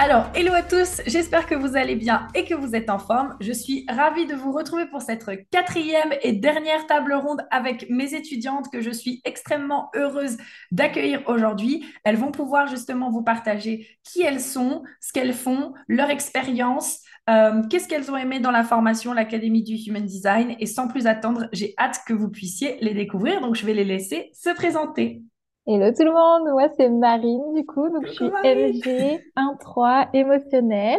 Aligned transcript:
Alors, 0.00 0.30
hello 0.32 0.52
à 0.52 0.62
tous, 0.62 1.02
j'espère 1.08 1.48
que 1.48 1.56
vous 1.56 1.76
allez 1.76 1.96
bien 1.96 2.28
et 2.36 2.44
que 2.44 2.54
vous 2.54 2.76
êtes 2.76 2.88
en 2.88 3.00
forme. 3.00 3.36
Je 3.40 3.50
suis 3.50 3.84
ravie 3.88 4.26
de 4.26 4.36
vous 4.36 4.52
retrouver 4.52 4.86
pour 4.86 5.02
cette 5.02 5.28
quatrième 5.50 6.14
et 6.22 6.34
dernière 6.34 6.86
table 6.86 7.14
ronde 7.14 7.44
avec 7.50 7.90
mes 7.90 8.14
étudiantes 8.14 8.70
que 8.70 8.80
je 8.80 8.92
suis 8.92 9.20
extrêmement 9.24 9.90
heureuse 9.96 10.36
d'accueillir 10.70 11.24
aujourd'hui. 11.26 11.84
Elles 12.04 12.14
vont 12.14 12.30
pouvoir 12.30 12.68
justement 12.68 13.10
vous 13.10 13.24
partager 13.24 13.88
qui 14.04 14.22
elles 14.22 14.40
sont, 14.40 14.84
ce 15.00 15.12
qu'elles 15.12 15.34
font, 15.34 15.74
leur 15.88 16.10
expérience, 16.10 17.00
euh, 17.28 17.64
qu'est-ce 17.68 17.88
qu'elles 17.88 18.08
ont 18.12 18.16
aimé 18.16 18.38
dans 18.38 18.52
la 18.52 18.62
formation, 18.62 19.12
l'Académie 19.12 19.64
du 19.64 19.74
Human 19.74 20.04
Design. 20.04 20.54
Et 20.60 20.66
sans 20.66 20.86
plus 20.86 21.08
attendre, 21.08 21.48
j'ai 21.52 21.74
hâte 21.76 22.02
que 22.06 22.12
vous 22.12 22.28
puissiez 22.28 22.76
les 22.80 22.94
découvrir, 22.94 23.40
donc 23.40 23.56
je 23.56 23.66
vais 23.66 23.74
les 23.74 23.84
laisser 23.84 24.30
se 24.32 24.50
présenter. 24.50 25.22
Hello 25.70 25.92
tout 25.92 26.02
le 26.02 26.12
monde, 26.12 26.50
moi 26.50 26.70
c'est 26.78 26.88
Marine 26.88 27.52
du 27.52 27.66
coup, 27.66 27.90
donc 27.90 28.06
je 28.06 28.12
suis 28.12 28.24
MG 28.24 29.20
1-3 29.36 30.08
émotionnelle 30.14 30.98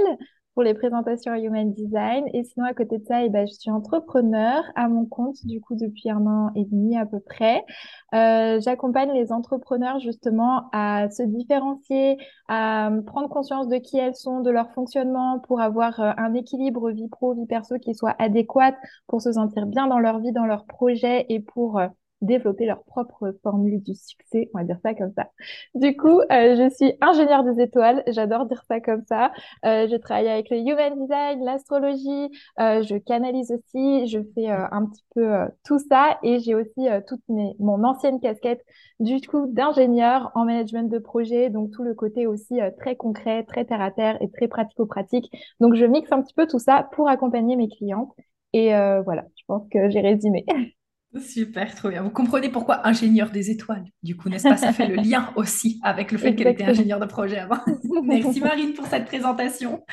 pour 0.53 0.61
les 0.61 0.75
présentations 0.75 1.33
Human 1.33 1.73
Design. 1.73 2.25
Et 2.33 2.43
sinon 2.43 2.67
à 2.67 2.75
côté 2.75 2.99
de 2.99 3.03
ça 3.05 3.23
eh 3.23 3.29
ben, 3.29 3.47
je 3.47 3.53
suis 3.53 3.71
entrepreneur 3.71 4.61
à 4.75 4.87
mon 4.87 5.07
compte 5.07 5.43
du 5.43 5.59
coup 5.59 5.73
depuis 5.73 6.11
un 6.11 6.23
an 6.27 6.51
et 6.55 6.65
demi 6.65 6.95
à 6.95 7.07
peu 7.07 7.19
près. 7.19 7.65
Euh, 8.13 8.59
j'accompagne 8.61 9.11
les 9.11 9.31
entrepreneurs 9.31 9.99
justement 10.01 10.69
à 10.71 11.09
se 11.09 11.23
différencier, 11.23 12.17
à 12.47 12.91
prendre 13.07 13.27
conscience 13.27 13.69
de 13.69 13.77
qui 13.77 13.97
elles 13.97 14.15
sont, 14.15 14.41
de 14.41 14.51
leur 14.51 14.69
fonctionnement 14.73 15.39
pour 15.47 15.61
avoir 15.61 15.99
euh, 15.99 16.11
un 16.17 16.35
équilibre 16.35 16.91
vie 16.91 17.09
pro, 17.09 17.33
vie 17.33 17.47
perso 17.47 17.79
qui 17.79 17.95
soit 17.95 18.15
adéquat 18.19 18.75
pour 19.07 19.19
se 19.19 19.31
sentir 19.31 19.65
bien 19.65 19.87
dans 19.87 19.97
leur 19.97 20.19
vie, 20.19 20.31
dans 20.31 20.45
leur 20.45 20.65
projet 20.65 21.25
et 21.29 21.39
pour 21.39 21.79
euh, 21.79 21.87
développer 22.21 22.65
leur 22.65 22.83
propre 22.83 23.33
formule 23.43 23.81
du 23.81 23.95
succès, 23.95 24.49
on 24.53 24.59
va 24.59 24.63
dire 24.63 24.77
ça 24.83 24.93
comme 24.93 25.13
ça. 25.15 25.29
Du 25.75 25.95
coup, 25.95 26.19
euh, 26.19 26.55
je 26.55 26.69
suis 26.75 26.93
ingénieure 27.01 27.43
des 27.43 27.61
étoiles, 27.61 28.03
j'adore 28.07 28.45
dire 28.45 28.63
ça 28.67 28.79
comme 28.81 29.03
ça. 29.07 29.31
Euh, 29.65 29.87
je 29.89 29.95
travaille 29.95 30.27
avec 30.29 30.49
le 30.49 30.57
human 30.57 30.99
design, 30.99 31.43
l'astrologie, 31.43 32.29
euh, 32.59 32.83
je 32.83 32.97
canalise 32.97 33.51
aussi, 33.51 34.07
je 34.07 34.19
fais 34.35 34.49
euh, 34.49 34.65
un 34.71 34.85
petit 34.85 35.03
peu 35.15 35.33
euh, 35.33 35.47
tout 35.65 35.79
ça 35.79 36.17
et 36.23 36.39
j'ai 36.39 36.55
aussi 36.55 36.87
toute 37.07 37.21
mes, 37.29 37.55
mon 37.59 37.83
ancienne 37.83 38.19
casquette 38.19 38.61
du 38.99 39.21
coup 39.21 39.47
d'ingénieur 39.47 40.31
en 40.35 40.45
management 40.45 40.89
de 40.91 40.99
projet, 40.99 41.49
donc 41.49 41.71
tout 41.71 41.83
le 41.83 41.93
côté 41.93 42.27
aussi 42.27 42.59
très 42.79 42.95
concret, 42.95 43.43
très 43.43 43.65
terre 43.65 43.81
à 43.81 43.91
terre 43.91 44.21
et 44.21 44.29
très 44.29 44.47
pratico-pratique. 44.47 45.31
Donc 45.59 45.75
je 45.75 45.85
mixe 45.85 46.11
un 46.11 46.21
petit 46.21 46.33
peu 46.33 46.47
tout 46.47 46.59
ça 46.59 46.89
pour 46.93 47.07
accompagner 47.09 47.55
mes 47.55 47.69
clientes. 47.69 48.11
Et 48.53 48.69
voilà, 49.03 49.25
je 49.35 49.43
pense 49.47 49.67
que 49.69 49.89
j'ai 49.89 50.01
résumé. 50.01 50.45
Super, 51.17 51.73
trop 51.73 51.89
bien. 51.89 52.03
Vous 52.03 52.11
comprenez 52.11 52.49
pourquoi 52.49 52.87
ingénieur 52.87 53.31
des 53.31 53.49
étoiles, 53.49 53.85
du 54.03 54.15
coup, 54.15 54.29
n'est-ce 54.29 54.47
pas 54.47 54.57
Ça 54.57 54.71
fait 54.71 54.87
le 54.87 54.95
lien 55.09 55.31
aussi 55.35 55.79
avec 55.81 56.11
le 56.11 56.19
fait 56.19 56.35
qu'elle 56.35 56.47
était 56.47 56.65
ingénieure 56.65 56.99
de 56.99 57.07
projet 57.07 57.39
avant. 57.39 57.59
Merci 58.03 58.39
Marine 58.39 58.73
pour 58.73 58.85
cette 58.85 59.05
présentation. 59.05 59.83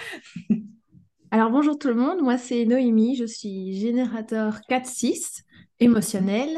Alors 1.31 1.50
bonjour 1.50 1.78
tout 1.78 1.88
le 1.88 1.94
monde, 1.94 2.21
moi 2.22 2.38
c'est 2.38 2.65
Noémie, 2.66 3.16
je 3.16 3.25
suis 3.25 3.72
générateur 3.78 4.60
4-6 4.71 5.43
émotionnel 5.81 6.49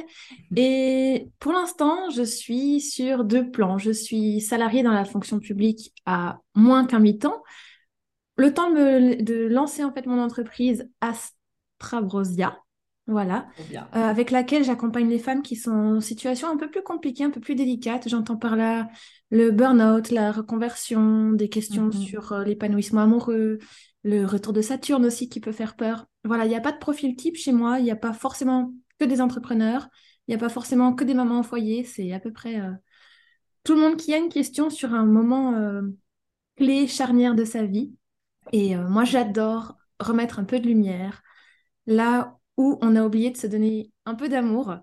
et 0.55 1.29
pour 1.39 1.53
l'instant 1.53 2.11
je 2.11 2.23
suis 2.23 2.81
sur 2.81 3.25
deux 3.25 3.51
plans. 3.51 3.79
Je 3.79 3.93
suis 3.93 4.41
salariée 4.41 4.83
dans 4.83 4.93
la 4.93 5.05
fonction 5.05 5.39
publique 5.39 5.95
à 6.05 6.41
moins 6.55 6.85
qu'un 6.85 6.99
mi-temps. 6.99 7.43
Le 8.37 8.53
temps 8.53 8.71
de, 8.71 9.23
de 9.23 9.47
lancer 9.47 9.85
en 9.85 9.93
fait 9.93 10.07
mon 10.07 10.21
entreprise 10.21 10.89
Astrabrosia, 11.01 12.59
voilà, 13.09 13.49
euh, 13.73 13.85
avec 13.93 14.31
laquelle 14.31 14.65
j'accompagne 14.65 15.09
les 15.09 15.19
femmes 15.19 15.41
qui 15.41 15.57
sont 15.57 15.71
en 15.71 16.01
situation 16.01 16.51
un 16.51 16.59
peu 16.59 16.71
plus 16.71 16.83
compliquée, 16.83 17.25
un 17.25 17.31
peu 17.31 17.41
plus 17.41 17.55
délicate. 17.55 18.07
J'entends 18.07 18.37
par 18.37 18.55
là 18.55 18.91
le 19.31 19.51
burn-out, 19.51 20.11
la 20.11 20.31
reconversion, 20.31 21.33
des 21.33 21.49
questions 21.49 21.85
mhm. 21.85 21.93
sur 21.93 22.33
euh, 22.33 22.45
l'épanouissement 22.45 23.01
amoureux, 23.01 23.61
le 24.05 24.27
retour 24.27 24.53
de 24.53 24.61
Saturne 24.61 25.07
aussi 25.07 25.31
qui 25.31 25.41
peut 25.41 25.53
faire 25.53 25.75
peur. 25.75 26.05
Voilà, 26.25 26.45
il 26.45 26.51
n'y 26.51 26.55
a 26.55 26.61
pas 26.61 26.71
de 26.71 26.77
profil 26.77 27.17
type 27.17 27.37
chez 27.37 27.51
moi, 27.51 27.79
il 27.79 27.85
n'y 27.85 27.91
a 27.91 27.97
pas 27.97 28.13
forcément 28.13 28.75
que 28.99 29.07
des 29.07 29.23
entrepreneurs, 29.23 29.89
il 30.27 30.33
n'y 30.33 30.35
a 30.35 30.39
pas 30.39 30.51
forcément 30.51 30.93
que 30.93 31.05
des 31.05 31.15
mamans 31.15 31.41
au 31.41 31.45
foyer, 31.45 31.85
c'est 31.85 32.13
à 32.13 32.21
peu 32.21 32.31
près 32.31 32.61
euh, 32.61 32.73
tout 33.65 33.75
le 33.75 33.81
monde 33.81 33.97
qui 33.97 34.13
a 34.13 34.19
une 34.19 34.29
question 34.29 34.69
sur 34.69 34.93
un 34.93 35.07
moment 35.07 35.55
clé, 36.57 36.87
charnière 36.87 37.35
de 37.35 37.45
sa 37.45 37.65
vie. 37.65 37.95
Et 38.53 38.77
moi, 38.77 39.05
j'adore 39.05 39.77
remettre 39.99 40.39
un 40.39 40.45
peu 40.45 40.59
de 40.59 40.67
lumière 40.67 41.23
là 41.87 42.38
où 42.59 42.77
on 42.83 42.97
a 42.97 43.03
oublié 43.03 43.31
de 43.31 43.37
se 43.39 43.47
donner 43.47 43.91
un 44.05 44.15
peu 44.15 44.29
d'amour 44.29 44.77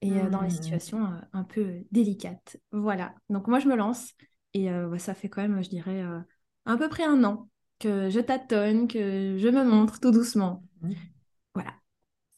et 0.00 0.10
euh, 0.10 0.28
dans 0.28 0.40
les 0.40 0.48
mmh. 0.48 0.62
situations 0.62 1.04
euh, 1.04 1.20
un 1.32 1.44
peu 1.44 1.84
délicates. 1.92 2.56
Voilà, 2.72 3.14
donc 3.28 3.46
moi 3.46 3.60
je 3.60 3.68
me 3.68 3.76
lance 3.76 4.14
et 4.54 4.70
euh, 4.70 4.98
ça 4.98 5.14
fait 5.14 5.28
quand 5.28 5.42
même, 5.42 5.62
je 5.62 5.68
dirais, 5.68 6.02
à 6.66 6.76
peu 6.76 6.88
près 6.88 7.04
un 7.04 7.22
an 7.24 7.48
que 7.78 8.08
je 8.08 8.20
tâtonne, 8.20 8.88
que 8.88 9.36
je 9.38 9.48
me 9.48 9.64
montre 9.64 10.00
tout 10.00 10.10
doucement. 10.10 10.64
Mmh. 10.80 10.92
Voilà. 11.54 11.72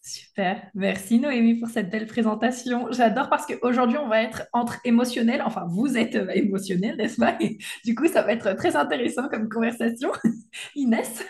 Super, 0.03 0.71
merci 0.75 1.19
Noémie 1.19 1.59
pour 1.59 1.69
cette 1.69 1.91
belle 1.91 2.07
présentation. 2.07 2.91
J'adore 2.93 3.29
parce 3.29 3.47
qu'aujourd'hui 3.47 3.99
on 3.99 4.09
va 4.09 4.23
être 4.23 4.47
entre 4.53 4.79
émotionnel, 4.85 5.43
enfin 5.45 5.67
vous 5.69 5.97
êtes 5.97 6.15
émotionnel, 6.35 6.97
n'est-ce 6.97 7.17
pas? 7.17 7.37
Du 7.85 7.95
coup 7.95 8.07
ça 8.07 8.23
va 8.23 8.33
être 8.33 8.53
très 8.55 8.77
intéressant 8.77 9.29
comme 9.29 9.49
conversation. 9.49 10.11
Inès? 10.77 11.25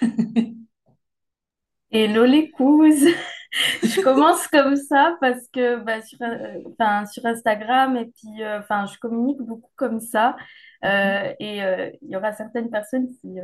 Hello 1.99 2.27
les 2.27 2.51
cousins 2.51 3.11
je 3.83 4.03
commence 4.03 4.47
comme 4.49 4.77
ça 4.77 5.17
parce 5.19 5.49
que 5.49 5.77
bah, 5.77 6.03
sur, 6.03 6.19
euh, 6.21 7.07
sur 7.11 7.25
Instagram 7.25 7.97
et 7.97 8.05
puis 8.05 8.43
euh, 8.43 8.61
je 8.61 8.99
communique 8.99 9.41
beaucoup 9.41 9.71
comme 9.77 10.01
ça. 10.01 10.37
Euh, 10.85 11.33
et 11.41 11.61
il 12.03 12.11
y 12.11 12.17
aura 12.17 12.35
certaines 12.35 12.69
personnes 12.69 13.09
si 13.09 13.39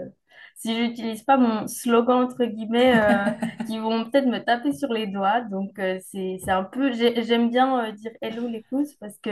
si 0.54 0.76
j'utilise 0.76 1.22
pas 1.22 1.38
mon 1.38 1.66
slogan 1.66 2.24
entre 2.24 2.44
guillemets 2.44 2.92
qui 3.66 3.78
vont 3.78 4.04
peut-être 4.04 4.26
me 4.26 4.44
taper 4.44 4.74
sur 4.74 4.92
les 4.92 5.06
doigts. 5.06 5.40
Donc 5.40 5.70
c'est 5.78 6.36
c'est 6.44 6.50
un 6.50 6.64
peu 6.64 6.92
j'aime 6.92 7.48
bien 7.48 7.90
dire 7.92 8.12
hello 8.20 8.48
les 8.48 8.64
cousins 8.64 8.92
parce 9.00 9.18
que 9.20 9.30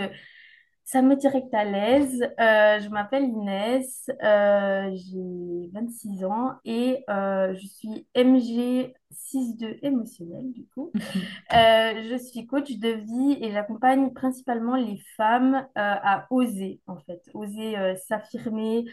ça 0.90 1.02
me 1.02 1.14
direct 1.14 1.54
à 1.54 1.64
l'aise. 1.64 2.20
Euh, 2.40 2.80
je 2.80 2.88
m'appelle 2.88 3.22
Inès, 3.22 4.10
euh, 4.24 4.90
j'ai 4.92 5.70
26 5.72 6.24
ans 6.24 6.54
et 6.64 7.04
euh, 7.08 7.54
je 7.54 7.64
suis 7.64 8.08
MG 8.16 8.92
6.2 9.12 9.78
émotionnel 9.82 10.50
du 10.52 10.66
coup. 10.74 10.90
je 11.52 12.18
suis 12.18 12.44
coach 12.48 12.72
de 12.72 12.88
vie 12.88 13.38
et 13.40 13.52
j'accompagne 13.52 14.12
principalement 14.12 14.74
les 14.74 15.00
femmes 15.16 15.64
à 15.76 16.26
oser 16.30 16.80
en 16.88 16.96
fait, 16.96 17.22
oser 17.34 17.76
s'affirmer, 18.08 18.86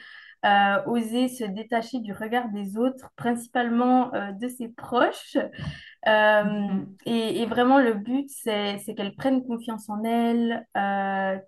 euh, 0.45 0.83
oser 0.85 1.29
se 1.29 1.43
détacher 1.43 1.99
du 1.99 2.13
regard 2.13 2.49
des 2.49 2.77
autres, 2.77 3.09
principalement 3.15 4.13
euh, 4.13 4.31
de 4.33 4.47
ses 4.47 4.69
proches. 4.69 5.35
Euh, 6.07 6.85
et, 7.05 7.45
vraiment, 7.45 7.79
le 7.79 7.93
but, 7.93 8.29
c'est 8.29 8.79
qu'elles 8.95 9.15
prennent 9.15 9.45
confiance 9.45 9.89
en 9.89 10.03
elles, 10.03 10.65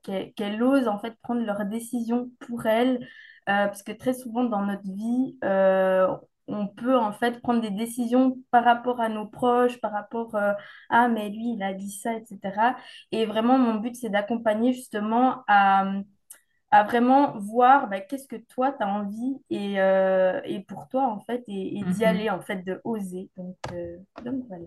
qu'elles 0.04 0.64
osent 0.64 0.88
en 0.88 1.00
fait 1.00 1.16
prendre 1.22 1.46
leurs 1.46 1.66
décisions 1.66 2.30
pour 2.42 2.66
elles, 2.66 3.08
parce 3.46 3.84
que 3.84 3.92
très 3.92 4.14
souvent 4.14 4.44
dans 4.44 4.64
notre 4.64 4.84
vie, 4.84 5.38
on 6.50 6.68
peut 6.68 6.98
en 6.98 7.14
fait 7.14 7.42
prendre 7.42 7.62
des 7.62 7.72
décisions 7.72 8.38
par 8.52 8.64
rapport 8.64 9.00
à 9.00 9.10
nos 9.10 9.26
proches, 9.26 9.80
par 9.80 9.92
rapport 9.92 10.36
à 10.36 10.58
ah 10.90 11.08
mais 11.08 11.30
lui 11.30 11.54
il 11.54 11.64
a 11.64 11.74
dit 11.74 11.92
ça, 11.92 12.14
etc. 12.16 12.76
Et 13.12 13.26
vraiment 13.26 13.58
mon 13.58 13.76
but 13.76 13.96
c'est 13.96 14.10
d'accompagner 14.10 14.74
justement 14.74 15.44
à, 15.48 15.86
à 16.72 16.84
vraiment 16.84 17.38
voir 17.40 17.90
bah, 17.90 18.00
qu'est-ce 18.00 18.28
que 18.28 18.36
toi 18.36 18.72
tu 18.72 18.84
as 18.84 18.88
envie 18.88 19.42
et, 19.50 19.82
euh, 19.82 20.40
et, 20.46 20.62
pour 20.62 20.88
toi 20.88 21.08
en 21.08 21.20
fait 21.22 21.44
et, 21.48 21.82
d'y 21.84 22.02
mhm. 22.02 22.04
aller 22.04 22.30
en 22.30 22.42
fait 22.42 22.64
de 22.64 22.80
oser 22.84 23.30
donc, 23.38 23.56
euh, 23.74 23.98
donc 24.24 24.46
voilà 24.48 24.66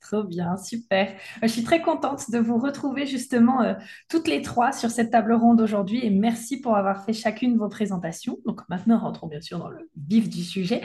Trop 0.00 0.22
bien, 0.22 0.58
super. 0.58 1.14
Je 1.40 1.46
suis 1.46 1.64
très 1.64 1.80
contente 1.80 2.30
de 2.30 2.38
vous 2.38 2.58
retrouver 2.58 3.06
justement 3.06 3.62
euh, 3.62 3.72
toutes 4.10 4.28
les 4.28 4.42
trois 4.42 4.70
sur 4.70 4.90
cette 4.90 5.10
table 5.10 5.32
ronde 5.32 5.62
aujourd'hui 5.62 6.04
et 6.04 6.10
merci 6.10 6.60
pour 6.60 6.76
avoir 6.76 7.06
fait 7.06 7.14
chacune 7.14 7.56
vos 7.56 7.70
présentations. 7.70 8.36
Donc 8.44 8.60
maintenant, 8.68 8.98
rentrons 8.98 9.28
bien 9.28 9.40
sûr 9.40 9.58
dans 9.58 9.70
le 9.70 9.88
vif 9.96 10.28
du 10.28 10.44
sujet. 10.44 10.82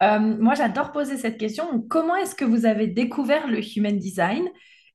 moi, 0.00 0.54
j'adore 0.54 0.92
poser 0.92 1.18
cette 1.18 1.36
question. 1.36 1.82
Comment 1.90 2.16
est-ce 2.16 2.34
que 2.34 2.46
vous 2.46 2.64
avez 2.64 2.86
découvert 2.86 3.48
le 3.48 3.60
Human 3.76 3.98
Design 3.98 4.48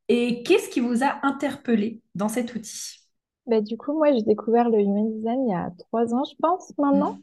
et 0.08 0.42
qu'est-ce 0.42 0.70
qui 0.70 0.80
vous 0.80 1.04
a 1.04 1.20
interpellé 1.22 2.02
dans 2.16 2.28
cet 2.28 2.56
outil? 2.56 2.99
Bah, 3.48 3.62
du 3.62 3.78
coup, 3.78 3.94
moi, 3.94 4.12
j'ai 4.12 4.22
découvert 4.22 4.70
le 4.70 4.80
Human 4.80 5.12
Design 5.12 5.48
il 5.48 5.52
y 5.52 5.56
a 5.56 5.72
trois 5.80 6.14
ans, 6.14 6.24
je 6.24 6.36
pense, 6.40 6.72
maintenant, 6.78 7.18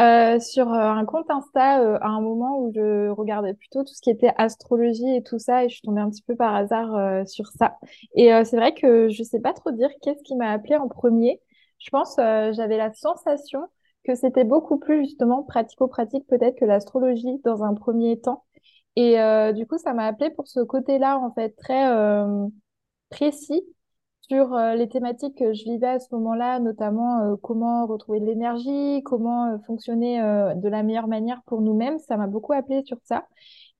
euh, 0.00 0.40
sur 0.40 0.72
euh, 0.72 0.90
un 0.90 1.04
compte 1.04 1.30
Insta, 1.30 1.80
euh, 1.80 1.98
à 2.00 2.08
un 2.08 2.20
moment 2.20 2.58
où 2.58 2.72
je 2.74 3.10
regardais 3.10 3.54
plutôt 3.54 3.84
tout 3.84 3.94
ce 3.94 4.00
qui 4.00 4.10
était 4.10 4.32
astrologie 4.38 5.14
et 5.14 5.22
tout 5.22 5.38
ça, 5.38 5.64
et 5.64 5.68
je 5.68 5.74
suis 5.74 5.82
tombée 5.82 6.00
un 6.00 6.10
petit 6.10 6.22
peu 6.22 6.34
par 6.34 6.52
hasard 6.56 6.96
euh, 6.96 7.24
sur 7.26 7.46
ça. 7.48 7.76
Et 8.16 8.30
c'est 8.44 8.56
vrai 8.56 8.74
que 8.74 9.08
je 9.08 9.22
sais 9.22 9.38
pas 9.38 9.52
trop 9.52 9.70
dire 9.70 9.90
qu'est-ce 10.02 10.22
qui 10.24 10.34
m'a 10.34 10.50
appelé 10.50 10.76
en 10.76 10.88
premier. 10.88 11.40
Je 11.78 11.90
pense, 11.90 12.16
j'avais 12.16 12.76
la 12.76 12.92
sensation 12.92 13.60
que 14.02 14.16
c'était 14.16 14.42
beaucoup 14.44 14.78
plus 14.78 15.04
justement 15.04 15.44
pratico-pratique 15.44 16.26
peut-être 16.26 16.56
que 16.58 16.64
l'astrologie 16.64 17.40
dans 17.44 17.62
un 17.62 17.74
premier 17.74 18.18
temps. 18.18 18.42
Et 18.96 19.16
du 19.54 19.64
coup, 19.64 19.78
ça 19.78 19.92
m'a 19.92 20.06
appelé 20.06 20.30
pour 20.30 20.48
ce 20.48 20.58
côté-là, 20.58 21.18
en 21.18 21.32
fait, 21.32 21.50
très 21.50 21.86
précis 23.10 23.62
sur 24.28 24.54
euh, 24.54 24.74
les 24.74 24.88
thématiques 24.88 25.38
que 25.38 25.54
je 25.54 25.64
vivais 25.64 25.86
à 25.86 26.00
ce 26.00 26.08
moment-là, 26.14 26.58
notamment 26.60 27.20
euh, 27.32 27.36
comment 27.42 27.86
retrouver 27.86 28.20
de 28.20 28.26
l'énergie, 28.26 29.02
comment 29.04 29.46
euh, 29.54 29.58
fonctionner 29.66 30.20
euh, 30.22 30.54
de 30.54 30.68
la 30.68 30.82
meilleure 30.82 31.08
manière 31.08 31.42
pour 31.46 31.60
nous-mêmes. 31.62 31.98
Ça 31.98 32.16
m'a 32.16 32.26
beaucoup 32.26 32.52
appelé 32.52 32.82
sur 32.84 32.98
ça. 33.04 33.26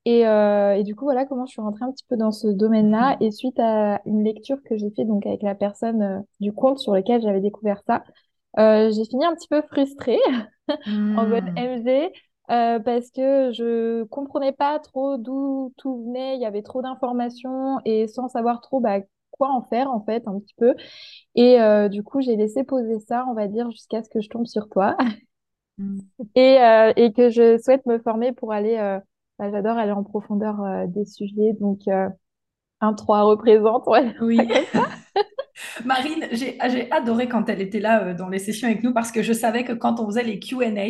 Et, 0.06 0.20
et 0.22 0.84
du 0.84 0.94
coup, 0.96 1.04
voilà 1.04 1.26
comment 1.26 1.44
je 1.44 1.52
suis 1.52 1.60
rentrée 1.60 1.84
un 1.84 1.92
petit 1.92 2.06
peu 2.08 2.16
dans 2.16 2.32
ce 2.32 2.46
domaine-là. 2.48 3.18
Et 3.20 3.30
suite 3.30 3.58
à 3.60 4.00
une 4.06 4.24
lecture 4.24 4.56
que 4.64 4.74
j'ai 4.78 4.90
fait 4.90 5.04
donc 5.04 5.26
avec 5.26 5.42
la 5.42 5.54
personne 5.54 6.24
du 6.40 6.52
compte 6.54 6.78
sur 6.78 6.94
lequel 6.94 7.20
j'avais 7.20 7.40
découvert 7.42 7.82
ça, 7.86 8.04
j'ai 8.56 9.04
fini 9.04 9.26
un 9.26 9.34
petit 9.34 9.48
peu 9.48 9.60
frustrée 9.62 10.18
en 11.14 11.26
mode. 11.26 11.44
MG. 11.56 12.12
euh, 12.50 12.78
parce 12.80 13.10
que 13.10 13.52
je 13.52 14.04
comprenais 14.04 14.52
pas 14.52 14.78
trop 14.78 15.16
d'où 15.18 15.72
tout 15.76 16.04
venait, 16.06 16.36
il 16.36 16.40
y 16.42 16.46
avait 16.46 16.62
trop 16.62 16.82
d'informations 16.82 17.78
et 17.84 18.06
sans 18.08 18.28
savoir 18.28 18.60
trop 18.60 18.80
bah, 18.80 19.00
quoi 19.38 19.50
en 19.50 19.62
faire 19.62 19.90
en 19.90 20.04
fait 20.04 20.22
un 20.28 20.38
petit 20.40 20.54
peu. 20.58 20.74
Et 21.36 21.60
euh, 21.60 21.88
du 21.88 22.02
coup, 22.02 22.20
j'ai 22.20 22.36
laissé 22.36 22.64
poser 22.64 23.00
ça, 23.00 23.26
on 23.28 23.34
va 23.34 23.48
dire, 23.48 23.70
jusqu'à 23.70 24.02
ce 24.02 24.10
que 24.10 24.20
je 24.20 24.28
tombe 24.28 24.46
sur 24.46 24.68
toi 24.68 24.96
Hmm. 25.78 26.00
et, 26.34 26.58
euh, 26.60 26.92
et 26.96 27.12
que 27.12 27.30
je 27.30 27.58
souhaite 27.58 27.86
me 27.86 27.98
former 27.98 28.32
pour 28.32 28.52
aller, 28.52 28.76
euh, 28.76 28.98
bah, 29.38 29.50
j'adore 29.50 29.76
aller 29.78 29.92
en 29.92 30.04
profondeur 30.04 30.56
des 30.88 31.04
sujets. 31.04 31.52
Donc, 31.60 31.80
un 32.80 32.94
3 32.94 33.22
représente, 33.22 33.84
Oui. 34.20 34.38
Marine, 35.84 36.28
j'ai 36.32 36.56
j'ai 36.70 36.90
adoré 36.92 37.28
quand 37.28 37.48
elle 37.48 37.60
était 37.60 37.80
là 37.80 38.04
euh, 38.04 38.14
dans 38.14 38.28
les 38.28 38.38
sessions 38.38 38.68
avec 38.68 38.82
nous 38.82 38.92
parce 38.92 39.10
que 39.12 39.22
je 39.22 39.32
savais 39.32 39.64
que 39.64 39.72
quand 39.72 40.00
on 40.00 40.06
faisait 40.06 40.22
les 40.22 40.38
Q&A, 40.38 40.86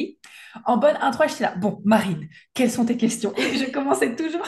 en 0.67 0.77
bonne 0.77 0.97
intro, 1.01 1.25
j'étais 1.29 1.45
là, 1.45 1.55
bon, 1.57 1.81
Marine, 1.85 2.29
quelles 2.55 2.71
sont 2.71 2.85
tes 2.85 2.97
questions? 2.97 3.33
Et 3.37 3.57
je 3.57 3.71
commençais 3.71 4.15
toujours, 4.15 4.47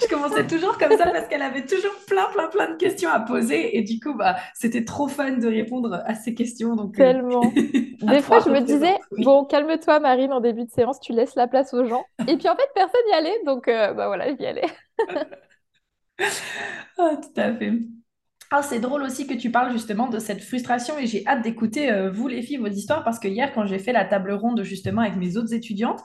je 0.00 0.08
commençais 0.08 0.46
toujours 0.46 0.78
comme 0.78 0.96
ça 0.96 1.10
parce 1.10 1.28
qu'elle 1.28 1.42
avait 1.42 1.64
toujours 1.64 1.94
plein, 2.06 2.26
plein, 2.32 2.48
plein 2.48 2.70
de 2.72 2.76
questions 2.76 3.10
à 3.10 3.20
poser 3.20 3.76
et 3.76 3.82
du 3.82 4.00
coup, 4.00 4.14
bah, 4.14 4.36
c'était 4.54 4.84
trop 4.84 5.08
fun 5.08 5.32
de 5.32 5.46
répondre 5.46 6.02
à 6.04 6.14
ces 6.14 6.34
questions. 6.34 6.76
Donc, 6.76 6.98
euh, 6.98 7.12
Tellement. 7.12 7.40
Des 7.54 8.22
fois, 8.22 8.40
je 8.40 8.50
me 8.50 8.60
disais, 8.60 8.92
représente, 8.92 9.00
oui. 9.12 9.24
bon, 9.24 9.44
calme-toi, 9.44 10.00
Marine, 10.00 10.32
en 10.32 10.40
début 10.40 10.64
de 10.64 10.70
séance, 10.70 11.00
tu 11.00 11.12
laisses 11.12 11.34
la 11.34 11.46
place 11.46 11.74
aux 11.74 11.84
gens. 11.84 12.04
Et 12.28 12.36
puis, 12.36 12.48
en 12.48 12.56
fait, 12.56 12.68
personne 12.74 13.00
n'y 13.08 13.14
allait. 13.14 13.38
Donc, 13.44 13.68
euh, 13.68 13.92
bah 13.94 14.06
voilà, 14.08 14.34
j'y 14.34 14.46
allais. 14.46 14.68
Ah, 16.96 17.16
tout 17.20 17.40
à 17.40 17.52
fait. 17.52 17.72
Ah, 18.52 18.62
c'est 18.62 18.78
drôle 18.78 19.02
aussi 19.02 19.26
que 19.26 19.34
tu 19.34 19.50
parles 19.50 19.72
justement 19.72 20.08
de 20.08 20.20
cette 20.20 20.40
frustration 20.40 20.96
et 20.96 21.08
j'ai 21.08 21.26
hâte 21.26 21.42
d'écouter, 21.42 21.90
euh, 21.90 22.12
vous 22.12 22.28
les 22.28 22.40
filles, 22.40 22.58
vos 22.58 22.68
histoires 22.68 23.02
parce 23.02 23.18
que 23.18 23.26
hier, 23.26 23.52
quand 23.52 23.66
j'ai 23.66 23.80
fait 23.80 23.92
la 23.92 24.04
table 24.04 24.32
ronde 24.32 24.62
justement 24.62 25.02
avec 25.02 25.16
mes 25.16 25.36
autres 25.36 25.52
étudiantes, 25.52 26.00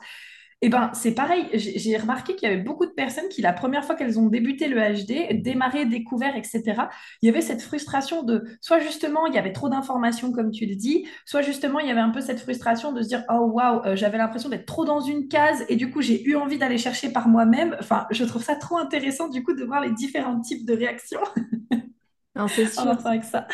eh 0.62 0.68
ben, 0.68 0.90
c'est 0.92 1.12
pareil, 1.14 1.46
j'ai 1.54 1.96
remarqué 1.96 2.36
qu'il 2.36 2.46
y 2.46 2.52
avait 2.52 2.60
beaucoup 2.60 2.84
de 2.84 2.90
personnes 2.90 3.28
qui, 3.30 3.40
la 3.40 3.54
première 3.54 3.82
fois 3.84 3.94
qu'elles 3.94 4.18
ont 4.18 4.26
débuté 4.26 4.68
le 4.68 4.76
HD, 4.78 5.40
démarré, 5.42 5.86
découvert, 5.86 6.36
etc., 6.36 6.62
il 7.22 7.26
y 7.26 7.28
avait 7.30 7.40
cette 7.40 7.62
frustration 7.62 8.22
de, 8.22 8.44
soit 8.60 8.78
justement, 8.78 9.26
il 9.26 9.34
y 9.34 9.38
avait 9.38 9.54
trop 9.54 9.70
d'informations, 9.70 10.32
comme 10.32 10.50
tu 10.50 10.66
le 10.66 10.74
dis, 10.76 11.06
soit 11.24 11.40
justement, 11.40 11.78
il 11.80 11.88
y 11.88 11.90
avait 11.90 12.00
un 12.00 12.10
peu 12.10 12.20
cette 12.20 12.40
frustration 12.40 12.92
de 12.92 13.00
se 13.00 13.08
dire, 13.08 13.24
oh 13.30 13.50
waouh, 13.54 13.80
euh, 13.86 13.96
j'avais 13.96 14.18
l'impression 14.18 14.50
d'être 14.50 14.66
trop 14.66 14.84
dans 14.84 15.00
une 15.00 15.28
case 15.28 15.64
et 15.70 15.76
du 15.76 15.90
coup, 15.90 16.02
j'ai 16.02 16.22
eu 16.24 16.36
envie 16.36 16.58
d'aller 16.58 16.78
chercher 16.78 17.10
par 17.10 17.28
moi-même. 17.28 17.74
Enfin, 17.80 18.06
je 18.10 18.24
trouve 18.24 18.42
ça 18.44 18.54
trop 18.54 18.76
intéressant 18.76 19.28
du 19.28 19.42
coup 19.42 19.54
de 19.54 19.64
voir 19.64 19.80
les 19.80 19.92
différents 19.92 20.40
types 20.40 20.66
de 20.66 20.74
réactions 20.74 21.20
Non, 22.36 22.48
c'est 22.48 22.66
sûr. 22.66 23.06
avec 23.06 23.24
ça. 23.24 23.46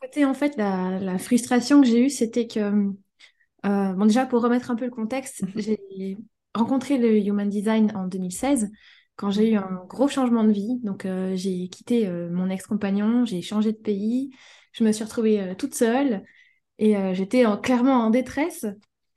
Côté, 0.00 0.24
en 0.24 0.34
fait, 0.34 0.56
la, 0.56 0.98
la 1.00 1.18
frustration 1.18 1.80
que 1.80 1.86
j'ai 1.86 2.06
eue, 2.06 2.10
c'était 2.10 2.46
que, 2.46 2.92
euh, 3.66 3.92
bon, 3.94 4.06
déjà, 4.06 4.26
pour 4.26 4.42
remettre 4.42 4.70
un 4.70 4.76
peu 4.76 4.84
le 4.84 4.90
contexte, 4.90 5.44
j'ai 5.56 6.18
rencontré 6.54 6.98
le 6.98 7.16
Human 7.18 7.48
Design 7.48 7.92
en 7.96 8.06
2016, 8.06 8.70
quand 9.16 9.30
j'ai 9.30 9.52
eu 9.52 9.56
un 9.56 9.84
gros 9.88 10.08
changement 10.08 10.44
de 10.44 10.52
vie. 10.52 10.80
Donc, 10.82 11.06
euh, 11.06 11.34
j'ai 11.36 11.68
quitté 11.68 12.06
euh, 12.08 12.30
mon 12.30 12.50
ex-compagnon, 12.50 13.24
j'ai 13.24 13.42
changé 13.42 13.72
de 13.72 13.78
pays, 13.78 14.30
je 14.72 14.84
me 14.84 14.92
suis 14.92 15.04
retrouvée 15.04 15.54
toute 15.58 15.74
seule 15.74 16.24
et 16.78 16.96
j'étais 17.14 17.46
en- 17.46 17.58
clairement 17.58 17.94
en 18.06 18.10
détresse. 18.10 18.66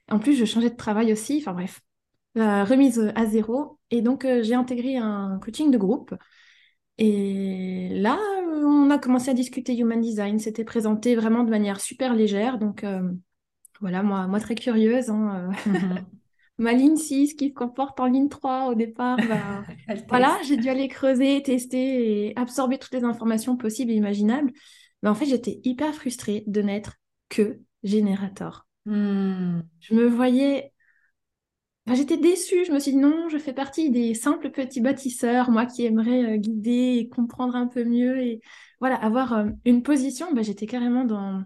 En 0.09 0.19
plus, 0.19 0.35
je 0.35 0.45
changeais 0.45 0.69
de 0.71 0.75
travail 0.77 1.11
aussi, 1.13 1.39
enfin 1.41 1.53
bref, 1.53 1.81
la 2.35 2.65
remise 2.65 3.11
à 3.15 3.25
zéro. 3.27 3.79
Et 3.91 4.01
donc, 4.01 4.27
j'ai 4.43 4.55
intégré 4.55 4.97
un 4.97 5.39
coaching 5.43 5.71
de 5.71 5.77
groupe. 5.79 6.15
Et 6.97 7.89
là, 7.99 8.17
on 8.63 8.89
a 8.89 8.97
commencé 8.99 9.29
à 9.31 9.33
discuter 9.33 9.75
Human 9.77 9.99
Design. 9.99 10.39
C'était 10.39 10.63
présenté 10.63 11.15
vraiment 11.15 11.43
de 11.43 11.49
manière 11.49 11.81
super 11.81 12.13
légère. 12.15 12.57
Donc, 12.57 12.83
voilà, 13.81 14.03
moi, 14.03 14.27
moi 14.27 14.39
très 14.39 14.55
curieuse. 14.55 15.09
hein, 15.09 15.51
euh, 15.67 15.71
Mhm. 15.71 16.05
ma 16.57 16.73
ligne 16.73 16.95
6 16.97 17.35
qui 17.35 17.49
se 17.49 17.53
comporte 17.53 17.99
en 17.99 18.05
ligne 18.05 18.29
3 18.29 18.67
au 18.67 18.75
départ, 18.75 19.17
bah, 19.23 19.65
voilà, 20.09 20.37
j'ai 20.47 20.57
dû 20.57 20.69
aller 20.69 20.87
creuser, 20.87 21.41
tester 21.43 22.27
et 22.29 22.33
absorber 22.37 22.77
toutes 22.77 22.93
les 22.93 23.03
informations 23.03 23.57
possibles 23.57 23.91
et 23.91 23.95
imaginables. 23.95 24.51
Mais 25.03 25.09
en 25.09 25.15
fait, 25.15 25.25
j'étais 25.25 25.59
hyper 25.63 25.93
frustrée 25.93 26.43
de 26.47 26.61
n'être 26.61 26.95
que 27.29 27.59
générateur. 27.83 28.67
Hmm. 28.85 29.61
Je 29.79 29.93
me 29.95 30.05
voyais 30.07 30.71
Enfin, 31.87 31.95
j'étais 31.95 32.17
déçue, 32.17 32.65
je 32.65 32.71
me 32.71 32.79
suis 32.79 32.91
dit 32.93 32.97
non, 32.97 33.29
je 33.29 33.37
fais 33.37 33.53
partie 33.53 33.91
des 33.91 34.15
simples 34.15 34.49
petits 34.49 34.81
bâtisseurs, 34.81 35.51
moi 35.51 35.65
qui 35.67 35.85
aimerais 35.85 36.33
euh, 36.33 36.37
guider 36.37 36.97
et 36.99 37.09
comprendre 37.09 37.55
un 37.55 37.67
peu 37.67 37.83
mieux 37.83 38.19
et 38.21 38.41
voilà, 38.79 38.95
avoir 38.95 39.33
euh, 39.33 39.49
une 39.65 39.83
position, 39.83 40.33
bah, 40.33 40.41
j'étais 40.41 40.65
carrément 40.65 41.05
dans, 41.05 41.43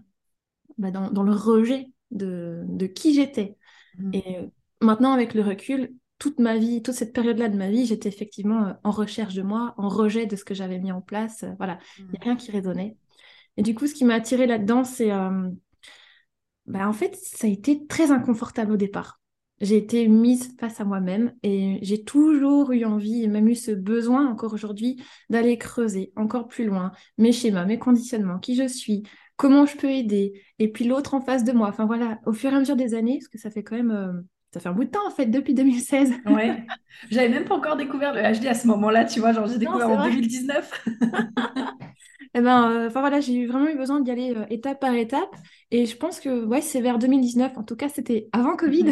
bah, 0.78 0.90
dans, 0.90 1.10
dans 1.10 1.22
le 1.24 1.32
rejet 1.32 1.88
de, 2.10 2.64
de 2.68 2.86
qui 2.86 3.14
j'étais. 3.14 3.56
Hmm. 3.98 4.10
Et 4.14 4.38
euh, 4.38 4.46
maintenant, 4.80 5.12
avec 5.12 5.34
le 5.34 5.42
recul, 5.42 5.92
toute 6.20 6.38
ma 6.38 6.56
vie, 6.56 6.82
toute 6.82 6.94
cette 6.94 7.12
période-là 7.12 7.48
de 7.48 7.56
ma 7.56 7.70
vie, 7.70 7.86
j'étais 7.86 8.08
effectivement 8.08 8.66
euh, 8.66 8.72
en 8.84 8.90
recherche 8.90 9.34
de 9.34 9.42
moi, 9.42 9.74
en 9.78 9.88
rejet 9.88 10.26
de 10.26 10.36
ce 10.36 10.44
que 10.44 10.54
j'avais 10.54 10.78
mis 10.78 10.92
en 10.92 11.00
place. 11.00 11.42
euh, 11.42 11.52
voilà, 11.58 11.78
il 11.98 12.06
n'y 12.06 12.18
a 12.18 12.22
rien 12.22 12.36
qui 12.36 12.50
résonnait. 12.52 12.96
Et 13.56 13.62
du 13.62 13.74
coup, 13.74 13.86
ce 13.86 13.94
qui 13.94 14.04
m'a 14.04 14.14
attirée 14.14 14.46
là-dedans, 14.46 14.84
c'est 14.84 15.10
euh, 15.10 15.48
bah, 16.66 16.88
en 16.88 16.92
fait, 16.92 17.16
ça 17.16 17.46
a 17.46 17.50
été 17.50 17.86
très 17.86 18.12
inconfortable 18.12 18.72
au 18.72 18.76
départ. 18.76 19.20
J'ai 19.60 19.76
été 19.76 20.08
mise 20.08 20.56
face 20.58 20.80
à 20.80 20.84
moi-même 20.84 21.34
et 21.42 21.78
j'ai 21.82 22.02
toujours 22.02 22.72
eu 22.72 22.84
envie 22.84 23.22
et 23.22 23.28
même 23.28 23.48
eu 23.48 23.54
ce 23.54 23.72
besoin 23.72 24.26
encore 24.26 24.54
aujourd'hui 24.54 25.02
d'aller 25.28 25.58
creuser 25.58 26.12
encore 26.16 26.48
plus 26.48 26.64
loin 26.64 26.92
mes 27.18 27.32
schémas, 27.32 27.66
mes 27.66 27.78
conditionnements, 27.78 28.38
qui 28.38 28.54
je 28.54 28.66
suis, 28.66 29.02
comment 29.40 29.64
je 29.64 29.74
peux 29.74 29.88
aider, 29.90 30.34
et 30.58 30.70
puis 30.70 30.84
l'autre 30.84 31.14
en 31.14 31.22
face 31.22 31.44
de 31.44 31.52
moi. 31.52 31.68
Enfin 31.68 31.86
voilà, 31.86 32.18
au 32.26 32.34
fur 32.34 32.52
et 32.52 32.54
à 32.54 32.58
mesure 32.58 32.76
des 32.76 32.92
années, 32.92 33.16
parce 33.18 33.28
que 33.28 33.38
ça 33.38 33.48
fait 33.48 33.62
quand 33.62 33.74
même, 33.74 33.90
euh, 33.90 34.12
ça 34.52 34.60
fait 34.60 34.68
un 34.68 34.72
bout 34.72 34.84
de 34.84 34.90
temps 34.90 35.06
en 35.06 35.10
fait, 35.10 35.24
depuis 35.24 35.54
2016. 35.54 36.12
Ouais. 36.26 36.62
J'avais 37.10 37.30
même 37.30 37.46
pas 37.46 37.54
encore 37.54 37.76
découvert 37.76 38.12
le 38.12 38.20
HD 38.20 38.48
à 38.48 38.54
ce 38.54 38.66
moment-là, 38.66 39.06
tu 39.06 39.18
vois, 39.20 39.32
genre 39.32 39.46
j'ai 39.46 39.56
découvert 39.56 39.88
en 39.88 39.96
vrai. 39.96 40.10
2019. 40.10 40.84
Eh 42.34 42.42
ben, 42.42 42.70
euh, 42.70 42.86
enfin 42.86 43.00
voilà, 43.00 43.18
j'ai 43.18 43.46
vraiment 43.46 43.66
eu 43.66 43.76
besoin 43.76 43.98
d'y 44.00 44.10
aller 44.10 44.34
euh, 44.36 44.44
étape 44.50 44.78
par 44.78 44.94
étape. 44.94 45.34
Et 45.72 45.86
je 45.86 45.96
pense 45.96 46.20
que 46.20 46.44
ouais, 46.44 46.60
c'est 46.60 46.80
vers 46.80 46.98
2019, 46.98 47.56
en 47.56 47.64
tout 47.64 47.74
cas, 47.74 47.88
c'était 47.88 48.28
avant 48.32 48.56
Covid. 48.56 48.84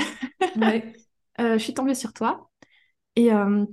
Mhm. 0.56 0.62
Ouais. 0.62 0.92
Euh, 1.40 1.52
je 1.52 1.58
suis 1.62 1.74
tombée 1.74 1.94
sur 1.94 2.12
toi. 2.12 2.50
Et, 3.14 3.32
euh, 3.32 3.64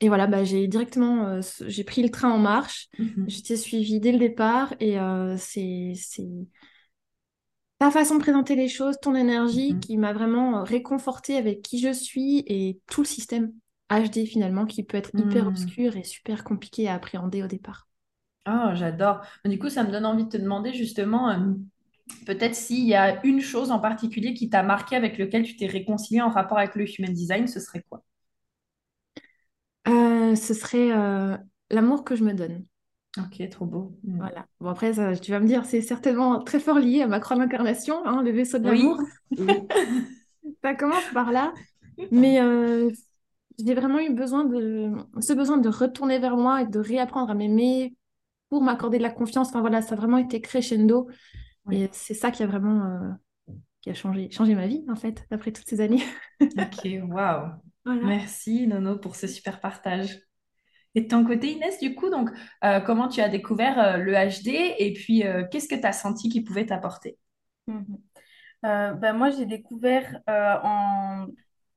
et 0.00 0.08
voilà, 0.08 0.26
bah, 0.26 0.44
j'ai 0.44 0.68
directement 0.68 1.26
euh, 1.28 1.40
j'ai 1.66 1.84
pris 1.84 2.02
le 2.02 2.10
train 2.10 2.30
en 2.30 2.38
marche. 2.38 2.88
Mhm. 2.98 3.28
Je 3.28 3.40
t'ai 3.42 3.56
suivi 3.56 4.00
dès 4.00 4.12
le 4.12 4.18
départ. 4.18 4.74
Et 4.80 4.98
euh, 5.00 5.36
c'est, 5.38 5.94
ta 7.80 7.90
façon 7.90 8.14
de 8.16 8.20
présenter 8.20 8.54
les 8.56 8.68
choses, 8.68 8.98
ton 9.00 9.14
énergie 9.16 9.78
Mhm. 9.78 9.80
qui 9.80 9.96
m'a 9.96 10.12
vraiment 10.12 10.60
euh, 10.60 10.62
réconfortée 10.62 11.36
avec 11.36 11.60
qui 11.62 11.78
je 11.80 11.92
suis 11.92 12.44
et 12.46 12.80
tout 12.88 13.02
le 13.02 13.06
système 13.06 13.52
HD 13.90 14.26
finalement 14.26 14.64
qui 14.66 14.82
peut 14.84 14.96
être 14.98 15.10
hyper 15.16 15.46
Hmm. 15.46 15.48
obscur 15.48 15.96
et 15.96 16.04
super 16.04 16.44
compliqué 16.44 16.88
à 16.88 16.94
appréhender 16.94 17.42
au 17.42 17.46
départ. 17.48 17.88
Oh, 18.46 18.70
j'adore. 18.74 19.20
Du 19.44 19.58
coup, 19.58 19.68
ça 19.68 19.84
me 19.84 19.90
donne 19.92 20.06
envie 20.06 20.24
de 20.24 20.30
te 20.30 20.36
demander 20.38 20.72
justement, 20.72 21.28
euh, 21.30 21.52
peut-être 22.26 22.54
s'il 22.54 22.86
y 22.86 22.94
a 22.94 23.24
une 23.26 23.40
chose 23.40 23.70
en 23.70 23.78
particulier 23.80 24.34
qui 24.34 24.50
t'a 24.50 24.62
marqué 24.62 24.96
avec 24.96 25.18
lequel 25.18 25.44
tu 25.44 25.56
t'es 25.56 25.66
réconcilié 25.66 26.22
en 26.22 26.30
rapport 26.30 26.58
avec 26.58 26.74
le 26.74 26.86
human 26.98 27.12
design, 27.14 27.46
ce 27.48 27.60
serait 27.60 27.84
quoi? 27.90 28.02
Euh, 30.28 30.34
ce 30.34 30.54
serait 30.54 30.92
euh, 30.92 31.36
l'amour 31.70 32.04
que 32.04 32.16
je 32.16 32.24
me 32.24 32.32
donne. 32.32 32.64
Ok, 33.18 33.48
trop 33.50 33.66
beau. 33.66 33.98
Hmm. 34.04 34.18
Voilà. 34.18 34.46
Bon, 34.60 34.68
après, 34.68 34.94
ça, 34.94 35.16
tu 35.16 35.30
vas 35.30 35.40
me 35.40 35.46
dire, 35.46 35.64
c'est 35.64 35.80
certainement 35.80 36.42
très 36.42 36.60
fort 36.60 36.78
lié 36.78 37.02
à 37.02 37.06
ma 37.06 37.20
croix 37.20 37.36
d'incarnation, 37.36 38.06
hein, 38.06 38.22
le 38.22 38.30
vaisseau 38.30 38.58
de 38.58 38.64
l'amour. 38.64 39.00
Oui, 39.32 39.38
oui. 39.40 39.54
Ça 40.62 40.74
commence 40.74 41.04
par 41.12 41.30
là. 41.30 41.52
Mais 42.10 42.40
euh, 42.40 42.90
j'ai 43.58 43.74
vraiment 43.74 43.98
eu 43.98 44.12
besoin 44.14 44.44
de, 44.44 44.92
ce 45.20 45.32
besoin 45.32 45.58
de 45.58 45.68
retourner 45.68 46.18
vers 46.18 46.36
moi 46.36 46.62
et 46.62 46.66
de 46.66 46.78
réapprendre 46.78 47.30
à 47.30 47.34
m'aimer 47.34 47.94
pour 48.48 48.62
m'accorder 48.62 48.98
de 48.98 49.02
la 49.02 49.10
confiance. 49.10 49.48
Enfin 49.48 49.60
voilà, 49.60 49.82
ça 49.82 49.94
a 49.94 49.98
vraiment 49.98 50.18
été 50.18 50.40
crescendo. 50.40 51.08
Et 51.70 51.88
c'est 51.92 52.14
ça 52.14 52.30
qui 52.30 52.42
a 52.42 52.46
vraiment 52.46 52.84
euh, 52.86 53.54
qui 53.82 53.90
a 53.90 53.94
changé, 53.94 54.30
changé 54.30 54.54
ma 54.54 54.66
vie, 54.66 54.84
en 54.88 54.96
fait, 54.96 55.26
après 55.30 55.52
toutes 55.52 55.68
ces 55.68 55.80
années. 55.80 56.02
ok, 56.40 56.88
waouh. 57.08 57.50
Merci, 57.94 58.66
Nono, 58.66 58.98
pour 58.98 59.16
ce 59.16 59.26
super 59.26 59.60
partage. 59.60 60.20
Et 60.94 61.02
de 61.02 61.08
ton 61.08 61.24
côté, 61.24 61.52
Inès, 61.52 61.78
du 61.80 61.94
coup, 61.94 62.10
donc, 62.10 62.30
euh, 62.64 62.80
comment 62.80 63.08
tu 63.08 63.20
as 63.20 63.28
découvert 63.28 63.78
euh, 63.78 63.96
le 63.98 64.12
HD 64.12 64.74
et 64.78 64.92
puis 64.94 65.22
qu'est-ce 65.50 65.68
que 65.68 65.74
tu 65.74 65.86
as 65.86 65.92
senti 65.92 66.28
qui 66.28 66.40
pouvait 66.40 66.66
t'apporter? 66.66 67.18
Mhm. 67.66 67.98
ben, 68.62 69.12
Moi, 69.12 69.30
j'ai 69.30 69.46
découvert 69.46 70.20
en 70.26 71.26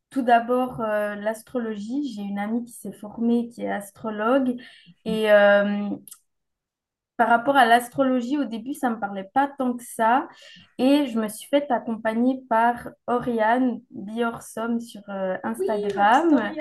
tout 0.10 0.22
d'abord 0.22 0.80
l'astrologie. 0.80 2.13
J'ai 2.13 2.22
une 2.22 2.39
amie 2.39 2.63
qui 2.63 2.74
s'est 2.74 2.94
formée, 2.94 3.50
qui 3.50 3.63
est 3.63 3.72
astrologue. 3.72 4.60
Et 5.06 5.27
par 7.22 7.30
rapport 7.30 7.56
à 7.56 7.68
l'astrologie, 7.68 8.40
au 8.40 8.46
début, 8.46 8.74
ça 8.74 8.90
ne 8.90 8.96
me 8.96 9.00
parlait 9.00 9.30
pas 9.32 9.48
tant 9.48 9.74
que 9.74 9.84
ça. 9.84 10.28
Et 10.80 11.06
je 11.06 11.20
me 11.20 11.28
suis 11.28 11.48
fait 11.48 11.70
accompagner 11.70 12.42
par 12.50 12.90
Oriane 13.06 13.80
Biorsom 13.92 14.80
sur 14.80 15.04
euh, 15.08 15.38
Instagram. 15.44 16.51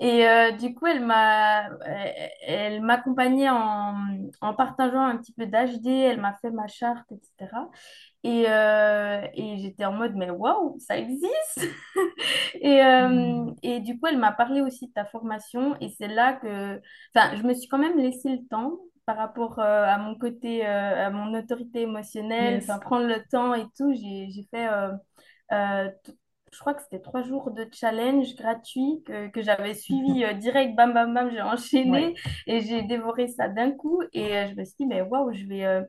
et 0.00 0.28
euh, 0.28 0.50
du 0.50 0.74
coup, 0.74 0.88
elle 0.88 1.06
m'a, 1.06 1.68
elle 2.44 2.82
m'accompagnait 2.82 3.48
en, 3.48 3.94
en 4.40 4.54
partageant 4.54 5.04
un 5.04 5.18
petit 5.18 5.32
peu 5.32 5.46
d'HD. 5.46 5.86
Elle 5.86 6.20
m'a 6.20 6.34
fait 6.42 6.50
ma 6.50 6.66
charte, 6.66 7.12
etc. 7.12 7.52
Et, 8.24 8.46
euh, 8.48 9.24
et 9.34 9.58
j'étais 9.58 9.84
en 9.84 9.92
mode, 9.92 10.16
mais 10.16 10.30
waouh, 10.30 10.80
ça 10.80 10.98
existe! 10.98 11.60
et, 12.60 12.82
hmm. 12.82 13.54
et 13.62 13.78
du 13.78 14.00
coup, 14.00 14.08
elle 14.08 14.18
m'a 14.18 14.32
parlé 14.32 14.62
aussi 14.62 14.88
de 14.88 14.92
ta 14.94 15.04
formation. 15.04 15.76
Et 15.80 15.90
c'est 15.90 16.08
là 16.08 16.32
que, 16.32 16.80
enfin, 17.14 17.36
je 17.36 17.44
me 17.44 17.54
suis 17.54 17.68
quand 17.68 17.78
même 17.78 17.98
laissé 17.98 18.28
le 18.30 18.44
temps 18.48 18.80
par 19.06 19.16
rapport 19.16 19.58
euh, 19.58 19.84
à 19.84 19.98
mon 19.98 20.14
côté, 20.14 20.66
euh, 20.66 21.06
à 21.06 21.10
mon 21.10 21.36
autorité 21.36 21.82
émotionnelle, 21.82 22.58
enfin 22.62 22.78
prendre 22.78 23.06
le 23.06 23.22
temps 23.30 23.54
et 23.54 23.64
tout, 23.76 23.92
j'ai 23.94 24.46
fait, 24.50 24.68
euh, 24.68 25.88
je 26.52 26.58
crois 26.58 26.74
que 26.74 26.82
c'était 26.82 27.00
trois 27.00 27.22
jours 27.22 27.50
de 27.50 27.66
challenge 27.72 28.34
gratuit 28.36 29.02
que, 29.04 29.28
que 29.28 29.42
j'avais 29.42 29.74
suivi 29.74 30.24
direct, 30.38 30.76
bam, 30.76 30.92
bam, 30.92 31.12
bam, 31.12 31.30
j'ai 31.30 31.42
enchaîné 31.42 32.14
et 32.46 32.60
j'ai 32.60 32.82
dévoré 32.82 33.28
ça 33.28 33.48
d'un 33.48 33.72
coup 33.72 34.02
et 34.12 34.48
je 34.48 34.54
me 34.54 34.64
suis 34.64 34.76
dit, 34.80 34.86
mais 34.86 35.02
waouh, 35.02 35.32
je 35.32 35.46
vais, 35.46 35.82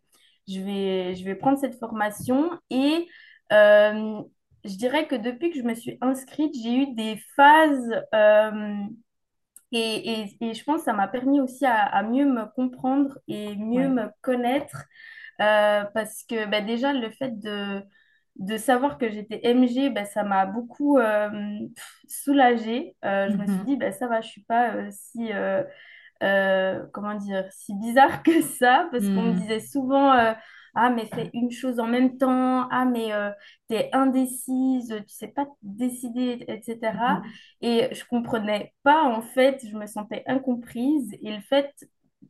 je, 0.48 0.60
vais, 0.62 1.16
je 1.16 1.24
vais 1.24 1.36
prendre 1.36 1.60
cette 1.60 1.78
formation 1.78 2.52
et 2.70 3.08
je 3.52 4.78
dirais 4.78 5.08
que 5.08 5.16
depuis 5.16 5.52
que 5.52 5.58
je 5.58 5.64
me 5.64 5.76
suis 5.76 5.98
inscrite, 6.02 6.56
j'ai 6.56 6.74
eu 6.74 6.94
des 6.96 7.18
phases 7.36 7.94
et, 9.76 10.36
et, 10.40 10.54
je 10.54 10.64
pense 10.64 10.80
que 10.80 10.84
ça 10.86 10.94
m'a 10.94 11.08
permis 11.08 11.42
aussi 11.42 11.66
à, 11.66 12.04
mieux 12.04 12.26
me 12.26 12.46
comprendre 12.54 13.18
et 13.28 13.56
mieux 13.56 13.90
me 13.90 14.08
connaître 14.22 14.86
euh, 15.42 15.84
parce 15.94 16.24
que 16.24 16.46
bah, 16.46 16.62
déjà 16.62 16.94
le 16.94 17.10
fait 17.10 17.40
de, 17.40 17.82
de 18.36 18.58
savoir 18.58 19.00
que 19.00 19.10
j'étais 19.10 19.42
MG, 19.54 19.92
bah, 19.92 20.06
ça 20.06 20.24
m'a 20.24 20.46
beaucoup 20.46 21.00
euh, 21.00 21.30
soulagée. 22.08 22.96
Euh, 23.04 23.30
je 23.32 23.36
me 23.36 23.46
suis 23.46 23.56
mhm. 23.56 23.66
dit, 23.66 23.78
bah, 23.78 23.92
ça 23.92 24.08
va, 24.08 24.22
je 24.22 24.28
suis 24.28 24.44
pas 24.44 24.92
si, 24.92 25.32
comment 26.92 27.16
dire, 27.16 27.46
si 27.52 27.74
bizarre 27.76 28.22
que 28.24 28.42
ça 28.42 28.88
parce 28.92 29.06
qu'on 29.06 29.24
me 29.24 29.32
mhm. 29.32 29.40
disait 29.40 29.60
souvent 29.60 30.36
ah, 30.76 30.90
mais 30.90 31.06
fais 31.06 31.30
une 31.34 31.52
chose 31.52 31.80
en 31.80 31.88
même 31.88 32.18
temps. 32.18 32.68
Ah, 32.70 32.86
mais 32.86 33.14
euh, 33.14 33.30
tu 33.70 33.76
es 33.76 33.90
indécise, 33.94 34.90
tu 35.08 35.14
sais 35.14 35.28
pas 35.28 35.46
décider, 35.62 36.44
etc. 36.48 37.16
Mhm. 37.20 37.24
Et 37.62 37.94
je 37.94 38.04
comprenais 38.06 38.74
pas, 38.84 39.04
en 39.04 39.22
fait, 39.22 39.64
je 39.70 39.76
me 39.78 39.86
sentais 39.86 40.24
incomprise. 40.28 41.12
Et 41.22 41.32
le 41.36 41.42
fait 41.42 41.72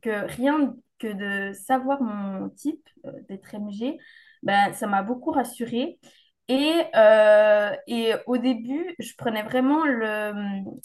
que 0.01 0.25
rien 0.35 0.75
que 0.99 1.07
de 1.07 1.53
savoir 1.53 2.01
mon 2.01 2.49
type, 2.49 2.87
euh, 3.05 3.11
d'être 3.29 3.53
MG, 3.53 3.97
ben, 4.43 4.73
ça 4.73 4.87
m'a 4.87 5.03
beaucoup 5.03 5.31
rassurée. 5.31 5.99
Et, 6.49 6.73
euh, 6.95 7.71
et 7.87 8.13
au 8.27 8.37
début, 8.37 8.93
je 8.99 9.13
prenais 9.17 9.43
vraiment 9.43 9.85
le, 9.85 10.33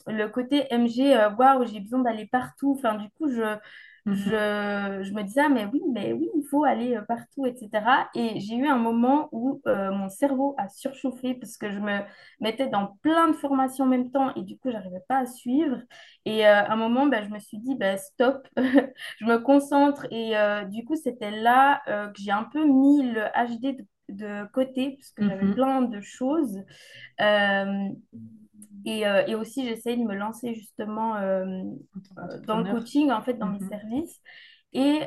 le 0.07 0.29
côté 0.29 0.67
MG, 0.71 1.17
waouh, 1.39 1.67
j'ai 1.67 1.81
besoin 1.81 2.01
d'aller 2.01 2.27
partout. 2.27 2.75
Enfin, 2.79 2.95
du 2.95 3.09
coup, 3.11 3.29
je, 3.29 3.57
Mhm. 4.07 4.15
je, 4.15 5.03
je, 5.03 5.13
me 5.13 5.23
disais, 5.23 5.43
ah, 5.43 5.49
mais 5.49 5.67
oui, 5.67 5.83
mais 5.93 6.13
oui, 6.13 6.29
il 6.35 6.45
faut 6.49 6.65
aller 6.65 6.97
euh, 6.97 7.03
partout, 7.03 7.47
etc. 7.47 8.09
Et 8.15 8.41
j'ai 8.41 8.55
eu 8.55 8.67
un 8.67 8.79
moment 8.79 9.29
où 9.33 9.61
euh, 9.67 9.91
mon 9.93 10.09
cerveau 10.09 10.55
a 10.59 10.69
surchauffé 10.69 11.35
parce 11.35 11.57
que 11.57 11.71
je 11.71 11.79
me 11.79 12.01
mettais 12.41 12.69
dans 12.69 12.97
plein 13.03 13.29
de 13.29 13.35
formations 13.35 13.85
en 13.85 13.89
même 13.89 14.11
temps 14.11 14.35
et 14.35 14.43
du 14.43 14.59
coup, 14.59 14.71
j'arrivais 14.71 15.03
pas 15.09 15.19
à 15.19 15.27
suivre. 15.27 15.79
Et 16.25 16.47
euh, 16.47 16.55
à 16.55 16.73
un 16.73 16.77
moment, 16.77 17.07
ben, 17.07 17.25
je 17.25 17.31
me 17.31 17.39
suis 17.39 17.59
dit, 17.59 17.75
ben, 17.75 17.99
stop, 17.99 18.47
je 18.57 19.25
me 19.25 19.39
concentre. 19.39 20.07
Et 20.11 20.35
du 20.71 20.85
coup, 20.85 20.97
c'était 20.97 21.31
là 21.31 21.83
que 21.87 22.21
j'ai 22.21 22.33
un 22.33 22.45
peu 22.45 22.65
mis 22.65 23.03
le 23.03 23.23
HD 23.23 23.77
de, 23.77 23.87
de 24.09 24.51
côté 24.53 24.97
parce 24.97 25.11
que 25.11 25.25
j'avais 25.29 25.45
mhm. 25.47 25.55
plein 25.55 25.83
de 25.83 26.01
choses. 26.01 26.59
Et, 28.85 29.07
euh, 29.07 29.25
et, 29.27 29.35
aussi, 29.35 29.65
j'essaye 29.67 29.97
de 29.97 30.05
me 30.05 30.15
lancer 30.15 30.55
justement 30.55 31.17
euh, 31.17 31.45
euh, 32.19 32.41
dans 32.47 32.61
le 32.61 32.73
coaching, 32.73 33.11
en 33.11 33.23
fait, 33.23 33.35
dans 33.35 33.47
mes 33.47 33.61
mhm. 33.61 33.69
services. 33.69 34.21
Et 34.73 35.01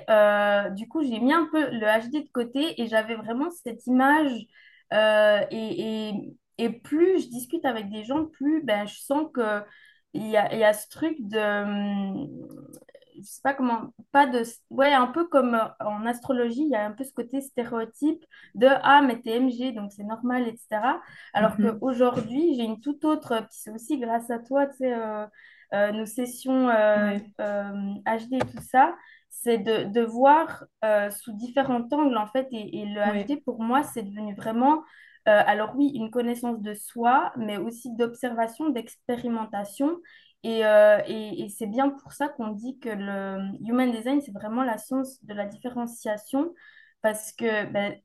du 0.76 0.88
coup, 0.88 1.04
j'ai 1.04 1.20
mis 1.20 1.34
un 1.34 1.48
peu 1.52 1.70
le 1.70 1.80
HD 1.80 2.24
de 2.24 2.32
côté 2.32 2.82
et 2.82 2.88
j'avais 2.88 3.16
vraiment 3.16 3.50
cette 3.52 3.86
image. 3.88 4.32
Et, 4.92 6.10
et, 6.10 6.14
et, 6.58 6.70
plus 6.70 7.24
je 7.24 7.30
discute 7.30 7.66
avec 7.66 7.90
des 7.90 8.04
gens, 8.04 8.26
plus 8.26 8.64
ben, 8.64 8.88
je 8.88 9.00
sens 9.00 9.28
qu'il 9.34 10.28
y 10.28 10.36
a, 10.36 10.56
y 10.56 10.64
a 10.64 10.74
ce 10.74 10.90
truc 10.90 11.16
de 11.20 12.26
je 13.16 13.24
sais 13.24 13.42
pas 13.44 13.54
comment, 13.54 13.94
pas 14.12 14.28
de, 14.28 14.44
ouais, 14.70 14.94
un 14.94 15.08
peu 15.08 15.28
comme 15.28 15.56
euh, 15.56 15.68
en 15.80 16.06
astrologie, 16.06 16.64
il 16.64 16.70
y 16.70 16.76
a 16.76 16.86
un 16.86 16.92
peu 16.92 17.04
ce 17.04 17.14
côté 17.14 17.42
stéréotype 17.42 18.26
de 18.56 18.68
ah, 18.70 19.02
mais 19.02 19.22
t'es 19.22 19.40
MG, 19.40 19.74
donc 19.74 19.92
c'est 19.92 20.04
normal, 20.04 20.48
etc. 20.48 21.00
Alors 21.34 21.60
mhm. 21.60 21.80
qu'aujourd'hui, 21.80 22.56
j'ai 22.56 22.64
une 22.64 22.80
toute 22.82 23.06
autre, 23.06 23.40
puis 23.40 23.50
c'est 23.52 23.72
aussi 23.72 24.00
grâce 24.00 24.30
à 24.30 24.40
toi, 24.40 24.68
tu 24.68 24.78
sais, 24.78 24.94
euh, 24.94 25.26
euh, 25.74 25.92
nos 25.92 26.06
sessions 26.06 26.68
HD 26.68 28.34
et 28.34 28.40
tout 28.40 28.64
ça, 28.70 28.96
c'est 29.30 29.58
de, 29.58 29.86
de 29.86 30.02
voir 30.02 30.66
sous 31.12 31.32
différents 31.34 31.88
angles, 31.92 32.18
en 32.18 32.28
fait, 32.28 32.48
et, 32.52 32.86
le 32.86 33.24
HD, 33.24 33.42
pour 33.44 33.62
moi, 33.62 33.84
c'est 33.84 34.04
devenu 34.04 34.36
vraiment. 34.36 34.84
alors 35.26 35.74
oui, 35.76 35.92
une 35.96 36.12
connaissance 36.12 36.62
de 36.62 36.74
soi, 36.74 37.32
mais 37.38 37.58
aussi 37.58 37.96
d'observation, 37.96 38.70
d'expérimentation 38.70 39.98
euh, 40.46 41.02
et, 41.08 41.44
et, 41.44 41.50
c'est 41.50 41.68
bien 41.68 41.90
pour 41.90 42.14
ça 42.14 42.28
qu'on 42.28 42.50
dit 42.50 42.80
que 42.80 42.90
le 42.90 43.58
human 43.68 43.92
design, 43.92 44.22
c'est 44.22 44.32
vraiment 44.32 44.64
la 44.64 44.78
science 44.78 45.24
de 45.24 45.34
la 45.34 45.46
différenciation, 45.46 46.54
parce 47.02 47.32
que 47.32 47.66
ben, 47.72 47.96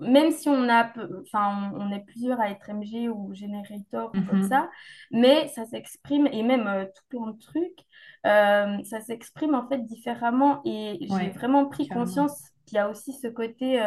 même 0.00 0.32
si 0.32 0.48
on 0.48 0.68
a, 0.68 0.92
enfin, 1.22 1.72
on, 1.74 1.90
est 1.92 2.04
plusieurs 2.04 2.40
à 2.40 2.50
être 2.50 2.70
MG 2.70 3.08
ou 3.08 3.32
générateur 3.32 4.10
ou 4.14 4.20
comme 4.28 4.40
mhm. 4.40 4.48
ça, 4.48 4.68
mais 5.10 5.48
ça 5.48 5.64
s'exprime, 5.64 6.28
et 6.32 6.42
même 6.42 6.66
euh, 6.66 6.84
tout 6.84 7.04
plein 7.08 7.30
de 7.30 7.38
trucs, 7.38 7.80
euh, 8.26 8.76
ça 8.84 9.00
s'exprime 9.00 9.54
en 9.54 9.66
fait 9.68 9.78
différemment. 9.78 10.60
Et 10.64 10.98
j'ai 11.00 11.30
vraiment 11.30 11.66
pris 11.66 11.88
conscience 11.88 12.50
qu'il 12.66 12.76
y 12.76 12.78
a 12.78 12.90
aussi 12.90 13.14
ce 13.14 13.28
côté 13.28 13.80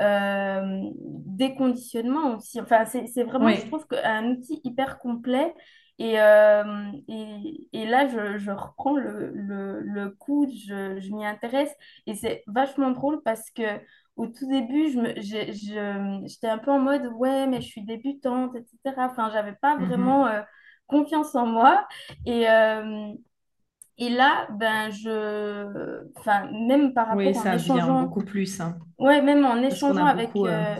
déconditionnement 0.00 2.36
aussi. 2.36 2.60
Enfin, 2.60 2.86
c'est 2.86 3.24
vraiment, 3.24 3.50
je 3.50 3.66
trouve, 3.66 3.84
un 4.04 4.30
outil 4.30 4.60
hyper 4.64 4.98
complet 4.98 5.52
et, 5.98 6.20
euh, 6.20 6.92
et, 7.08 7.68
et, 7.72 7.86
là, 7.86 8.06
je, 8.06 8.38
je 8.38 8.50
reprends 8.50 8.96
le, 8.96 9.32
le, 9.34 9.80
le 9.80 10.10
coup, 10.10 10.46
je, 10.48 11.00
je 11.00 11.12
m'y 11.12 11.26
intéresse. 11.26 11.74
Et 12.06 12.14
c'est 12.14 12.44
vachement 12.46 12.92
drôle 12.92 13.20
parce 13.22 13.50
que 13.50 13.80
au 14.16 14.26
tout 14.26 14.48
début, 14.48 14.90
je 14.90 16.22
j'étais 16.26 16.48
un 16.48 16.58
peu 16.58 16.70
en 16.70 16.80
mode, 16.80 17.06
ouais, 17.16 17.46
mais 17.46 17.60
je 17.60 17.66
suis 17.68 17.82
débutante, 17.82 18.54
etc. 18.54 18.96
Enfin, 18.98 19.30
j'avais 19.32 19.54
pas 19.60 19.76
mhm. 19.76 19.86
vraiment 19.86 20.26
euh, 20.26 20.40
confiance 20.86 21.34
en 21.34 21.46
moi. 21.46 21.86
Et, 22.26 22.48
euh, 22.48 23.12
et 23.96 24.08
là, 24.10 24.46
ben, 24.52 24.90
je... 24.90 26.02
Enfin, 26.16 26.48
même 26.52 26.94
par 26.94 27.08
rapport 27.08 27.26
oui, 27.26 27.34
ça 27.34 27.56
vient 27.56 28.02
beaucoup 28.02 28.24
plus. 28.24 28.60
Hein. 28.60 28.78
Ouais, 28.98 29.20
même 29.20 29.44
en 29.44 29.56
échangeant 29.56 30.06
avec 30.06 30.30
euh, 30.36 30.76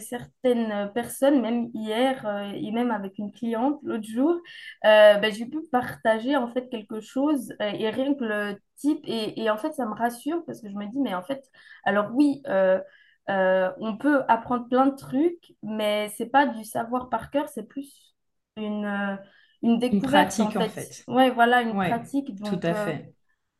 certaines 0.00 0.90
personnes, 0.94 1.40
même 1.40 1.70
hier 1.74 2.26
euh, 2.26 2.52
et 2.54 2.70
même 2.70 2.90
avec 2.90 3.18
une 3.18 3.32
cliente 3.32 3.78
l'autre 3.82 4.06
jour, 4.06 4.34
euh, 4.84 5.14
ben, 5.14 5.32
j'ai 5.32 5.46
pu 5.46 5.58
partager 5.70 6.36
en 6.36 6.48
fait 6.48 6.68
quelque 6.68 7.00
chose 7.00 7.54
et 7.60 7.88
rien 7.90 8.14
que 8.14 8.24
le 8.24 8.56
type 8.76 9.00
et, 9.04 9.40
et, 9.40 9.50
en 9.50 9.56
fait 9.56 9.72
ça 9.74 9.86
me 9.86 9.94
rassure 9.94 10.44
parce 10.46 10.60
que 10.60 10.68
je 10.68 10.74
me 10.74 10.86
dis 10.86 11.00
mais 11.00 11.14
en 11.14 11.22
fait 11.22 11.42
alors 11.84 12.10
oui 12.14 12.42
on 13.28 13.96
peut 13.98 14.22
apprendre 14.28 14.68
plein 14.68 14.86
de 14.86 14.96
trucs 14.96 15.54
mais 15.62 16.12
c'est 16.16 16.30
pas 16.30 16.46
du 16.46 16.64
savoir 16.64 17.08
par 17.08 17.30
cœur 17.30 17.48
c'est 17.48 17.66
plus 17.66 18.14
une 18.56 19.18
une 19.62 19.78
découverte 19.78 20.36
pratique 20.36 20.56
en 20.56 20.68
fait, 20.68 21.04
ouais 21.08 21.30
voilà 21.30 21.62
une 21.62 21.72
pratique 21.72 22.30
tout 22.42 22.60
à 22.62 22.74
fait 22.74 23.15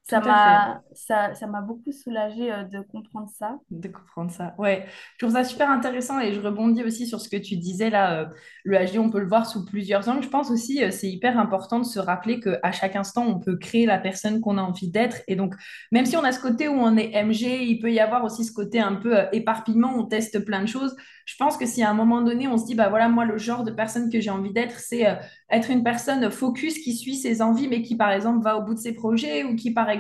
ça 0.09 0.21
m'a 0.21 0.81
ça, 0.93 1.35
ça 1.35 1.47
m'a 1.49 1.61
beaucoup 1.63 1.91
soulagée 1.93 2.53
euh, 2.53 2.63
de 2.65 2.81
comprendre 2.81 3.29
ça. 3.29 3.59
De 3.71 3.89
comprendre 3.89 4.31
ça. 4.31 4.55
Ouais, 4.59 4.87
je 5.19 5.27
trouve 5.27 5.35
ça 5.37 5.43
super 5.43 5.69
intéressant 5.69 6.21
et 6.21 6.33
je 6.33 6.41
rebondis 6.41 6.85
aussi 6.85 7.09
sur 7.09 7.21
ce 7.21 7.29
que 7.29 7.37
tu 7.37 7.57
disais 7.57 7.91
là. 7.91 8.21
euh, 8.21 8.27
le 8.65 8.79
HD, 8.79 8.99
on 8.99 9.11
peut 9.11 9.19
le 9.19 9.27
voir 9.27 9.47
sous 9.47 9.65
plusieurs 9.65 10.09
angles. 10.09 10.23
Je 10.23 10.29
pense 10.29 10.51
aussi 10.53 10.83
euh, 10.85 10.93
c'est 10.93 11.09
hyper 11.11 11.39
important 11.39 11.81
de 11.81 11.85
se 11.85 11.99
rappeler 11.99 12.39
qu'à 12.39 12.71
chaque 12.71 12.95
instant, 12.95 13.27
on 13.27 13.41
peut 13.41 13.57
créer 13.57 13.85
la 13.87 13.99
personne 13.99 14.41
qu'on 14.41 14.59
a 14.59 14.63
envie 14.63 14.89
d'être. 14.91 15.19
Et 15.27 15.35
donc, 15.35 15.55
même 15.91 16.07
si 16.07 16.17
on 16.17 16.23
a 16.25 16.31
ce 16.33 16.41
côté 16.41 16.69
où 16.69 16.75
on 16.75 16.97
est 16.97 17.11
MG, 17.15 17.65
il 17.65 17.79
peut 17.81 17.93
y 17.93 17.99
avoir 18.01 18.25
aussi 18.25 18.45
ce 18.45 18.53
côté 18.53 18.79
un 18.81 18.95
peu 18.95 19.19
euh, 19.19 19.27
éparpillement, 19.33 19.93
on 19.97 20.05
teste 20.07 20.45
plein 20.45 20.61
de 20.63 20.67
choses. 20.69 20.95
Je 21.25 21.35
pense 21.39 21.57
que 21.57 21.67
si 21.67 21.83
à 21.83 21.91
un 21.91 21.95
moment 21.95 22.23
donné, 22.23 22.47
on 22.47 22.57
se 22.57 22.65
dit, 22.67 22.75
bah 22.77 22.89
voilà, 22.89 23.09
moi, 23.09 23.25
le 23.25 23.39
genre 23.39 23.65
de 23.65 23.73
personne 23.73 24.11
que 24.11 24.21
j'ai 24.21 24.31
envie 24.31 24.53
d'être, 24.53 24.79
c'est 24.79 25.09
euh, 25.09 25.15
être 25.51 25.71
une 25.71 25.83
personne 25.83 26.31
focus 26.31 26.79
qui 26.79 26.95
suit 26.97 27.17
ses 27.17 27.43
envies, 27.43 27.69
mais 27.69 27.83
qui, 27.83 27.97
par 27.97 28.11
exemple, 28.11 28.43
va 28.45 28.57
au 28.59 28.63
bout 28.63 28.75
de 28.75 28.79
ses 28.79 28.93
projets 28.95 29.45
ou 29.45 29.57
qui, 29.57 29.73
par 29.73 29.89
exemple, 29.91 29.96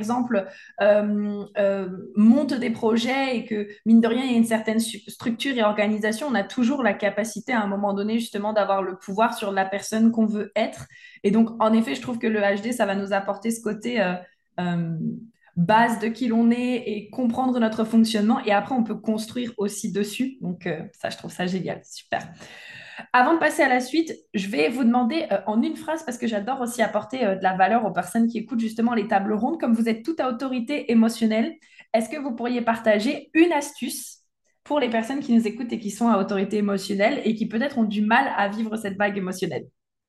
euh, 0.80 1.44
euh, 1.58 1.88
monte 2.16 2.54
des 2.54 2.70
projets 2.70 3.36
et 3.36 3.44
que, 3.44 3.68
mine 3.84 4.00
de 4.00 4.08
rien, 4.08 4.24
il 4.24 4.32
y 4.32 4.34
a 4.34 4.38
une 4.38 4.44
certaine 4.44 4.80
structure 4.80 5.56
et 5.56 5.62
organisation. 5.62 6.26
On 6.28 6.34
a 6.34 6.42
toujours 6.42 6.82
la 6.82 6.94
capacité, 6.94 7.52
à 7.52 7.62
un 7.62 7.66
moment 7.66 7.94
donné, 7.94 8.18
justement, 8.18 8.52
d'avoir 8.52 8.82
le 8.82 8.96
pouvoir 8.96 9.34
sur 9.34 9.52
la 9.52 9.64
personne 9.64 10.12
qu'on 10.12 10.26
veut 10.26 10.52
être. 10.56 10.86
Et 11.22 11.30
donc, 11.30 11.50
en 11.62 11.72
effet, 11.72 11.94
je 11.94 12.02
trouve 12.02 12.18
que 12.18 12.26
le 12.26 12.40
HD, 12.40 12.72
ça 12.72 12.86
va 12.86 12.94
nous 12.94 13.12
apporter 13.12 13.50
ce 13.50 13.60
côté... 13.60 14.00
euh, 14.00 14.96
base 15.56 16.00
de 16.00 16.08
qui 16.08 16.28
l'on 16.28 16.50
est 16.50 16.82
et 16.86 17.08
comprendre 17.08 17.58
notre 17.58 17.84
fonctionnement. 17.84 18.40
Et 18.44 18.52
après, 18.52 18.74
on 18.74 18.84
peut 18.84 18.94
construire 18.94 19.54
aussi 19.56 19.90
dessus. 19.90 20.36
Donc, 20.42 20.68
ça, 20.92 21.08
je 21.08 21.16
trouve 21.16 21.32
ça 21.32 21.46
génial. 21.46 21.80
Super. 21.82 22.28
Avant 23.12 23.34
de 23.34 23.38
passer 23.38 23.62
à 23.62 23.68
la 23.68 23.80
suite, 23.80 24.12
je 24.34 24.48
vais 24.48 24.68
vous 24.68 24.84
demander 24.84 25.26
euh, 25.30 25.38
en 25.46 25.62
une 25.62 25.76
phrase, 25.76 26.02
parce 26.04 26.18
que 26.18 26.26
j'adore 26.26 26.60
aussi 26.60 26.82
apporter 26.82 27.24
euh, 27.24 27.36
de 27.36 27.42
la 27.42 27.56
valeur 27.56 27.84
aux 27.84 27.92
personnes 27.92 28.28
qui 28.28 28.38
écoutent 28.38 28.60
justement 28.60 28.94
les 28.94 29.08
tables 29.08 29.32
rondes, 29.34 29.60
comme 29.60 29.74
vous 29.74 29.88
êtes 29.88 30.02
toute 30.02 30.20
à 30.20 30.28
autorité 30.28 30.90
émotionnelle, 30.90 31.54
est-ce 31.92 32.08
que 32.08 32.16
vous 32.16 32.34
pourriez 32.34 32.62
partager 32.62 33.30
une 33.34 33.52
astuce 33.52 34.20
pour 34.64 34.80
les 34.80 34.90
personnes 34.90 35.20
qui 35.20 35.34
nous 35.34 35.46
écoutent 35.46 35.72
et 35.72 35.78
qui 35.78 35.90
sont 35.90 36.08
à 36.08 36.18
autorité 36.18 36.56
émotionnelle 36.58 37.20
et 37.24 37.34
qui 37.34 37.46
peut-être 37.46 37.78
ont 37.78 37.84
du 37.84 38.02
mal 38.02 38.32
à 38.36 38.48
vivre 38.48 38.76
cette 38.76 38.96
vague 38.96 39.16
émotionnelle? 39.16 39.66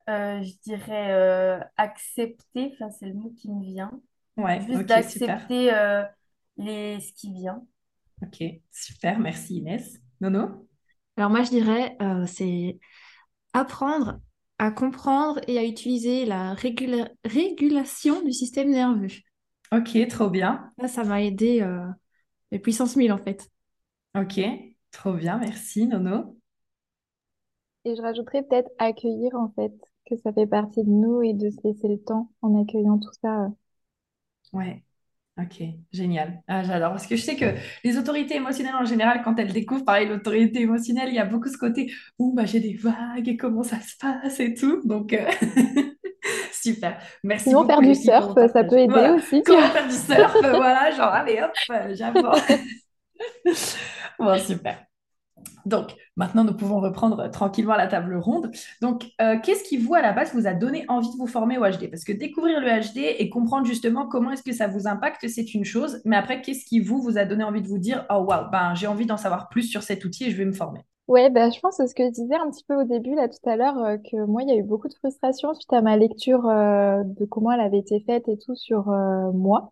Euh, 0.09 0.41
je 0.41 0.53
dirais 0.63 1.59
accepter, 1.75 2.71
enfin, 2.73 2.89
c'est 2.89 3.05
le 3.05 3.13
mot 3.13 3.31
qui 3.37 3.51
me 3.51 3.63
vient. 3.63 3.91
Ouais, 4.35 4.61
Juste 4.61 4.85
d'accepter 4.85 5.71
les... 6.57 6.99
ce 6.99 7.13
qui 7.13 7.31
vient. 7.33 7.61
Ok, 8.23 8.43
super, 8.71 9.19
merci 9.19 9.57
Inès. 9.57 9.99
Nono? 10.19 10.66
Alors 11.17 11.29
moi, 11.29 11.43
je 11.43 11.49
dirais, 11.49 11.97
euh, 12.01 12.25
c'est 12.27 12.79
apprendre 13.53 14.19
à 14.59 14.71
comprendre 14.71 15.41
et 15.47 15.57
à 15.59 15.65
utiliser 15.65 16.25
la 16.25 16.55
régula- 16.55 17.11
régulation 17.25 18.23
du 18.23 18.33
système 18.33 18.71
nerveux. 18.71 19.09
Ok, 19.71 19.97
trop 20.09 20.29
bien. 20.29 20.73
Ça 20.87 21.03
m'a 21.03 21.21
aidé, 21.23 21.61
euh, 21.61 21.85
les 22.51 22.59
puissance 22.59 22.95
1000 22.97 23.13
en 23.13 23.17
fait. 23.19 23.49
Ok, 24.15 24.39
trop 24.91 25.13
bien, 25.13 25.37
merci 25.37 25.87
Nono. 25.87 26.37
Et 27.85 27.95
je 27.95 28.03
rajouterais 28.03 28.43
peut-être 28.43 28.69
accueillir 28.77 29.33
en 29.33 29.49
fait, 29.49 29.73
que 30.05 30.15
ça 30.17 30.31
fait 30.31 30.45
partie 30.45 30.83
de 30.83 30.91
nous 30.91 31.23
et 31.23 31.33
de 31.33 31.49
se 31.49 31.57
laisser 31.63 31.87
le 31.87 31.97
temps 31.99 32.29
en 32.43 32.53
accueillant 32.61 32.99
tout 32.99 33.09
ça. 33.19 33.45
euh. 33.45 33.49
Ouais, 34.53 34.83
ok, 35.37 35.63
génial. 35.91 36.41
Ah, 36.47 36.63
j'adore 36.63 36.91
parce 36.91 37.07
que 37.07 37.15
je 37.15 37.21
sais 37.21 37.35
que 37.35 37.45
les 37.83 37.97
autorités 37.97 38.35
émotionnelles 38.35 38.75
en 38.75 38.85
général, 38.85 39.21
quand 39.23 39.37
elles 39.39 39.53
découvrent 39.53 39.85
pareil 39.85 40.07
l'autorité 40.07 40.61
émotionnelle, 40.61 41.09
il 41.09 41.15
y 41.15 41.19
a 41.19 41.25
beaucoup 41.25 41.49
ce 41.49 41.57
côté 41.57 41.91
où 42.17 42.33
bah, 42.33 42.45
j'ai 42.45 42.59
des 42.59 42.73
vagues 42.75 43.27
et 43.27 43.37
comment 43.37 43.63
ça 43.63 43.79
se 43.81 43.95
passe 43.99 44.39
et 44.39 44.53
tout? 44.53 44.81
Donc, 44.85 45.13
euh, 45.13 45.29
super. 46.51 46.99
Merci 47.23 47.49
Sinon, 47.49 47.65
faire 47.65 47.81
du 47.81 47.95
surf, 47.95 48.33
ça 48.53 48.63
partage. 48.63 48.69
peut 48.69 48.77
aider 48.77 48.91
Voilà, 48.91 49.13
aussi, 49.13 49.43
comment 49.43 49.69
faire 49.69 49.87
du 49.87 49.95
surf, 49.95 50.39
voilà, 50.41 50.91
genre 50.91 51.13
allez 51.13 51.41
hop, 51.41 51.51
euh, 51.71 51.95
j'aborde. 51.95 52.41
Bon, 54.19 54.37
super. 54.39 54.86
Donc, 55.65 55.95
maintenant, 56.15 56.43
nous 56.43 56.53
pouvons 56.53 56.79
reprendre 56.79 57.29
tranquillement 57.29 57.75
la 57.75 57.87
table 57.87 58.15
ronde. 58.15 58.51
Donc, 58.81 59.05
euh, 59.21 59.35
qu'est-ce 59.43 59.63
qui, 59.63 59.77
vous, 59.77 59.93
à 59.95 60.01
la 60.01 60.13
base, 60.13 60.33
vous 60.33 60.47
a 60.47 60.53
donné 60.53 60.85
envie 60.87 61.11
de 61.11 61.17
vous 61.17 61.27
former 61.27 61.57
au 61.57 61.65
HD? 61.65 61.89
Parce 61.89 62.03
que 62.03 62.13
découvrir 62.13 62.61
le 62.61 62.67
HD 62.67 63.15
et 63.19 63.29
comprendre 63.29 63.65
justement 63.65 64.07
comment 64.07 64.31
est-ce 64.31 64.43
que 64.43 64.53
ça 64.53 64.67
vous 64.67 64.87
impacte, 64.87 65.27
c'est 65.27 65.53
une 65.53 65.65
chose. 65.65 66.01
Mais 66.05 66.15
après, 66.15 66.41
qu'est-ce 66.41 66.65
qui, 66.65 66.79
vous, 66.79 67.01
vous 67.01 67.17
a 67.17 67.25
donné 67.25 67.43
envie 67.43 67.61
de 67.61 67.67
vous 67.67 67.79
dire, 67.79 68.05
oh, 68.09 68.25
waouh, 68.27 68.49
ben, 68.49 68.75
j'ai 68.75 68.87
envie 68.87 69.05
d'en 69.05 69.17
savoir 69.17 69.49
plus 69.49 69.63
sur 69.63 69.83
cet 69.83 70.05
outil 70.05 70.25
et 70.25 70.31
je 70.31 70.37
vais 70.37 70.45
me 70.45 70.53
former. 70.53 70.85
Ouais, 71.07 71.29
bah, 71.29 71.49
je 71.49 71.59
pense 71.61 71.77
que 71.77 71.87
ce 71.87 71.95
que 71.95 72.03
je 72.03 72.09
disais 72.09 72.35
un 72.35 72.51
petit 72.51 72.65
peu 72.65 72.75
au 72.75 72.83
début, 72.83 73.15
là, 73.15 73.29
tout 73.29 73.49
à 73.49 73.55
l'heure, 73.55 73.77
euh, 73.77 73.97
que 73.97 74.25
moi, 74.25 74.43
il 74.43 74.49
y 74.49 74.51
a 74.51 74.57
eu 74.57 74.63
beaucoup 74.63 74.89
de 74.89 74.93
frustration 74.93 75.53
suite 75.53 75.71
à 75.71 75.81
ma 75.81 75.95
lecture 75.95 76.45
euh, 76.47 77.01
de 77.05 77.23
comment 77.23 77.51
elle 77.53 77.61
avait 77.61 77.77
été 77.79 78.01
faite 78.01 78.27
et 78.27 78.37
tout 78.37 78.55
sur 78.55 78.89
euh, 78.89 79.31
moi. 79.31 79.71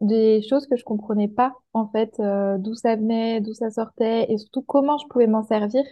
Des 0.00 0.42
choses 0.42 0.66
que 0.66 0.76
je 0.76 0.84
comprenais 0.84 1.28
pas, 1.28 1.54
en 1.74 1.88
fait, 1.88 2.18
euh, 2.20 2.58
d'où 2.58 2.74
ça 2.74 2.96
venait, 2.96 3.40
d'où 3.40 3.54
ça 3.54 3.70
sortait 3.70 4.26
et 4.32 4.38
surtout 4.38 4.62
comment 4.62 4.98
je 4.98 5.06
pouvais 5.08 5.26
m'en 5.28 5.44
servir. 5.44 5.84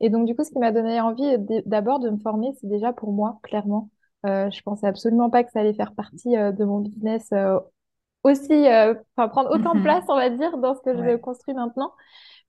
Et 0.00 0.10
donc, 0.10 0.26
du 0.26 0.34
coup, 0.36 0.44
ce 0.44 0.50
qui 0.50 0.58
m'a 0.58 0.72
donné 0.72 1.00
envie 1.00 1.36
d'abord 1.66 1.98
de 2.00 2.10
me 2.10 2.18
former, 2.18 2.52
c'est 2.60 2.68
déjà 2.68 2.92
pour 2.92 3.12
moi, 3.12 3.38
clairement. 3.42 3.90
Euh, 4.26 4.50
je 4.50 4.60
pensais 4.62 4.86
absolument 4.86 5.30
pas 5.30 5.44
que 5.44 5.50
ça 5.52 5.60
allait 5.60 5.74
faire 5.74 5.94
partie 5.94 6.36
euh, 6.36 6.52
de 6.52 6.64
mon 6.64 6.80
business 6.80 7.28
euh, 7.32 7.58
aussi, 8.24 8.52
enfin, 9.16 9.28
prendre 9.28 9.50
autant 9.52 9.76
de 9.76 9.80
place, 9.82 10.04
on 10.08 10.16
va 10.16 10.30
dire, 10.30 10.58
dans 10.58 10.74
ce 10.74 10.82
que 10.82 10.96
je 10.96 11.16
Ouais, 11.16 11.16
construis 11.16 11.54
maintenant. 11.54 11.92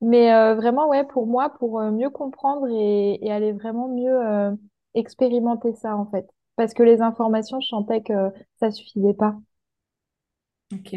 Mais 0.01 0.29
vraiment, 0.55 0.89
ouais, 0.89 1.03
pour 1.05 1.27
moi, 1.27 1.49
pour 1.59 1.81
mieux 1.81 2.09
comprendre 2.11 2.67
et, 2.69 3.19
et 3.25 3.31
aller 3.31 3.53
vraiment 3.53 3.89
mieux 3.89 4.57
expérimenter 4.95 5.73
ça, 5.75 5.95
en 5.97 6.05
fait. 6.07 6.27
Parce 6.57 6.73
que 6.73 6.83
les 6.83 7.01
informations, 7.01 7.59
je 7.61 7.67
sentais 7.67 8.01
que 8.03 8.13
ça 8.59 8.71
suffisait 8.71 9.13
pas. 9.13 9.35
Ok. 10.73 10.95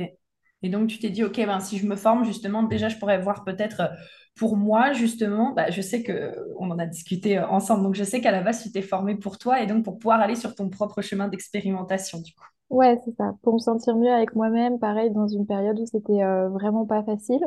Et 0.63 0.69
donc, 0.69 0.89
tu 0.89 0.99
t'es 0.99 1.11
dit, 1.11 1.25
ok, 1.25 1.37
ben, 1.37 1.61
si 1.61 1.79
je 1.79 1.87
me 1.87 1.97
forme, 1.97 2.25
justement, 2.25 2.63
déjà, 2.65 2.89
je 2.89 2.97
pourrais 2.99 3.21
voir 3.21 3.45
peut-être 3.45 3.81
euh, 3.81 3.89
pour 4.37 4.57
moi, 4.57 4.93
justement, 4.93 5.53
bah, 5.55 5.71
je 5.71 5.81
sais 5.81 6.03
que 6.03 6.13
euh, 6.13 6.55
on 6.59 6.71
en 6.71 6.79
a 6.79 6.87
discuté 6.87 7.39
euh, 7.39 7.47
ensemble, 7.49 7.83
donc 7.83 7.95
je 7.95 8.05
sais 8.05 8.21
qu'à 8.21 8.31
la 8.33 8.43
base, 8.43 8.63
tu 8.63 8.71
t'es 8.73 8.83
formé 8.83 9.17
pour 9.17 9.39
toi 9.39 9.63
et 9.63 9.67
donc 9.67 9.85
pour 9.85 9.99
pouvoir 9.99 10.21
aller 10.21 10.37
sur 10.37 10.55
ton 10.55 10.69
propre 10.69 11.01
chemin 11.03 11.29
d'expérimentation, 11.29 12.21
du 12.21 12.35
coup. 12.35 12.45
Ouais, 12.71 12.97
c'est 13.05 13.13
ça. 13.17 13.35
Pour 13.43 13.55
me 13.55 13.59
sentir 13.59 13.97
mieux 13.97 14.11
avec 14.13 14.35
moi-même, 14.37 14.79
pareil, 14.79 15.11
dans 15.11 15.27
une 15.27 15.45
période 15.47 15.79
où 15.81 15.87
c'était 15.87 16.23
euh, 16.23 16.49
vraiment 16.51 16.87
pas 16.87 17.03
facile. 17.03 17.41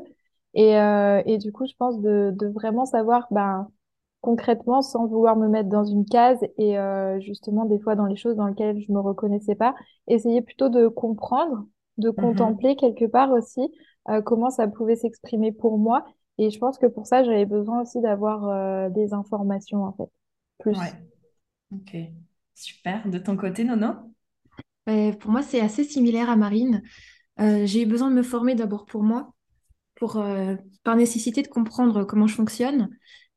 Et, 0.53 0.77
euh, 0.79 1.21
et 1.25 1.37
du 1.37 1.51
coup, 1.53 1.65
je 1.65 1.73
pense 1.77 1.99
de, 2.01 2.31
de 2.37 2.47
vraiment 2.47 2.85
savoir, 2.85 3.27
ben, 3.31 3.69
concrètement, 4.21 4.81
sans 4.81 5.07
vouloir 5.07 5.37
me 5.37 5.47
mettre 5.49 5.69
dans 5.69 5.85
une 5.85 6.05
case 6.05 6.39
et 6.57 6.77
justement, 7.21 7.65
des 7.65 7.79
fois, 7.79 7.95
dans 7.95 8.05
les 8.07 8.15
choses 8.17 8.35
dans 8.37 8.47
lesquelles 8.47 8.81
je 8.81 8.91
me 8.93 8.99
reconnaissais 9.01 9.55
pas, 9.55 9.75
essayer 10.07 10.41
plutôt 10.41 10.69
de 10.69 10.87
comprendre, 10.89 11.65
de 11.97 12.09
Mhm. 12.17 12.19
contempler 12.21 12.75
quelque 12.75 13.05
part 13.05 13.31
aussi 13.31 13.61
euh, 14.09 14.21
comment 14.21 14.49
ça 14.49 14.67
pouvait 14.67 14.95
s'exprimer 14.95 15.51
pour 15.51 15.77
moi. 15.77 16.05
Et 16.37 16.49
je 16.49 16.59
pense 16.59 16.77
que 16.77 16.87
pour 16.87 17.07
ça, 17.07 17.23
j'avais 17.23 17.45
besoin 17.45 17.81
aussi 17.81 18.01
d'avoir 18.01 18.47
euh, 18.49 18.89
des 18.89 19.13
informations, 19.13 19.83
en 19.83 19.93
fait, 19.93 20.09
plus. 20.59 20.77
Ouais, 20.77 20.93
ok. 21.71 21.97
Super. 22.55 23.09
De 23.09 23.19
ton 23.19 23.37
côté, 23.37 23.63
Nono? 23.65 24.13
Euh, 24.89 25.13
pour 25.13 25.31
moi, 25.31 25.41
c'est 25.41 25.61
assez 25.61 25.83
similaire 25.83 26.29
à 26.29 26.35
Marine. 26.35 26.81
Euh, 27.39 27.65
j'ai 27.65 27.83
eu 27.83 27.85
besoin 27.85 28.09
de 28.11 28.15
me 28.15 28.23
former 28.23 28.55
d'abord 28.55 28.85
pour 28.85 29.03
moi, 29.03 29.33
pour, 29.95 30.17
euh, 30.17 30.55
par 30.83 30.95
nécessité 30.95 31.41
de 31.43 31.49
comprendre 31.49 32.03
comment 32.05 32.27
je 32.27 32.35
fonctionne. 32.35 32.89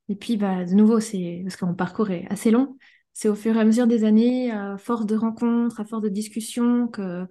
Et 0.09 0.17
puis, 0.17 0.37
bah, 0.37 0.65
de 0.65 0.75
nouveau, 0.75 1.01
c'est 1.01 1.43
parce 1.45 1.57
que 1.57 1.65
mon 1.67 1.75
parcours 1.75 2.11
est 2.11 2.27
assez 2.31 2.51
long. 2.51 2.79
C'est 3.15 3.29
au 3.29 3.35
fur 3.37 3.57
et 3.57 3.61
à 3.61 3.65
mesure 3.65 3.87
des 3.89 4.05
années, 4.05 4.51
à 4.53 4.79
force 4.79 5.07
de 5.07 5.17
rencontres, 5.17 5.81
à 5.81 5.85
force 5.85 6.03
de 6.03 6.09
discussions, 6.11 6.89
que 6.89 7.27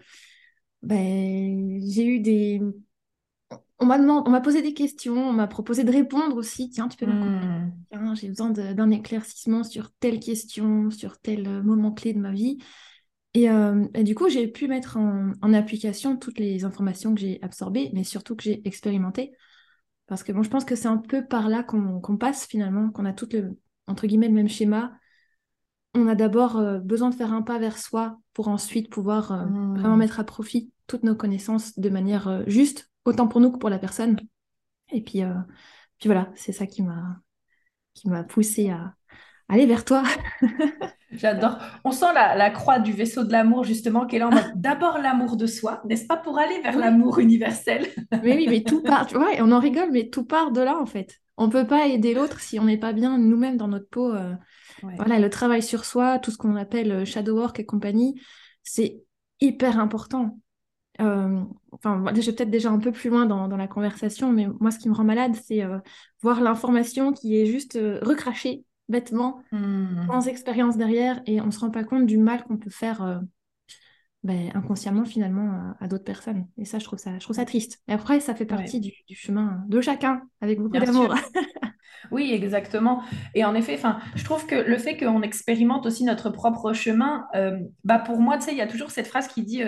ben, 0.85 1.81
j'ai 1.87 2.05
eu 2.05 2.19
des... 2.19 2.61
On 3.77 3.85
m'a 3.85 3.97
demandé, 3.99 4.23
on 4.27 4.31
m'a 4.31 4.39
posé 4.39 4.61
des 4.61 4.73
questions, 4.73 5.17
on 5.17 5.33
m'a 5.33 5.47
proposé 5.47 5.83
de 5.83 5.91
répondre 5.91 6.37
aussi. 6.37 6.69
Tiens, 6.69 6.87
tu 6.87 6.95
peux 6.97 7.05
m'accompagner. 7.05 7.71
Hmm. 7.91 8.15
J'ai 8.15 8.29
besoin 8.29 8.49
d'un 8.49 8.89
éclaircissement 8.89 9.63
sur 9.65 9.91
telle 9.99 10.21
question, 10.21 10.89
sur 10.91 11.19
tel 11.19 11.45
euh, 11.45 11.61
moment 11.61 11.91
clé 11.91 12.13
de 12.13 12.19
ma 12.19 12.31
vie. 12.31 12.57
Et, 13.33 13.49
euh, 13.49 13.85
et 13.93 14.03
du 14.03 14.15
coup, 14.15 14.29
j'ai 14.29 14.47
pu 14.47 14.69
mettre 14.69 14.95
en, 14.95 15.33
en 15.41 15.53
application 15.53 16.15
toutes 16.15 16.39
les 16.39 16.63
informations 16.63 17.13
que 17.13 17.19
j'ai 17.19 17.39
absorbées, 17.41 17.91
mais 17.93 18.05
surtout 18.05 18.37
que 18.37 18.43
j'ai 18.43 18.65
expérimentées. 18.65 19.33
Parce 20.07 20.23
que 20.23 20.31
bon, 20.31 20.41
je 20.41 20.49
pense 20.49 20.63
que 20.63 20.75
c'est 20.75 20.87
un 20.87 20.97
peu 20.97 21.25
par 21.25 21.49
là 21.49 21.61
qu'on 21.61 22.17
passe 22.17 22.47
finalement, 22.47 22.91
qu'on 22.91 23.05
a 23.05 23.11
tout 23.11 23.27
le, 23.33 23.57
entre 23.87 24.07
guillemets, 24.07 24.29
le 24.29 24.35
même 24.35 24.47
schéma. 24.47 24.93
On 25.93 26.07
a 26.07 26.15
d'abord 26.15 26.57
euh, 26.57 26.79
besoin 26.79 27.09
de 27.09 27.15
faire 27.15 27.33
un 27.33 27.41
pas 27.41 27.59
vers 27.59 27.77
soi 27.77 28.19
pour 28.33 28.47
ensuite 28.47 28.89
pouvoir 28.89 29.33
vraiment 29.49 29.95
Hmm. 29.95 29.99
mettre 29.99 30.21
à 30.21 30.23
profit 30.23 30.71
toutes 30.87 31.03
nos 31.03 31.15
connaissances 31.15 31.77
de 31.79 31.89
manière 31.89 32.27
euh, 32.27 32.43
juste, 32.47 32.91
autant 33.05 33.27
pour 33.27 33.41
nous 33.41 33.51
que 33.51 33.57
pour 33.57 33.69
la 33.69 33.79
personne. 33.79 34.17
Et 34.91 35.01
puis, 35.01 35.23
euh, 35.23 35.33
puis 35.99 36.07
voilà, 36.09 36.31
c'est 36.35 36.53
ça 36.53 36.67
qui 36.67 36.83
m'a 36.83 37.21
qui 37.93 38.09
m'a 38.09 38.23
poussé 38.23 38.69
à 38.69 38.95
aller 39.49 39.65
vers 39.65 39.85
toi. 39.85 40.03
J'adore. 41.11 41.57
On 41.83 41.91
sent 41.91 42.13
la, 42.13 42.35
la 42.35 42.49
croix 42.49 42.79
du 42.79 42.91
vaisseau 42.91 43.23
de 43.23 43.31
l'amour, 43.31 43.63
justement, 43.63 44.05
qui 44.05 44.15
est 44.17 44.19
là 44.19 44.27
en 44.27 44.31
mode 44.31 44.51
d'abord 44.55 44.97
l'amour 44.97 45.37
de 45.37 45.47
soi, 45.47 45.81
n'est-ce 45.85 46.05
pas, 46.07 46.17
pour 46.17 46.37
aller 46.39 46.59
vers 46.61 46.75
Oui, 46.75 46.81
l'amour 46.81 47.19
universel? 47.19 47.87
mais 48.21 48.35
oui, 48.35 48.47
mais 48.49 48.63
tout 48.63 48.83
part, 48.83 49.05
tu 49.07 49.15
vois, 49.17 49.29
on 49.39 49.51
en 49.51 49.59
rigole, 49.59 49.91
mais 49.91 50.09
tout 50.09 50.25
part 50.25 50.51
de 50.51 50.61
là 50.61 50.77
en 50.77 50.85
fait. 50.85 51.21
On 51.37 51.49
peut 51.49 51.67
pas 51.67 51.87
aider 51.87 52.13
l'autre 52.13 52.39
si 52.39 52.59
on 52.59 52.65
n'est 52.65 52.77
pas 52.77 52.93
bien 52.93 53.17
nous-mêmes 53.17 53.57
dans 53.57 53.67
notre 53.67 53.89
peau. 53.89 54.13
euh, 54.13 54.33
Ouais. 54.83 54.95
Voilà, 54.97 55.19
le 55.19 55.29
travail 55.29 55.63
sur 55.63 55.85
soi, 55.85 56.19
tout 56.19 56.31
ce 56.31 56.37
qu'on 56.37 56.55
appelle 56.57 57.05
shadow 57.05 57.37
work 57.37 57.59
et 57.59 57.65
compagnie, 57.65 58.21
c'est 58.63 59.01
hyper 59.39 59.79
important. 59.79 60.39
Euh, 61.01 61.41
enfin, 61.71 62.03
j'ai 62.15 62.31
peut-être 62.31 62.49
déjà 62.49 62.69
un 62.69 62.79
peu 62.79 62.91
plus 62.91 63.09
loin 63.09 63.25
dans, 63.25 63.47
la 63.47 63.67
conversation, 63.67 64.31
mais 64.31 64.47
moi, 64.59 64.71
ce 64.71 64.79
qui 64.79 64.89
me 64.89 64.93
rend 64.93 65.03
malade, 65.03 65.35
c'est 65.43 65.63
euh, 65.63 65.77
voir 66.21 66.41
l'information 66.41 67.11
qui 67.11 67.39
est 67.39 67.45
juste 67.45 67.75
euh, 67.75 67.99
recrachée 68.01 68.63
bêtement, 68.87 69.41
mmh. 69.51 70.07
sans 70.07 70.27
expérience 70.27 70.77
derrière, 70.77 71.21
et 71.25 71.41
on 71.41 71.47
ne 71.47 71.51
se 71.51 71.59
rend 71.59 71.71
pas 71.71 71.83
compte 71.83 72.05
du 72.05 72.19
mal 72.19 72.43
qu'on 72.43 72.57
peut 72.57 72.69
faire 72.69 73.21
ben, 74.21 74.51
inconsciemment, 74.53 75.05
finalement, 75.05 75.73
à, 75.79 75.87
d'autres 75.87 76.03
personnes. 76.03 76.45
Et 76.59 76.65
ça 76.65 76.77
je, 76.77 76.83
trouve 76.83 76.99
ça, 76.99 77.17
je 77.17 77.23
trouve 77.23 77.35
ça 77.35 77.45
triste. 77.45 77.81
Et 77.87 77.93
après, 77.93 78.19
ça 78.19 78.35
fait 78.35 78.45
partie 78.45 78.79
du, 78.79 78.91
chemin 79.15 79.63
de 79.67 79.81
chacun, 79.81 80.21
avec 80.39 80.59
beaucoup 80.59 80.77
d'amour. 80.77 81.15
oui, 82.11 82.31
exactement. 82.31 83.01
Et 83.33 83.43
en 83.43 83.55
effet, 83.55 83.79
je 84.13 84.23
trouve 84.23 84.45
que 84.45 84.53
le 84.53 84.77
fait 84.77 84.97
qu'on 84.97 85.23
expérimente 85.23 85.87
aussi 85.87 86.03
notre 86.03 86.29
propre 86.29 86.71
chemin, 86.73 87.25
bah 87.83 87.97
pour 87.97 88.19
moi, 88.19 88.37
tu 88.37 88.43
sais, 88.43 88.51
il 88.51 88.57
y 88.57 88.61
a 88.61 88.67
toujours 88.67 88.91
cette 88.91 89.07
phrase 89.07 89.27
qui 89.27 89.41
dit 89.41 89.63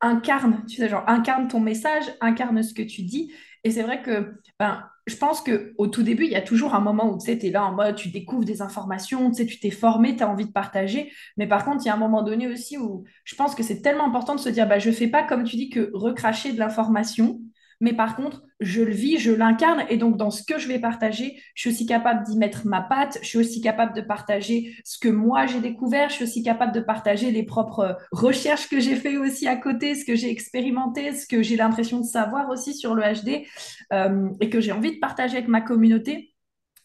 incarne, 0.00 0.64
tu 0.68 0.76
sais, 0.76 0.88
genre 0.88 1.04
incarne 1.06 1.48
ton 1.48 1.60
message, 1.60 2.04
incarne 2.20 2.62
ce 2.62 2.74
que 2.74 2.82
tu 2.82 3.02
dis. 3.02 3.32
Et 3.64 3.70
c'est 3.70 3.82
vrai 3.82 4.02
que 4.02 4.34
ben, 4.58 4.84
je 5.06 5.16
pense 5.16 5.40
qu'au 5.40 5.86
tout 5.86 6.02
début, 6.02 6.24
il 6.24 6.30
y 6.30 6.36
a 6.36 6.42
toujours 6.42 6.74
un 6.74 6.80
moment 6.80 7.12
où 7.12 7.18
tu 7.18 7.26
sais, 7.26 7.38
es 7.46 7.50
là 7.50 7.64
en 7.64 7.72
mode, 7.72 7.94
tu 7.94 8.08
découvres 8.08 8.44
des 8.44 8.60
informations, 8.62 9.30
tu 9.30 9.36
sais, 9.36 9.46
tu 9.46 9.58
t'es 9.60 9.70
formé, 9.70 10.16
tu 10.16 10.22
as 10.22 10.28
envie 10.28 10.46
de 10.46 10.52
partager. 10.52 11.12
Mais 11.36 11.46
par 11.46 11.64
contre, 11.64 11.84
il 11.84 11.86
y 11.86 11.90
a 11.90 11.94
un 11.94 11.98
moment 11.98 12.22
donné 12.22 12.48
aussi 12.48 12.76
où 12.76 13.04
je 13.24 13.34
pense 13.36 13.54
que 13.54 13.62
c'est 13.62 13.82
tellement 13.82 14.06
important 14.06 14.34
de 14.34 14.40
se 14.40 14.48
dire, 14.48 14.68
bah, 14.68 14.78
je 14.78 14.90
fais 14.90 15.08
pas, 15.08 15.22
comme 15.22 15.44
tu 15.44 15.56
dis, 15.56 15.70
que 15.70 15.90
recracher 15.94 16.52
de 16.52 16.58
l'information, 16.58 17.40
mais 17.80 17.92
par 17.92 18.16
contre, 18.16 18.42
je 18.60 18.82
le 18.82 18.92
vis, 18.92 19.18
je 19.18 19.32
l'incarne, 19.32 19.84
et 19.90 19.98
donc 19.98 20.16
dans 20.16 20.30
ce 20.30 20.42
que 20.42 20.58
je 20.58 20.66
vais 20.66 20.78
partager, 20.78 21.40
je 21.54 21.60
suis 21.60 21.70
aussi 21.70 21.86
capable 21.86 22.24
d'y 22.24 22.38
mettre 22.38 22.66
ma 22.66 22.80
patte, 22.80 23.18
je 23.22 23.26
suis 23.28 23.38
aussi 23.38 23.60
capable 23.60 23.94
de 23.94 24.00
partager 24.00 24.74
ce 24.84 24.98
que 24.98 25.08
moi 25.08 25.46
j'ai 25.46 25.60
découvert, 25.60 26.08
je 26.08 26.14
suis 26.14 26.24
aussi 26.24 26.42
capable 26.42 26.72
de 26.72 26.80
partager 26.80 27.30
les 27.30 27.42
propres 27.42 27.98
recherches 28.12 28.68
que 28.68 28.80
j'ai 28.80 28.96
fait 28.96 29.18
aussi 29.18 29.46
à 29.46 29.56
côté, 29.56 29.94
ce 29.94 30.04
que 30.04 30.14
j'ai 30.14 30.30
expérimenté, 30.30 31.12
ce 31.12 31.26
que 31.26 31.42
j'ai 31.42 31.56
l'impression 31.56 32.00
de 32.00 32.06
savoir 32.06 32.48
aussi 32.48 32.74
sur 32.74 32.94
le 32.94 33.02
HD, 33.02 33.46
euh, 33.92 34.30
et 34.40 34.48
que 34.48 34.60
j'ai 34.60 34.72
envie 34.72 34.94
de 34.94 35.00
partager 35.00 35.36
avec 35.36 35.48
ma 35.48 35.60
communauté. 35.60 36.34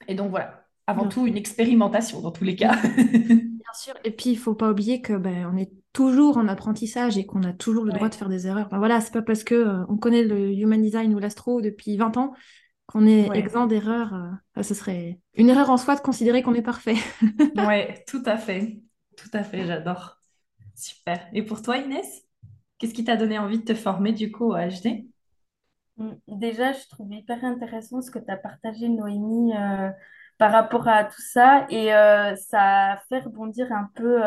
Et 0.08 0.16
donc 0.16 0.30
voilà, 0.30 0.66
avant 0.88 1.08
tout 1.08 1.26
une 1.26 1.38
expérimentation 1.38 2.22
dans 2.22 2.32
tous 2.32 2.44
les 2.44 2.56
cas. 2.56 2.76
Bien 2.82 3.74
sûr, 3.74 3.94
et 4.04 4.12
puis 4.12 4.32
il 4.32 4.38
faut 4.38 4.56
pas 4.56 4.70
oublier 4.70 5.02
que 5.02 5.14
ben, 5.14 5.50
on 5.54 5.58
est 5.58 5.72
toujours 5.94 6.38
en 6.38 6.48
apprentissage 6.48 7.18
et 7.18 7.26
qu'on 7.26 7.44
a 7.44 7.54
toujours 7.54 7.84
le 7.84 7.92
droit 7.92 8.10
de 8.10 8.16
faire 8.16 8.30
des 8.30 8.48
erreurs. 8.48 8.68
Enfin, 8.68 8.78
voilà, 8.78 9.02
c'est 9.02 9.12
pas 9.12 9.22
parce 9.22 9.44
que 9.44 9.56
euh, 9.56 9.86
on 9.90 9.98
connaît 9.98 10.24
le 10.24 10.52
human 10.52 10.82
design 10.82 11.14
ou 11.14 11.20
l'astro 11.20 11.62
depuis 11.62 11.98
20 11.98 12.18
ans 12.18 12.34
qu'on 12.86 13.06
est 13.06 13.30
exempt 13.36 13.68
d'erreurs. 13.68 14.14
Euh, 14.58 14.64
ce 14.64 14.74
serait 14.74 15.20
une 15.36 15.50
erreur 15.50 15.70
en 15.70 15.78
soi 15.78 15.96
de 15.96 16.02
considérer 16.02 16.42
qu'on 16.42 16.54
est 16.54 16.62
parfait. 16.62 16.96
oui, 17.56 17.86
tout 18.08 18.24
à 18.26 18.38
fait. 18.38 18.82
Tout 19.18 19.30
à 19.34 19.44
fait, 19.44 19.66
j'adore. 19.66 20.18
Super. 20.76 21.28
Et 21.34 21.44
pour 21.44 21.62
toi, 21.62 21.78
Inès, 21.78 22.24
qu'est-ce 22.78 22.94
qui 22.94 23.04
t'a 23.04 23.18
donné 23.18 23.38
envie 23.38 23.60
de 23.60 23.66
te 23.66 23.76
former 23.76 24.14
du 24.14 24.32
coup 24.32 24.54
au 24.54 24.56
HD 24.56 25.06
mm, 25.98 26.14
Déjà, 26.28 26.72
je 26.72 26.88
trouve 26.90 27.12
hyper 27.14 27.44
intéressant 27.44 28.02
ce 28.02 28.12
que 28.12 28.20
tu 28.20 28.32
as 28.32 28.38
partagé, 28.38 28.88
Noémie, 28.88 29.54
euh, 29.56 29.90
par 30.38 30.52
rapport 30.52 30.88
à 30.88 31.04
tout 31.04 31.22
ça. 31.22 31.68
Et 31.70 31.90
ça 32.50 33.02
fait 33.10 33.20
rebondir 33.20 33.72
un 33.72 33.90
peu 33.94 34.22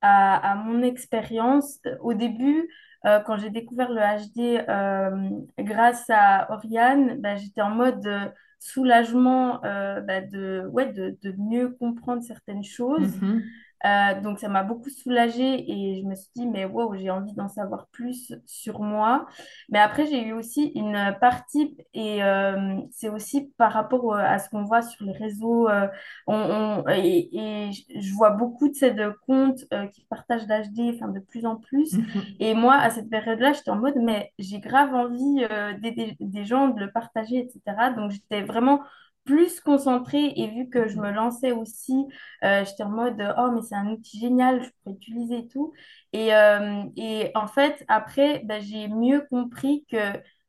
à, 0.00 0.54
mon 0.56 0.82
expérience. 0.82 1.80
Au 2.00 2.14
début, 2.14 2.68
euh, 3.04 3.20
quand 3.20 3.36
j'ai 3.36 3.50
découvert 3.50 3.90
le 3.90 4.00
HD 4.00 4.64
euh, 4.68 5.30
grâce 5.58 6.04
à 6.10 6.52
Oriane, 6.52 7.20
bah, 7.20 7.36
j'étais 7.36 7.60
en 7.60 7.70
mode 7.70 8.06
euh, 8.06 8.26
soulagement 8.58 9.60
bah, 9.62 10.20
de, 10.20 10.68
ouais, 10.72 10.92
de, 10.92 11.16
de, 11.22 11.34
mieux 11.38 11.70
comprendre 11.70 12.22
certaines 12.22 12.64
choses. 12.64 13.16
Mm-hmm. 13.18 13.42
Euh, 13.86 14.20
donc 14.20 14.38
ça 14.38 14.48
m'a 14.48 14.64
beaucoup 14.64 14.90
soulagée 14.90 15.70
et 15.70 16.00
je 16.00 16.06
me 16.06 16.14
suis 16.14 16.30
dit, 16.34 16.46
mais 16.46 16.64
wow, 16.64 16.94
j'ai 16.96 17.10
envie 17.10 17.34
d'en 17.34 17.48
savoir 17.48 17.86
plus 17.88 18.34
sur 18.44 18.80
moi. 18.80 19.26
Mais 19.68 19.78
après, 19.78 20.06
j'ai 20.06 20.22
eu 20.22 20.32
aussi 20.32 20.72
une 20.74 21.16
partie, 21.20 21.76
et 21.94 22.22
euh, 22.22 22.80
c'est 22.90 23.08
aussi 23.08 23.52
par 23.56 23.72
rapport 23.72 24.14
à 24.14 24.38
ce 24.38 24.48
qu'on 24.48 24.64
voit 24.64 24.82
sur 24.82 25.04
les 25.04 25.12
réseaux, 25.12 25.68
euh, 25.68 25.86
on, 26.26 26.84
et, 26.88 27.70
je 27.72 28.14
vois 28.14 28.30
beaucoup 28.30 28.68
de 28.68 28.74
ces 28.74 28.94
comptes 29.26 29.64
qui 29.92 30.04
partagent 30.08 30.46
d'HD 30.46 30.94
enfin, 30.94 31.08
de 31.08 31.20
plus 31.20 31.46
en 31.46 31.56
plus. 31.56 31.94
Mhm. 31.94 32.04
Et 32.40 32.54
moi, 32.54 32.74
à 32.74 32.90
cette 32.90 33.10
période-là, 33.10 33.52
j'étais 33.52 33.70
en 33.70 33.76
mode, 33.76 33.96
mais 33.96 34.32
j'ai 34.38 34.58
grave 34.60 34.94
envie 34.94 35.46
d'aider 35.80 36.16
des 36.20 36.44
gens, 36.44 36.68
de 36.68 36.80
le 36.80 36.90
partager, 36.90 37.38
etc. 37.38 37.90
Donc 37.96 38.10
j'étais 38.10 38.42
vraiment 38.42 38.80
plus 39.28 39.60
concentrée 39.60 40.32
et 40.36 40.48
vu 40.48 40.70
que 40.70 40.88
je 40.88 40.96
me 40.98 41.10
lançais 41.12 41.52
aussi, 41.52 42.06
euh, 42.44 42.64
j'étais 42.64 42.82
en 42.82 42.88
mode 42.88 43.22
oh 43.36 43.50
mais 43.52 43.60
c'est 43.60 43.74
un 43.74 43.88
outil 43.88 44.18
génial, 44.18 44.62
je 44.62 44.70
pourrais 44.82 44.96
utiliser 44.96 45.46
tout. 45.48 45.74
Et, 46.14 46.34
euh, 46.34 46.82
et 46.96 47.30
en 47.34 47.46
fait 47.46 47.84
après 47.88 48.40
bah, 48.46 48.58
j'ai 48.58 48.88
mieux 48.88 49.26
compris 49.28 49.84
que 49.90 49.98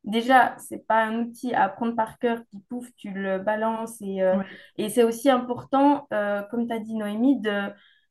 déjà 0.06 0.56
c'est 0.60 0.88
pas 0.88 1.04
un 1.04 1.20
outil 1.24 1.54
à 1.54 1.66
apprendre 1.66 1.94
par 1.94 2.20
cœur 2.20 2.40
qui 2.50 2.60
pouf 2.70 2.88
tu 2.96 3.12
le 3.12 3.40
balances 3.40 4.02
et, 4.02 4.22
euh, 4.22 4.38
et 4.78 4.88
c'est 4.88 5.04
aussi 5.04 5.30
important 5.30 6.08
comme 6.50 6.66
tu 6.68 6.74
as 6.74 6.80
dit 6.80 6.96
Noémie 6.96 7.40
de 7.42 7.64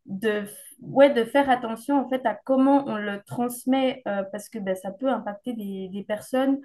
de, 0.05 0.45
ouais, 0.81 1.11
de 1.11 1.25
faire 1.25 1.51
attention 1.51 1.99
en 1.99 2.09
fait 2.09 2.25
à 2.27 2.35
comment 2.35 2.85
on 2.87 2.97
le 2.97 3.23
transmet 3.27 4.03
parce 4.33 4.51
que 4.51 4.59
bah, 4.59 4.75
ça 4.75 4.91
peut 4.91 5.09
impacter 5.09 5.55
des, 5.55 5.89
des 5.89 6.03
personnes 6.05 6.61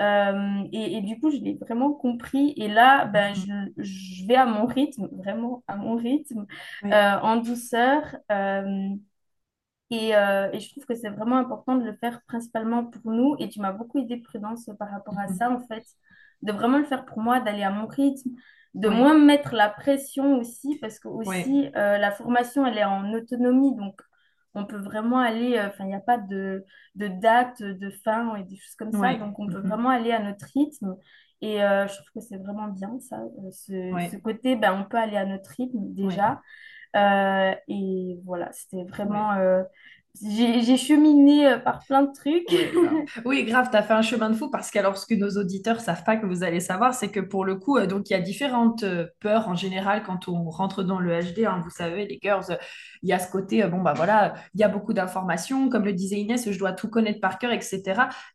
euh, 0.00 0.64
et, 0.72 1.00
du 1.00 1.18
coup, 1.18 1.30
je 1.30 1.38
l'ai 1.38 1.54
vraiment 1.54 1.92
compris. 1.92 2.52
Et 2.56 2.68
là, 2.68 3.06
ben, 3.06 3.30
mhm. 3.30 3.72
je, 3.76 3.82
je, 3.82 4.26
vais 4.26 4.36
à 4.36 4.46
mon 4.46 4.66
rythme, 4.66 5.08
vraiment 5.12 5.62
à 5.66 5.76
mon 5.76 5.96
rythme, 5.96 6.46
euh, 6.84 7.18
en 7.20 7.36
douceur. 7.36 8.16
Euh, 8.30 8.88
et, 9.90 10.08
et, 10.10 10.60
je 10.60 10.70
trouve 10.70 10.84
que 10.84 10.94
c'est 10.94 11.10
vraiment 11.10 11.36
important 11.36 11.76
de 11.76 11.84
le 11.84 11.94
faire 11.94 12.20
principalement 12.26 12.84
pour 12.84 13.10
nous. 13.10 13.36
Et 13.38 13.48
tu 13.48 13.60
m'as 13.60 13.72
beaucoup 13.72 13.98
aidé, 13.98 14.18
Prudence, 14.18 14.68
par 14.78 14.90
rapport 14.90 15.18
à 15.18 15.28
mhm. 15.28 15.36
ça, 15.36 15.50
en 15.50 15.60
fait. 15.60 15.84
De 16.42 16.52
vraiment 16.52 16.78
le 16.78 16.84
faire 16.84 17.06
pour 17.06 17.20
moi, 17.20 17.40
d'aller 17.40 17.62
à 17.62 17.70
mon 17.70 17.86
rythme, 17.86 18.30
de 18.74 18.90
moins 18.90 19.14
me 19.14 19.24
mettre 19.24 19.54
la 19.54 19.70
pression 19.70 20.38
aussi, 20.38 20.78
parce 20.80 20.98
que 20.98 21.08
aussi, 21.08 21.70
la 21.74 22.10
formation, 22.10 22.66
elle 22.66 22.76
est 22.76 22.84
en 22.84 23.12
autonomie. 23.14 23.74
Donc, 23.74 24.02
on 24.56 24.64
peut 24.64 24.78
vraiment 24.78 25.18
aller, 25.18 25.56
euh, 25.56 25.68
enfin, 25.68 25.84
il 25.84 25.88
n'y 25.88 25.94
a 25.94 26.00
pas 26.00 26.18
de, 26.18 26.64
de, 26.94 27.08
date, 27.08 27.62
de 27.62 27.90
fin 27.90 28.34
et 28.36 28.42
des 28.44 28.56
choses 28.56 28.74
comme 28.74 28.92
ça. 28.92 29.14
Donc, 29.14 29.38
on 29.38 29.46
peut 29.46 29.60
vraiment 29.60 29.90
aller 29.90 30.12
à 30.12 30.20
notre 30.20 30.46
rythme. 30.54 30.96
Et 31.42 31.62
euh, 31.62 31.86
je 31.86 31.94
trouve 31.94 32.08
que 32.14 32.20
c'est 32.20 32.38
vraiment 32.38 32.68
bien, 32.68 32.98
ça, 32.98 33.18
euh, 33.18 33.50
ce, 33.50 34.16
côté, 34.16 34.56
ben, 34.56 34.72
on 34.72 34.88
peut 34.88 34.96
aller 34.96 35.18
à 35.18 35.26
notre 35.26 35.50
rythme 35.50 35.80
déjà. 35.92 36.40
et 36.94 38.18
voilà, 38.24 38.50
c'était 38.52 38.84
vraiment 38.84 39.36
j'ai 40.22 40.76
cheminé 40.76 41.46
euh, 41.46 41.58
par 41.58 41.84
plein 41.84 42.02
de 42.02 42.12
trucs. 42.12 42.46
Oui, 43.24 43.44
grave, 43.44 43.68
tu 43.70 43.76
as 43.76 43.82
fait 43.82 43.92
un 43.92 44.02
chemin 44.02 44.30
de 44.30 44.34
fou 44.34 44.48
parce 44.48 44.70
qu'alors 44.70 44.96
ce 44.96 45.06
que 45.06 45.14
nos 45.14 45.30
auditeurs 45.30 45.80
savent 45.80 46.04
pas 46.04 46.16
que 46.16 46.26
vous 46.26 46.42
allez 46.42 46.60
savoir, 46.60 46.94
c'est 46.94 47.08
que 47.08 47.20
pour 47.20 47.44
le 47.44 47.56
coup, 47.56 47.76
euh, 47.76 47.86
donc 47.86 48.08
il 48.08 48.12
y 48.12 48.16
a 48.16 48.20
différentes 48.20 48.82
euh, 48.82 49.06
peurs 49.20 49.48
en 49.48 49.54
général 49.54 50.02
quand 50.04 50.28
on 50.28 50.48
rentre 50.48 50.82
dans 50.82 50.98
le 50.98 51.20
HD. 51.20 51.44
Hein, 51.44 51.60
vous 51.62 51.70
savez, 51.70 52.06
les 52.06 52.18
girls, 52.22 52.58
il 53.02 53.08
y 53.08 53.12
a 53.12 53.18
ce 53.18 53.30
côté, 53.30 53.64
bon 53.66 53.82
bah 53.82 53.92
voilà, 53.94 54.34
il 54.54 54.60
y 54.60 54.64
a 54.64 54.68
beaucoup 54.68 54.92
d'informations, 54.92 55.68
comme 55.68 55.84
le 55.84 55.92
disait 55.92 56.16
Inès, 56.16 56.50
je 56.50 56.58
dois 56.58 56.72
tout 56.72 56.88
connaître 56.88 57.20
par 57.20 57.38
cœur, 57.38 57.52
etc. 57.52 57.82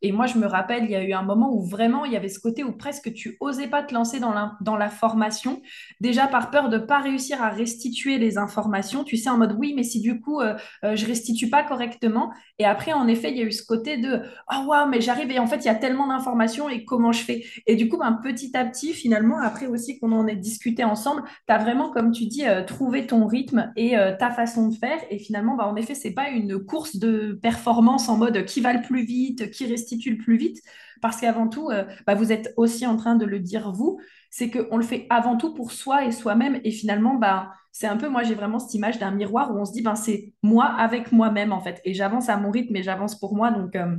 Et 0.01 0.11
moi, 0.11 0.27
je 0.27 0.37
me 0.37 0.45
rappelle, 0.45 0.83
il 0.85 0.91
y 0.91 0.95
a 0.95 1.03
eu 1.03 1.13
un 1.13 1.23
moment 1.23 1.51
où 1.53 1.63
vraiment 1.63 2.05
il 2.05 2.11
y 2.11 2.15
avait 2.15 2.29
ce 2.29 2.39
côté 2.39 2.63
où 2.63 2.73
presque 2.73 3.11
tu 3.13 3.37
osais 3.39 3.67
pas 3.67 3.83
te 3.83 3.93
lancer 3.93 4.19
dans 4.19 4.33
la, 4.33 4.57
dans 4.61 4.77
la 4.77 4.89
formation, 4.89 5.61
déjà 5.99 6.27
par 6.27 6.51
peur 6.51 6.69
de 6.69 6.77
pas 6.77 6.99
réussir 6.99 7.41
à 7.41 7.49
restituer 7.49 8.17
les 8.17 8.37
informations. 8.37 9.03
Tu 9.03 9.17
sais, 9.17 9.29
en 9.29 9.37
mode 9.37 9.55
oui, 9.57 9.73
mais 9.75 9.83
si 9.83 9.99
du 9.99 10.21
coup 10.21 10.41
je 10.83 11.05
restitue 11.05 11.49
pas 11.49 11.63
correctement. 11.71 12.33
Et 12.59 12.65
après, 12.65 12.91
en 12.91 13.07
effet, 13.07 13.31
il 13.31 13.37
y 13.37 13.41
a 13.41 13.45
eu 13.45 13.51
ce 13.53 13.65
côté 13.65 13.95
de 13.95 14.19
oh 14.51 14.65
waouh, 14.67 14.89
mais 14.89 14.99
j'arrive 14.99 15.31
et 15.31 15.39
en 15.39 15.47
fait, 15.47 15.57
il 15.57 15.65
y 15.65 15.69
a 15.69 15.75
tellement 15.75 16.07
d'informations 16.07 16.67
et 16.67 16.83
comment 16.83 17.13
je 17.13 17.23
fais 17.23 17.45
Et 17.65 17.77
du 17.77 17.87
coup, 17.87 17.97
ben, 17.97 18.19
petit 18.21 18.57
à 18.57 18.65
petit, 18.65 18.91
finalement, 18.91 19.39
après 19.39 19.67
aussi 19.67 19.97
qu'on 19.97 20.11
en 20.11 20.27
ait 20.27 20.35
discuté 20.35 20.83
ensemble, 20.83 21.23
tu 21.47 21.53
as 21.53 21.59
vraiment, 21.59 21.89
comme 21.91 22.11
tu 22.11 22.25
dis, 22.25 22.45
euh, 22.45 22.65
trouvé 22.65 23.07
ton 23.07 23.25
rythme 23.25 23.71
et 23.77 23.97
euh, 23.97 24.13
ta 24.17 24.31
façon 24.31 24.67
de 24.67 24.75
faire. 24.75 24.99
Et 25.09 25.17
finalement, 25.17 25.55
ben, 25.55 25.63
en 25.63 25.77
effet, 25.77 25.95
c'est 25.95 26.11
pas 26.11 26.27
une 26.29 26.59
course 26.59 26.97
de 26.97 27.39
performance 27.41 28.09
en 28.09 28.17
mode 28.17 28.43
qui 28.43 28.59
va 28.59 28.73
le 28.73 28.81
plus 28.81 29.05
vite, 29.05 29.49
qui 29.51 29.65
restitue 29.65 30.11
le 30.11 30.17
plus 30.17 30.35
vite, 30.35 30.57
parce 31.01 31.21
qu'avant 31.21 31.47
tout, 31.47 31.69
euh, 31.69 31.85
ben, 32.05 32.15
vous 32.15 32.33
êtes 32.33 32.53
aussi 32.57 32.85
en 32.85 32.97
train 32.97 33.15
de 33.15 33.25
le 33.25 33.39
dire 33.39 33.71
vous 33.71 33.97
c'est 34.33 34.49
qu'on 34.49 34.77
le 34.77 34.83
fait 34.83 35.05
avant 35.09 35.35
tout 35.35 35.53
pour 35.53 35.73
soi 35.73 36.05
et 36.05 36.11
soi-même. 36.11 36.61
Et 36.63 36.71
finalement, 36.71 37.15
bah, 37.15 37.51
c'est 37.71 37.87
un 37.87 37.97
peu, 37.97 38.09
moi, 38.09 38.23
j'ai 38.23 38.35
vraiment 38.35 38.59
cette 38.59 38.73
image 38.73 38.99
d'un 38.99 39.11
miroir 39.11 39.51
où 39.51 39.57
on 39.57 39.65
se 39.65 39.71
dit, 39.71 39.81
ben, 39.81 39.95
c'est 39.95 40.33
moi 40.43 40.65
avec 40.65 41.11
moi-même, 41.11 41.53
en 41.53 41.61
fait. 41.61 41.81
Et 41.85 41.93
j'avance 41.93 42.29
à 42.29 42.37
mon 42.37 42.51
rythme 42.51 42.75
et 42.75 42.83
j'avance 42.83 43.17
pour 43.17 43.35
moi. 43.35 43.51
Donc, 43.51 43.75
euh, 43.75 43.95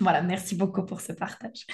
voilà, 0.00 0.22
merci 0.22 0.56
beaucoup 0.56 0.82
pour 0.84 1.00
ce 1.00 1.12
partage. 1.12 1.66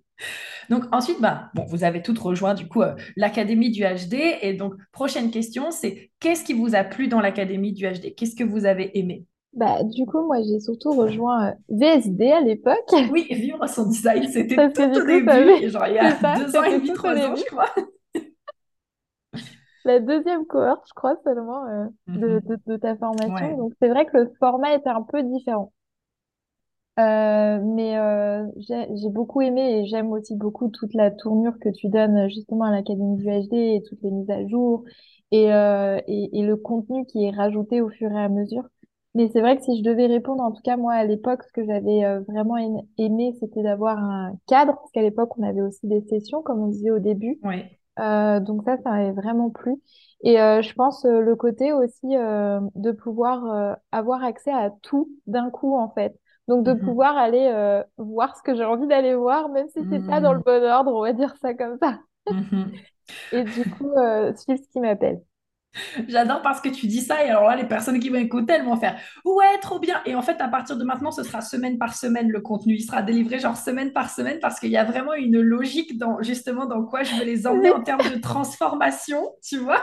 donc, 0.70 0.84
ensuite, 0.92 1.20
bah, 1.20 1.50
bon, 1.54 1.64
vous 1.66 1.84
avez 1.84 2.02
toutes 2.02 2.18
rejoint, 2.18 2.54
du 2.54 2.66
coup, 2.66 2.82
euh, 2.82 2.94
l'Académie 3.16 3.70
du 3.70 3.82
HD. 3.82 4.14
Et 4.42 4.54
donc, 4.54 4.74
prochaine 4.90 5.30
question, 5.30 5.70
c'est 5.70 6.10
qu'est-ce 6.18 6.44
qui 6.44 6.52
vous 6.52 6.74
a 6.74 6.82
plu 6.82 7.06
dans 7.06 7.20
l'Académie 7.20 7.72
du 7.72 7.86
HD 7.86 8.14
Qu'est-ce 8.16 8.34
que 8.34 8.44
vous 8.44 8.66
avez 8.66 8.98
aimé? 8.98 9.24
Bah, 9.54 9.84
du 9.84 10.06
coup, 10.06 10.26
moi, 10.26 10.38
j'ai 10.42 10.58
surtout 10.60 10.92
rejoint 10.92 11.48
euh, 11.48 11.52
VSD 11.68 12.30
à 12.30 12.40
l'époque. 12.40 12.92
Oui, 13.10 13.26
vivre 13.30 13.68
son 13.68 13.86
design, 13.86 14.26
c'était 14.28 14.56
tout 14.72 14.82
au 14.82 15.06
début, 15.06 15.68
genre 15.68 15.86
il 15.86 15.94
y 15.94 15.98
a 15.98 16.38
deux 16.38 16.56
ans 16.56 16.62
et 16.64 16.78
demi, 16.78 16.92
trois 16.94 17.14
ans, 17.14 17.36
je 17.36 17.44
crois. 17.44 17.68
La 19.84 20.00
deuxième 20.00 20.46
cohorte, 20.46 20.84
je 20.88 20.94
crois, 20.94 21.16
seulement, 21.24 21.66
euh, 21.66 21.86
de, 22.08 22.40
mm-hmm. 22.40 22.58
de, 22.66 22.76
ta 22.76 22.96
formation. 22.96 23.56
Donc, 23.56 23.72
c'est 23.80 23.88
vrai 23.88 24.06
que 24.06 24.16
le 24.16 24.32
format 24.38 24.74
était 24.74 24.88
un 24.88 25.02
peu 25.02 25.22
différent. 25.22 25.72
Euh, 26.98 27.58
mais 27.62 27.96
euh, 27.96 28.44
j'ai 28.58 28.86
j'ai 28.96 29.08
beaucoup 29.08 29.40
aimé 29.40 29.78
et 29.78 29.86
j'aime 29.86 30.12
aussi 30.12 30.36
beaucoup 30.36 30.68
toute 30.68 30.92
la 30.92 31.10
tournure 31.10 31.58
que 31.58 31.70
tu 31.70 31.88
donnes 31.88 32.28
justement 32.28 32.64
à 32.64 32.70
l'Académie 32.70 33.16
du 33.16 33.24
HD 33.24 33.54
et 33.54 33.82
toutes 33.88 34.02
les 34.02 34.10
mises 34.10 34.28
à 34.28 34.46
jour 34.46 34.84
et, 35.30 35.54
euh, 35.54 35.98
et, 36.06 36.38
et 36.38 36.42
le 36.42 36.56
contenu 36.56 37.06
qui 37.06 37.24
est 37.24 37.30
rajouté 37.30 37.80
au 37.80 37.88
fur 37.88 38.12
et 38.12 38.22
à 38.22 38.28
mesure. 38.28 38.64
Mais 39.14 39.28
c'est 39.32 39.40
vrai 39.40 39.56
que 39.56 39.62
si 39.62 39.78
je 39.78 39.82
devais 39.82 40.06
répondre, 40.06 40.42
en 40.42 40.52
tout 40.52 40.62
cas 40.62 40.76
moi 40.76 40.94
à 40.94 41.04
l'époque, 41.04 41.42
ce 41.44 41.52
que 41.52 41.64
j'avais 41.64 42.04
euh, 42.04 42.20
vraiment 42.20 42.56
aimé, 42.98 43.34
c'était 43.40 43.62
d'avoir 43.62 43.98
un 43.98 44.34
cadre, 44.46 44.74
parce 44.74 44.90
qu'à 44.92 45.02
l'époque 45.02 45.36
on 45.38 45.42
avait 45.42 45.60
aussi 45.60 45.86
des 45.86 46.00
sessions, 46.02 46.42
comme 46.42 46.62
on 46.62 46.68
disait 46.68 46.90
au 46.90 46.98
début. 46.98 47.38
Oui. 47.42 47.62
Euh, 47.98 48.40
donc 48.40 48.62
ça, 48.64 48.76
ça 48.78 48.90
m'avait 48.90 49.12
vraiment 49.12 49.50
plu. 49.50 49.74
Et 50.24 50.40
euh, 50.40 50.62
je 50.62 50.72
pense 50.74 51.04
euh, 51.04 51.20
le 51.20 51.36
côté 51.36 51.72
aussi 51.72 52.16
euh, 52.16 52.60
de 52.74 52.92
pouvoir 52.92 53.44
euh, 53.46 53.74
avoir 53.92 54.22
accès 54.24 54.52
à 54.52 54.70
tout 54.82 55.10
d'un 55.26 55.50
coup 55.50 55.76
en 55.76 55.90
fait. 55.90 56.14
Donc 56.48 56.64
de 56.64 56.72
Mhm. 56.72 56.72
pouvoir 56.74 57.16
aller 57.16 57.48
euh, 57.52 57.82
voir 57.98 58.36
ce 58.36 58.42
que 58.42 58.54
j'ai 58.54 58.64
envie 58.64 58.86
d'aller 58.86 59.14
voir, 59.14 59.48
même 59.50 59.68
si 59.68 59.80
c'est 59.90 60.00
pas 60.06 60.20
dans 60.20 60.32
le 60.32 60.40
Mhm. 60.40 60.44
bon 60.44 60.62
ordre, 60.64 60.92
on 60.94 61.02
va 61.02 61.12
dire 61.12 61.34
ça 61.40 61.54
comme 61.54 61.78
ça. 61.82 61.98
Mhm. 62.28 62.86
Et 63.32 63.42
du 63.44 63.64
coup, 63.64 63.90
euh, 63.98 64.32
suivre 64.36 64.60
ce 64.62 64.68
qui 64.70 64.78
m'appelle. 64.80 65.22
J'adore 66.08 66.42
parce 66.42 66.60
que 66.60 66.68
tu 66.68 66.86
dis 66.86 67.00
ça 67.00 67.24
et 67.24 67.30
alors 67.30 67.44
là, 67.44 67.56
les 67.56 67.66
personnes 67.66 67.98
qui 67.98 68.08
vont 68.08 68.18
écouter, 68.18 68.54
elles 68.54 68.64
vont 68.64 68.76
faire 68.76 68.98
ouais, 69.24 69.58
trop 69.60 69.78
bien. 69.78 70.02
Et 70.04 70.14
en 70.14 70.22
fait, 70.22 70.40
à 70.40 70.48
partir 70.48 70.76
de 70.76 70.84
maintenant, 70.84 71.10
ce 71.10 71.22
sera 71.22 71.40
semaine 71.40 71.78
par 71.78 71.94
semaine 71.94 72.30
le 72.30 72.40
contenu. 72.40 72.74
Il 72.74 72.82
sera 72.82 73.02
délivré 73.02 73.38
genre 73.38 73.56
semaine 73.56 73.92
par 73.92 74.10
semaine 74.10 74.38
parce 74.40 74.60
qu'il 74.60 74.70
y 74.70 74.76
a 74.76 74.84
vraiment 74.84 75.14
une 75.14 75.40
logique 75.40 75.98
dans 75.98 76.22
justement 76.22 76.66
dans 76.66 76.84
quoi 76.84 77.02
je 77.02 77.14
veux 77.14 77.24
les 77.24 77.46
emmener 77.46 77.70
en 77.70 77.82
termes 77.82 78.08
de 78.10 78.16
transformation, 78.20 79.34
tu 79.42 79.58
vois? 79.58 79.82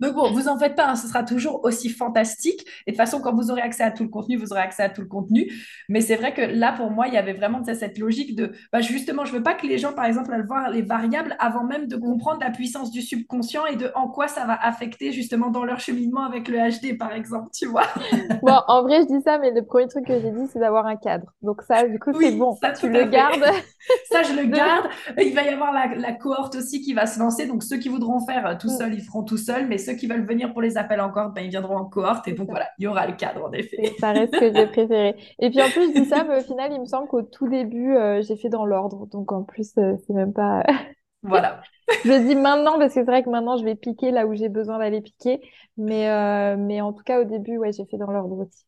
Donc 0.00 0.14
bon, 0.14 0.30
vous 0.32 0.48
en 0.48 0.58
faites 0.58 0.74
pas, 0.74 0.86
hein, 0.88 0.96
ce 0.96 1.08
sera 1.08 1.22
toujours 1.22 1.64
aussi 1.64 1.88
fantastique. 1.90 2.60
Et 2.86 2.92
de 2.92 2.96
toute 2.96 3.04
façon, 3.04 3.20
quand 3.20 3.34
vous 3.34 3.50
aurez 3.50 3.62
accès 3.62 3.82
à 3.82 3.90
tout 3.90 4.02
le 4.04 4.08
contenu, 4.08 4.36
vous 4.36 4.52
aurez 4.52 4.60
accès 4.62 4.82
à 4.82 4.88
tout 4.88 5.00
le 5.02 5.08
contenu. 5.08 5.50
Mais 5.88 6.00
c'est 6.00 6.16
vrai 6.16 6.32
que 6.34 6.42
là, 6.42 6.72
pour 6.72 6.90
moi, 6.90 7.08
il 7.08 7.14
y 7.14 7.16
avait 7.18 7.32
vraiment 7.32 7.62
cette 7.64 7.98
logique 7.98 8.34
de, 8.36 8.52
bah, 8.72 8.80
justement, 8.80 9.24
je 9.24 9.32
veux 9.32 9.42
pas 9.42 9.54
que 9.54 9.66
les 9.66 9.78
gens, 9.78 9.92
par 9.92 10.04
exemple, 10.06 10.32
aillent 10.32 10.46
voir 10.46 10.70
les 10.70 10.82
variables 10.82 11.36
avant 11.38 11.64
même 11.64 11.86
de 11.88 11.96
Mm. 11.96 12.00
comprendre 12.00 12.40
la 12.40 12.50
puissance 12.50 12.90
du 12.90 13.02
subconscient 13.02 13.66
et 13.66 13.76
de 13.76 13.90
en 13.94 14.08
quoi 14.08 14.28
ça 14.28 14.44
va 14.46 14.54
affecter 14.54 15.12
justement 15.12 15.50
dans 15.50 15.64
leur 15.64 15.80
cheminement 15.80 16.24
avec 16.24 16.48
le 16.48 16.58
HD, 16.58 16.96
par 16.98 17.12
exemple, 17.12 17.48
tu 17.54 17.66
vois. 17.66 17.86
Bon, 18.42 18.52
en 18.68 18.82
vrai, 18.82 19.00
je 19.02 19.06
dis 19.16 19.22
ça, 19.24 19.38
mais 19.38 19.50
le 19.50 19.64
premier 19.64 19.88
truc 19.88 20.06
que 20.06 20.20
j'ai 20.20 20.30
dit, 20.30 20.46
c'est 20.52 20.58
d'avoir 20.58 20.86
un 20.86 20.96
cadre. 20.96 21.32
Donc 21.42 21.62
ça, 21.62 21.86
du 21.88 21.98
coup, 21.98 22.12
c'est 22.12 22.18
Oui, 22.18 22.30
bon. 22.30 22.62
ça 22.62 22.72
Tu 22.72 22.88
le 22.88 23.04
fait. 23.04 23.10
gardes. 23.10 23.44
Ça, 24.10 24.22
je 24.24 24.32
le 24.32 24.46
De... 24.50 24.56
garde. 24.56 24.86
Il 25.20 25.32
va 25.34 25.42
y 25.44 25.48
avoir 25.48 25.72
la, 25.72 25.94
la 25.94 26.12
cohorte 26.12 26.56
aussi 26.56 26.80
qui 26.80 26.92
va 26.92 27.06
se 27.06 27.18
lancer. 27.20 27.46
Donc, 27.46 27.62
ceux 27.62 27.76
qui 27.78 27.88
voudront 27.88 28.24
faire 28.26 28.46
euh, 28.46 28.54
tout 28.58 28.68
Mm, 28.68 28.70
seuls, 28.70 28.94
ils 28.94 29.02
feront 29.04 29.22
tout 29.24 29.36
seuls. 29.36 29.66
Mais 29.68 29.78
ceux 29.86 29.94
qui 29.94 30.06
veulent 30.06 30.26
venir 30.26 30.52
pour 30.52 30.62
les 30.62 30.76
appels 30.76 31.00
encore, 31.00 31.30
ben, 31.30 31.42
ils 31.42 31.50
viendront 31.50 31.76
en 31.76 31.84
cohorte. 31.86 32.28
Et 32.28 32.32
donc, 32.32 32.46
ça. 32.46 32.52
voilà, 32.52 32.68
il 32.78 32.84
y 32.84 32.86
aura 32.86 33.06
le 33.06 33.14
cadre, 33.14 33.44
en 33.44 33.52
effet. 33.52 33.78
Et 33.78 33.92
ça 34.00 34.12
reste 34.12 34.34
ce 34.34 34.38
que 34.38 34.52
j'ai 34.54 34.66
préféré. 34.66 35.16
Et 35.38 35.50
puis 35.50 35.60
en 35.62 35.70
plus, 35.70 35.88
je 35.88 35.92
dis 35.92 36.06
ça, 36.06 36.24
mais 36.24 36.38
au 36.40 36.42
final, 36.42 36.72
il 36.72 36.80
me 36.80 36.86
semble 36.86 37.08
qu'au 37.08 37.22
tout 37.22 37.48
début, 37.48 37.94
euh, 37.96 38.22
j'ai 38.22 38.36
fait 38.36 38.48
dans 38.48 38.64
l'ordre. 38.64 39.06
Donc 39.06 39.32
en 39.32 39.42
plus, 39.44 39.72
euh, 39.78 39.96
c'est 40.06 40.14
même 40.14 40.32
pas. 40.32 40.64
Voilà. 41.22 41.62
Je 42.04 42.12
dis 42.26 42.36
maintenant 42.36 42.78
parce 42.78 42.94
que 42.94 43.00
c'est 43.00 43.04
vrai 43.04 43.22
que 43.24 43.30
maintenant, 43.30 43.56
je 43.56 43.64
vais 43.64 43.74
piquer 43.74 44.12
là 44.12 44.26
où 44.26 44.34
j'ai 44.34 44.48
besoin 44.48 44.78
d'aller 44.78 45.00
piquer. 45.00 45.40
Mais, 45.76 46.08
euh, 46.08 46.56
mais 46.56 46.80
en 46.80 46.92
tout 46.92 47.02
cas, 47.02 47.20
au 47.20 47.24
début, 47.24 47.58
ouais, 47.58 47.72
j'ai 47.72 47.84
fait 47.86 47.98
dans 47.98 48.10
l'ordre 48.10 48.38
aussi. 48.46 48.64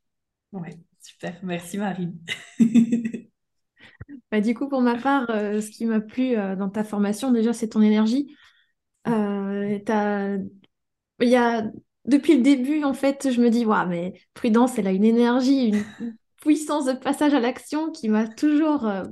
Ouais, 0.53 0.79
super. 1.01 1.39
Merci, 1.43 1.79
Marine. 1.79 2.19
Bah, 4.31 4.41
du 4.41 4.55
coup, 4.55 4.69
pour 4.69 4.81
ma 4.81 4.97
part, 4.99 5.29
euh, 5.31 5.61
ce 5.61 5.71
qui 5.71 5.85
m'a 5.87 6.01
plu 6.01 6.37
euh, 6.37 6.57
dans 6.57 6.69
ta 6.69 6.85
formation, 6.85 7.31
déjà, 7.33 7.53
c'est 7.53 7.69
ton 7.69 7.83
énergie. 7.83 8.35
Euh, 9.09 9.79
t'as- 9.87 10.39
Il 11.21 11.29
y 11.29 11.37
a... 11.37 11.65
Depuis 12.05 12.37
le 12.37 12.43
début, 12.43 12.85
en 12.85 12.95
fait, 12.95 13.31
je 13.31 13.41
me 13.41 13.51
dis, 13.51 13.67
ouais, 13.67 13.87
mais 13.87 14.15
Prudence, 14.35 14.79
elle 14.79 14.87
a 14.87 14.93
une 14.93 15.05
énergie, 15.05 15.67
une 15.69 15.93
puissance 16.41 16.87
de 16.87 16.93
passage 16.95 17.35
à 17.35 17.41
l'action 17.41 17.91
qui 17.93 18.09
m'a 18.09 18.27
toujours, 18.29 18.87
euh, 18.87 19.05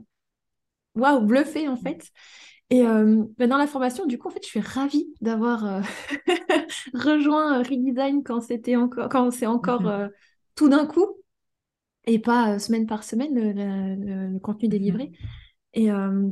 waouh, 0.94 1.20
bluffé, 1.26 1.68
en 1.68 1.76
fait. 1.76 2.10
Et 2.70 2.86
euh, 2.86 3.24
bah, 3.38 3.46
dans 3.46 3.58
la 3.58 3.66
formation, 3.66 4.06
du 4.06 4.18
coup, 4.18 4.28
en 4.28 4.30
fait, 4.32 4.42
je 4.44 4.48
suis 4.48 4.60
ravie 4.60 5.08
d'avoir 5.20 5.64
euh, 5.66 5.82
rejoint 6.94 7.62
Redesign 7.62 8.22
quand 8.24 8.40
c'était 8.40 8.76
encore, 8.76 9.08
quand 9.08 9.30
c'est 9.30 9.46
encore 9.46 9.86
Mhm. 9.86 9.88
euh, 9.88 10.08
tout 10.54 10.68
d'un 10.68 10.86
coup 10.86 11.06
et 12.06 12.18
pas 12.18 12.58
semaine 12.58 12.86
par 12.86 13.04
semaine 13.04 13.34
le, 13.34 13.52
le- 13.52 13.96
le- 14.28 14.32
le 14.34 14.38
contenu 14.40 14.68
délivré. 14.68 15.12
Mhm. 15.12 15.28
Et 15.74 15.90
euh, 15.92 16.30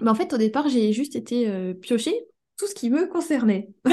bah, 0.00 0.12
en 0.12 0.14
fait, 0.14 0.32
au 0.34 0.38
départ, 0.38 0.68
j'ai 0.68 0.92
juste 0.92 1.16
été 1.16 1.74
piocher 1.76 2.14
tout 2.60 2.66
ce 2.66 2.74
qui 2.74 2.90
me 2.90 3.06
concernait. 3.06 3.70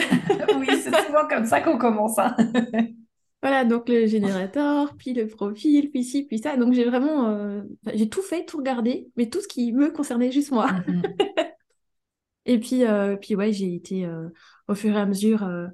Oui, 0.60 0.68
c'est 0.84 0.96
souvent 1.06 1.28
comme 1.30 1.46
ça 1.46 1.62
qu'on 1.62 1.78
commence. 1.78 2.20
hein. 2.20 2.36
Voilà, 3.42 3.66
donc 3.66 3.88
le 3.88 4.08
générateur, 4.08 4.96
puis 4.98 5.14
le 5.14 5.28
profil, 5.28 5.92
puis 5.92 6.04
ci, 6.04 6.24
puis 6.26 6.40
ça. 6.40 6.58
Donc 6.58 6.74
j'ai 6.74 6.84
vraiment, 6.86 7.30
euh, 7.30 7.62
j'ai 7.94 8.10
tout 8.10 8.24
fait, 8.24 8.46
tout 8.46 8.58
regardé, 8.58 9.10
mais 9.16 9.30
tout 9.30 9.42
ce 9.42 9.48
qui 9.48 9.72
me 9.74 9.92
concernait 9.92 10.32
juste 10.32 10.52
moi. 10.52 10.68
Mhm. 10.88 11.02
Et 12.46 12.60
puis, 12.60 12.84
euh, 12.86 13.16
puis 13.16 13.36
ouais, 13.36 13.52
j'ai 13.54 13.76
été 13.76 14.06
euh, 14.06 14.30
au 14.68 14.76
fur 14.76 14.96
et 14.96 15.00
à 15.00 15.06
mesure 15.06 15.44
euh, 15.44 15.68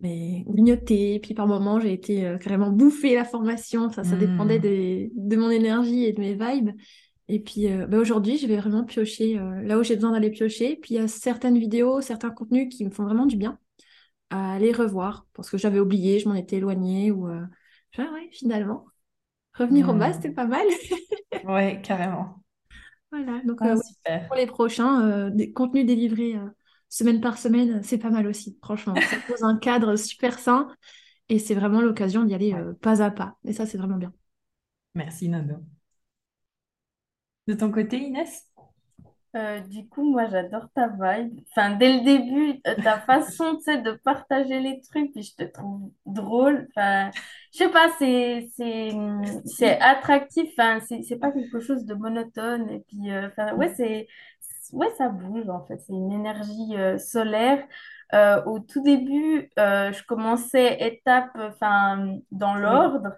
mais 0.00 0.44
grignoter. 0.46 1.18
Puis 1.20 1.34
par 1.34 1.46
moments, 1.46 1.80
j'ai 1.80 1.92
été 1.92 2.36
carrément 2.40 2.70
bouffer 2.70 3.14
la 3.14 3.24
formation. 3.24 3.90
Ça, 3.90 4.04
ça 4.04 4.16
dépendait 4.16 4.56
Mhm. 4.56 4.62
des- 4.62 5.12
de 5.14 5.36
mon 5.36 5.50
énergie 5.50 6.04
et 6.04 6.12
de 6.12 6.20
mes 6.20 6.34
vibes. 6.34 6.70
Et 7.28 7.40
puis 7.40 7.68
euh, 7.68 7.86
bah, 7.86 7.98
aujourd'hui, 7.98 8.38
je 8.38 8.46
vais 8.46 8.56
vraiment 8.56 8.84
piocher 8.84 9.38
euh, 9.38 9.62
là 9.62 9.78
où 9.78 9.82
j'ai 9.82 9.94
besoin 9.96 10.12
d'aller 10.12 10.30
piocher. 10.30 10.76
Puis 10.76 10.94
il 10.94 10.98
y 10.98 11.00
a 11.00 11.08
certaines 11.08 11.58
vidéos, 11.58 12.00
certains 12.00 12.30
contenus 12.30 12.74
qui 12.74 12.84
me 12.84 12.90
font 12.90 13.04
vraiment 13.04 13.26
du 13.26 13.36
bien 13.36 13.58
à 14.30 14.54
aller 14.54 14.72
revoir 14.72 15.26
parce 15.34 15.50
que 15.50 15.58
j'avais 15.58 15.80
oublié, 15.80 16.20
je 16.20 16.28
m'en 16.28 16.34
étais 16.34 16.56
éloignée 16.56 17.10
ou 17.12 17.28
euh, 17.28 17.42
ah 17.98 18.10
ouais, 18.14 18.28
finalement, 18.32 18.86
revenir 19.54 19.88
au 19.88 19.94
bas, 19.94 20.12
c'était 20.12 20.32
pas 20.32 20.46
mal. 20.46 20.66
Ouais, 21.42 21.80
carrément. 21.82 22.42
Voilà, 23.12 23.40
donc 23.44 23.60
Ah, 23.60 23.74
ouais, 23.74 23.80
pour 24.28 24.36
les 24.36 24.46
prochains, 24.46 25.30
des 25.30 25.52
contenus 25.52 25.86
délivrés 25.86 26.36
semaine 26.88 27.20
par 27.20 27.38
semaine, 27.38 27.82
c'est 27.82 27.98
pas 27.98 28.10
mal 28.10 28.26
aussi, 28.26 28.58
franchement. 28.62 28.94
Ça 29.02 29.16
pose 29.26 29.42
un 29.42 29.56
cadre 29.56 29.96
super 29.96 30.38
sain 30.38 30.68
et 31.28 31.38
c'est 31.38 31.54
vraiment 31.54 31.80
l'occasion 31.80 32.24
d'y 32.24 32.34
aller 32.34 32.54
Ouais. 32.54 32.74
pas 32.80 33.02
à 33.02 33.10
pas. 33.10 33.36
Et 33.44 33.52
ça, 33.52 33.66
c'est 33.66 33.78
vraiment 33.78 33.96
bien. 33.98 34.12
Merci, 34.94 35.28
Nando. 35.28 35.64
De 37.46 37.54
ton 37.54 37.70
côté, 37.70 37.98
Inès? 37.98 38.44
Euh, 39.36 39.58
du 39.60 39.88
coup, 39.88 40.08
moi, 40.08 40.26
j'adore 40.30 40.68
ta 40.74 40.86
vibe. 40.88 41.40
Enfin, 41.50 41.74
dès 41.76 41.98
le 41.98 42.04
début, 42.04 42.60
euh, 42.68 42.74
ta 42.82 43.00
façon, 43.00 43.56
tu 43.56 43.64
sais, 43.64 43.78
de 43.82 43.92
partager 44.04 44.60
les 44.60 44.80
trucs, 44.80 45.12
puis 45.12 45.22
je 45.24 45.34
te 45.34 45.42
trouve 45.42 45.90
drôle. 46.06 46.68
Enfin, 46.76 47.10
je 47.52 47.58
sais 47.58 47.68
pas, 47.70 47.88
c'est, 47.98 48.48
c'est, 48.56 48.92
c'est 49.44 49.80
attractif. 49.80 50.50
Enfin, 50.56 50.78
c'est, 50.88 51.02
c'est 51.02 51.18
pas 51.18 51.32
quelque 51.32 51.58
chose 51.58 51.84
de 51.84 51.94
monotone. 51.94 52.70
Et 52.70 52.80
puis, 52.88 53.10
euh, 53.10 53.26
enfin, 53.28 53.54
ouais, 53.56 53.74
c'est, 53.76 54.06
ouais, 54.72 54.90
ça 54.96 55.08
bouge, 55.08 55.48
en 55.48 55.66
fait. 55.66 55.80
C'est 55.80 55.92
une 55.92 56.12
énergie 56.12 56.74
solaire. 56.98 57.66
Au 58.46 58.60
tout 58.60 58.82
début, 58.82 59.50
je 59.56 60.02
commençais 60.06 60.76
étape, 60.80 61.32
enfin, 61.36 62.18
dans 62.30 62.54
l'ordre. 62.54 63.14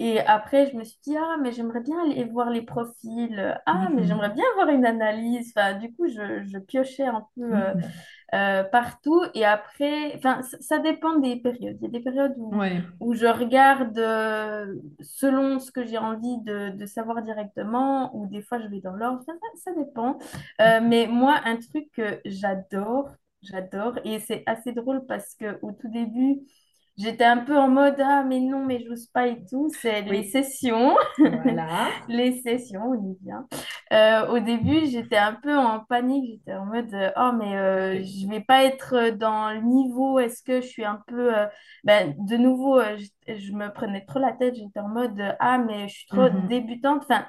Et 0.00 0.18
après, 0.20 0.70
je 0.70 0.76
me 0.76 0.84
suis 0.84 0.98
dit, 1.04 1.16
ah, 1.16 1.36
mais 1.40 1.52
j'aimerais 1.52 1.80
bien 1.80 1.96
aller 2.04 2.24
voir 2.24 2.50
les 2.50 2.62
profils. 2.62 3.60
Ah, 3.66 3.88
mais 3.94 4.04
j'aimerais 4.04 4.30
Mhm. 4.30 4.34
bien 4.34 4.44
avoir 4.52 4.68
une 4.74 4.84
analyse. 4.86 5.52
Enfin, 5.56 5.74
du 5.78 5.94
coup, 5.94 6.08
je, 6.08 6.42
je 6.44 6.58
piochais 6.58 7.04
un 7.06 7.26
peu 7.36 7.42
euh, 7.56 7.74
Mhm. 7.74 8.04
euh, 8.34 8.64
partout. 8.64 9.22
Et 9.34 9.44
après, 9.44 10.14
enfin, 10.16 10.42
ça, 10.42 10.58
ça 10.60 10.78
dépend 10.78 11.18
des 11.18 11.36
périodes. 11.36 11.78
Il 11.80 11.84
y 11.84 11.86
a 11.86 11.90
des 11.90 12.00
périodes 12.00 12.34
où, 12.38 12.58
Ouais. 12.58 12.82
où 13.00 13.14
je 13.14 13.26
regarde 13.26 13.98
euh, 13.98 14.74
selon 15.00 15.58
ce 15.60 15.70
que 15.72 15.84
j'ai 15.86 15.98
envie 15.98 16.38
de, 16.42 16.70
de 16.70 16.86
savoir 16.86 17.22
directement, 17.22 18.14
ou 18.16 18.26
des 18.26 18.42
fois, 18.42 18.60
je 18.60 18.68
vais 18.68 18.80
dans 18.80 18.94
l'ordre. 18.94 19.20
Enfin, 19.22 19.38
ça, 19.54 19.72
ça 19.72 19.78
dépend. 19.78 20.18
Euh, 20.60 20.80
mais 20.82 21.06
moi, 21.06 21.40
un 21.44 21.56
truc 21.56 21.90
que 21.92 22.20
j'adore, 22.24 23.10
j'adore, 23.42 23.98
et 24.04 24.18
c'est 24.20 24.42
assez 24.46 24.72
drôle 24.72 25.06
parce 25.06 25.34
que 25.34 25.58
au 25.62 25.72
tout 25.72 25.88
début, 25.88 26.40
J'étais 26.96 27.24
un 27.24 27.38
peu 27.38 27.58
en 27.58 27.68
mode, 27.68 27.96
ah, 28.00 28.22
mais 28.24 28.38
non, 28.40 28.64
mais 28.64 28.84
j'ose 28.86 29.06
pas 29.08 29.26
et 29.26 29.44
tout. 29.46 29.68
C'est 29.80 30.02
les 30.02 30.22
sessions. 30.30 30.96
Voilà. 31.42 31.92
Les 32.08 32.40
sessions, 32.42 32.82
on 32.90 32.94
y 33.12 33.16
vient. 33.24 33.46
Euh, 33.92 34.28
au 34.28 34.38
début, 34.38 34.86
j'étais 34.86 35.16
un 35.16 35.34
peu 35.34 35.56
en 35.56 35.80
panique. 35.80 36.30
J'étais 36.38 36.54
en 36.54 36.66
mode, 36.66 36.92
euh, 36.94 37.10
oh, 37.16 37.32
mais 37.38 37.56
euh, 37.56 38.02
je 38.04 38.28
vais 38.28 38.40
pas 38.40 38.64
être 38.64 39.10
dans 39.10 39.50
le 39.52 39.60
niveau. 39.62 40.18
Est-ce 40.20 40.42
que 40.42 40.60
je 40.60 40.66
suis 40.66 40.84
un 40.84 41.02
peu. 41.08 41.36
euh, 41.36 41.46
ben, 41.82 42.14
de 42.18 42.36
nouveau, 42.36 42.78
euh, 42.78 42.96
je, 43.26 43.34
je 43.34 43.52
me 43.52 43.72
prenais 43.72 44.04
trop 44.04 44.20
la 44.20 44.32
tête. 44.32 44.54
J'étais 44.54 44.80
en 44.80 44.88
mode, 44.88 45.18
euh, 45.20 45.32
ah, 45.40 45.58
mais 45.58 45.88
je 45.88 45.94
suis 45.94 46.06
trop 46.06 46.28
Mhm. 46.28 46.46
débutante. 46.48 47.02
Enfin, 47.04 47.26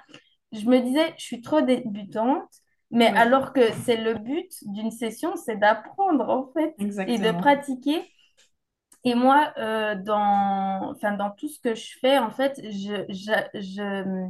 je 0.51 0.65
me 0.67 0.79
disais, 0.79 1.13
je 1.17 1.23
suis 1.23 1.41
trop 1.41 1.61
débutante. 1.61 2.49
Mais 2.91 3.11
Oui, 3.11 3.15
alors 3.15 3.51
que 3.53 3.71
c'est 3.83 3.97
le 3.97 4.13
but 4.15 4.51
d'une 4.67 4.91
session, 4.91 5.35
c'est 5.35 5.57
d'apprendre 5.57 6.29
en 6.29 6.51
fait 6.53 6.75
et 7.07 7.17
de 7.17 7.31
pratiquer. 7.31 8.01
Et 9.05 9.15
moi, 9.15 9.53
euh, 9.57 9.95
dans, 9.95 10.91
enfin, 10.91 11.13
dans 11.13 11.31
tout 11.31 11.47
ce 11.47 11.59
que 11.59 11.75
je 11.75 11.97
fais, 12.01 12.17
en 12.17 12.31
fait, 12.31 12.59
je, 12.63 13.05
je, 13.09 13.33
je, 13.61 14.29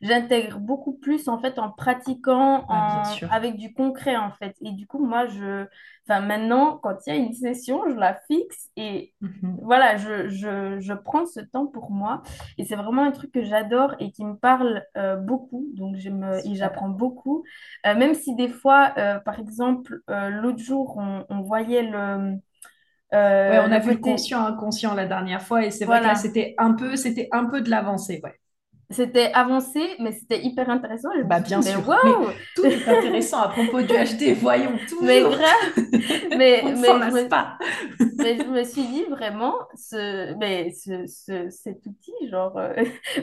j'intègre 0.00 0.58
beaucoup 0.58 0.94
plus 0.94 1.28
en 1.28 1.38
fait 1.40 1.58
en 1.58 1.70
pratiquant, 1.70 2.64
Ah, 2.68 2.68
en, 2.68 3.20
avec 3.28 3.56
du 3.56 3.74
concret 3.74 4.16
en 4.16 4.32
fait. 4.32 4.56
Et 4.62 4.72
du 4.72 4.86
coup, 4.86 5.04
moi, 5.04 5.26
je, 5.26 5.66
enfin 6.08 6.20
maintenant, 6.20 6.78
quand 6.78 6.96
il 7.06 7.10
y 7.10 7.12
a 7.12 7.16
une 7.20 7.34
session, 7.34 7.82
je 7.90 7.96
la 7.96 8.14
fixe 8.28 8.70
et 8.76 9.14
Mhm. 9.20 9.58
voilà, 9.58 9.96
je, 9.98 10.28
je, 10.30 10.80
je 10.80 10.92
prends 10.94 11.26
ce 11.26 11.40
temps 11.40 11.66
pour 11.66 11.90
moi. 11.90 12.22
Et 12.58 12.64
c'est 12.64 12.76
vraiment 12.76 13.04
un 13.04 13.12
truc 13.12 13.30
que 13.32 13.42
j'adore 13.44 13.94
et 14.00 14.10
qui 14.10 14.24
me 14.24 14.36
parle 14.36 14.84
euh, 14.96 15.16
beaucoup. 15.16 15.66
Donc, 15.74 15.96
je 15.96 16.10
me, 16.10 16.44
et 16.46 16.54
j'apprends 16.56 16.88
beaucoup. 16.88 17.44
Euh, 17.86 17.94
même 17.94 18.14
si 18.14 18.34
des 18.34 18.48
fois, 18.48 18.92
euh, 18.98 19.18
par 19.20 19.38
exemple, 19.38 20.00
l'autre 20.08 20.58
jour, 20.58 20.96
on, 20.98 21.24
on 21.28 21.42
voyait 21.42 21.82
le, 21.82 22.36
Ouais, 23.46 23.58
euh, 23.58 23.62
on 23.62 23.70
a 23.72 23.78
vu 23.78 23.92
le 23.92 23.98
conscient 23.98 24.44
inconscient 24.46 24.94
la 24.94 25.06
dernière 25.06 25.42
fois 25.42 25.64
et 25.64 25.70
c'est 25.70 25.84
vrai 25.84 26.00
que 26.00 26.06
là 26.06 26.14
c'était 26.14 26.54
un 26.58 26.72
peu 26.74 26.96
c'était 26.96 27.28
un 27.32 27.44
peu 27.46 27.60
de 27.60 27.70
l'avancée, 27.70 28.20
ouais. 28.24 28.34
C'était 28.94 29.32
avancé, 29.32 29.80
mais 30.00 30.12
c'était 30.12 30.42
hyper 30.44 30.70
intéressant. 30.70 31.10
Je 31.16 31.22
Bah 31.22 31.40
dit, 31.40 31.40
bien 31.40 31.62
mais 31.62 31.76
sûr. 31.80 31.82
Mais 32.02 32.16
waouh! 32.16 32.32
tout 32.54 32.70
est 32.70 32.86
intéressant 32.88 33.40
à 33.42 33.48
propos 33.48 33.82
du 33.82 33.94
HD, 33.94 34.34
voyons 34.34 34.78
Mais 35.00 35.26
toujours. 35.26 35.34
grave! 35.34 35.74
On 36.62 36.74
Mais, 36.74 36.74
s'en 36.76 36.98
mais 36.98 37.00
je 37.02 37.08
me, 37.08 37.28
pas. 37.28 37.58
mais 38.18 38.38
je 38.38 38.46
me 38.48 38.64
suis 38.64 38.88
dit 38.88 39.04
vraiment, 39.06 39.54
ce, 39.76 40.34
mais 40.36 40.72
ce, 40.72 41.06
ce- 41.06 41.50
cet 41.50 41.86
outil, 41.86 42.12
genre. 42.30 42.56
euh, 42.58 42.74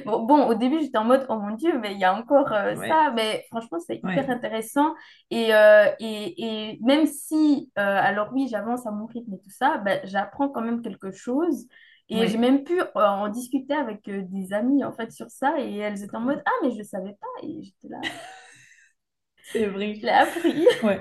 Bon, 0.05 0.23
bon, 0.25 0.47
au 0.47 0.55
début, 0.55 0.81
j'étais 0.81 0.97
en 0.97 1.05
mode, 1.05 1.25
oh 1.29 1.37
mon 1.39 1.55
Dieu, 1.55 1.79
mais 1.79 1.93
il 1.93 1.99
y 1.99 2.05
a 2.05 2.15
encore 2.15 2.51
euh, 2.53 2.75
Ouais, 2.75 2.87
ça. 2.87 3.11
Mais 3.15 3.45
franchement, 3.51 3.79
c'est 3.85 4.01
hyper 4.03 4.29
ouais, 4.29 4.31
intéressant. 4.31 4.95
Et, 5.31 5.53
euh, 5.55 5.87
et, 5.99 6.71
et 6.73 6.79
même 6.83 7.05
si, 7.07 7.71
alors 7.75 8.29
oui, 8.33 8.47
j'avance 8.51 8.85
à 8.87 8.91
mon 8.91 9.05
rythme 9.07 9.33
et 9.35 9.39
tout 9.41 9.51
ça, 9.51 9.77
ben, 9.79 9.99
j'apprends 10.05 10.49
quand 10.49 10.61
même 10.61 10.81
quelque 10.81 11.11
chose. 11.11 11.67
Et 12.11 12.27
j'ai 12.27 12.37
même 12.37 12.63
pu 12.63 12.79
euh, 12.81 12.85
en 12.95 13.29
discuter 13.29 13.73
avec 13.73 14.07
euh, 14.09 14.23
des 14.29 14.53
amies 14.53 14.83
en 14.85 14.93
fait 14.93 15.11
sur 15.11 15.29
ça. 15.31 15.55
Et 15.59 15.77
elles 15.77 16.03
étaient 16.03 16.17
en 16.17 16.21
mode, 16.21 16.43
ah, 16.45 16.51
mais 16.63 16.71
je 16.77 16.83
savais 16.83 17.13
pas. 17.19 17.27
Et 17.47 17.63
j'étais 17.63 17.89
là, 17.89 18.01
C'est 19.43 19.65
je 19.65 19.69
vrai. 19.69 20.01
l'ai 20.01 20.09
appris. 20.09 20.67
Ouais. 20.83 20.99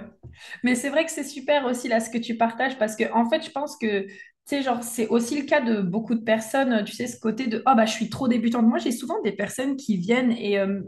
Mais 0.64 0.74
c'est 0.74 0.90
vrai 0.90 1.04
que 1.04 1.10
c'est 1.10 1.24
super 1.24 1.66
aussi 1.66 1.88
là 1.88 2.00
ce 2.00 2.10
que 2.10 2.18
tu 2.18 2.36
partages 2.36 2.78
parce 2.78 2.96
que 2.96 3.12
en 3.12 3.28
fait, 3.28 3.44
je 3.44 3.50
pense 3.50 3.76
que 3.78 4.02
tu 4.06 4.12
sais 4.46 4.62
genre 4.62 4.82
c'est 4.82 5.08
aussi 5.08 5.38
le 5.40 5.46
cas 5.46 5.60
de 5.60 5.80
beaucoup 5.82 6.14
de 6.14 6.22
personnes, 6.24 6.84
tu 6.84 6.92
sais 6.94 7.06
ce 7.06 7.18
côté 7.20 7.46
de 7.48 7.62
oh 7.66 7.72
bah 7.76 7.86
je 7.86 7.92
suis 7.92 8.10
trop 8.10 8.28
débutante. 8.28 8.66
Moi, 8.66 8.78
j'ai 8.78 8.92
souvent 8.92 9.20
des 9.22 9.32
personnes 9.32 9.76
qui 9.76 9.96
viennent 9.98 10.32
et 10.32 10.58
euh, 10.58 10.80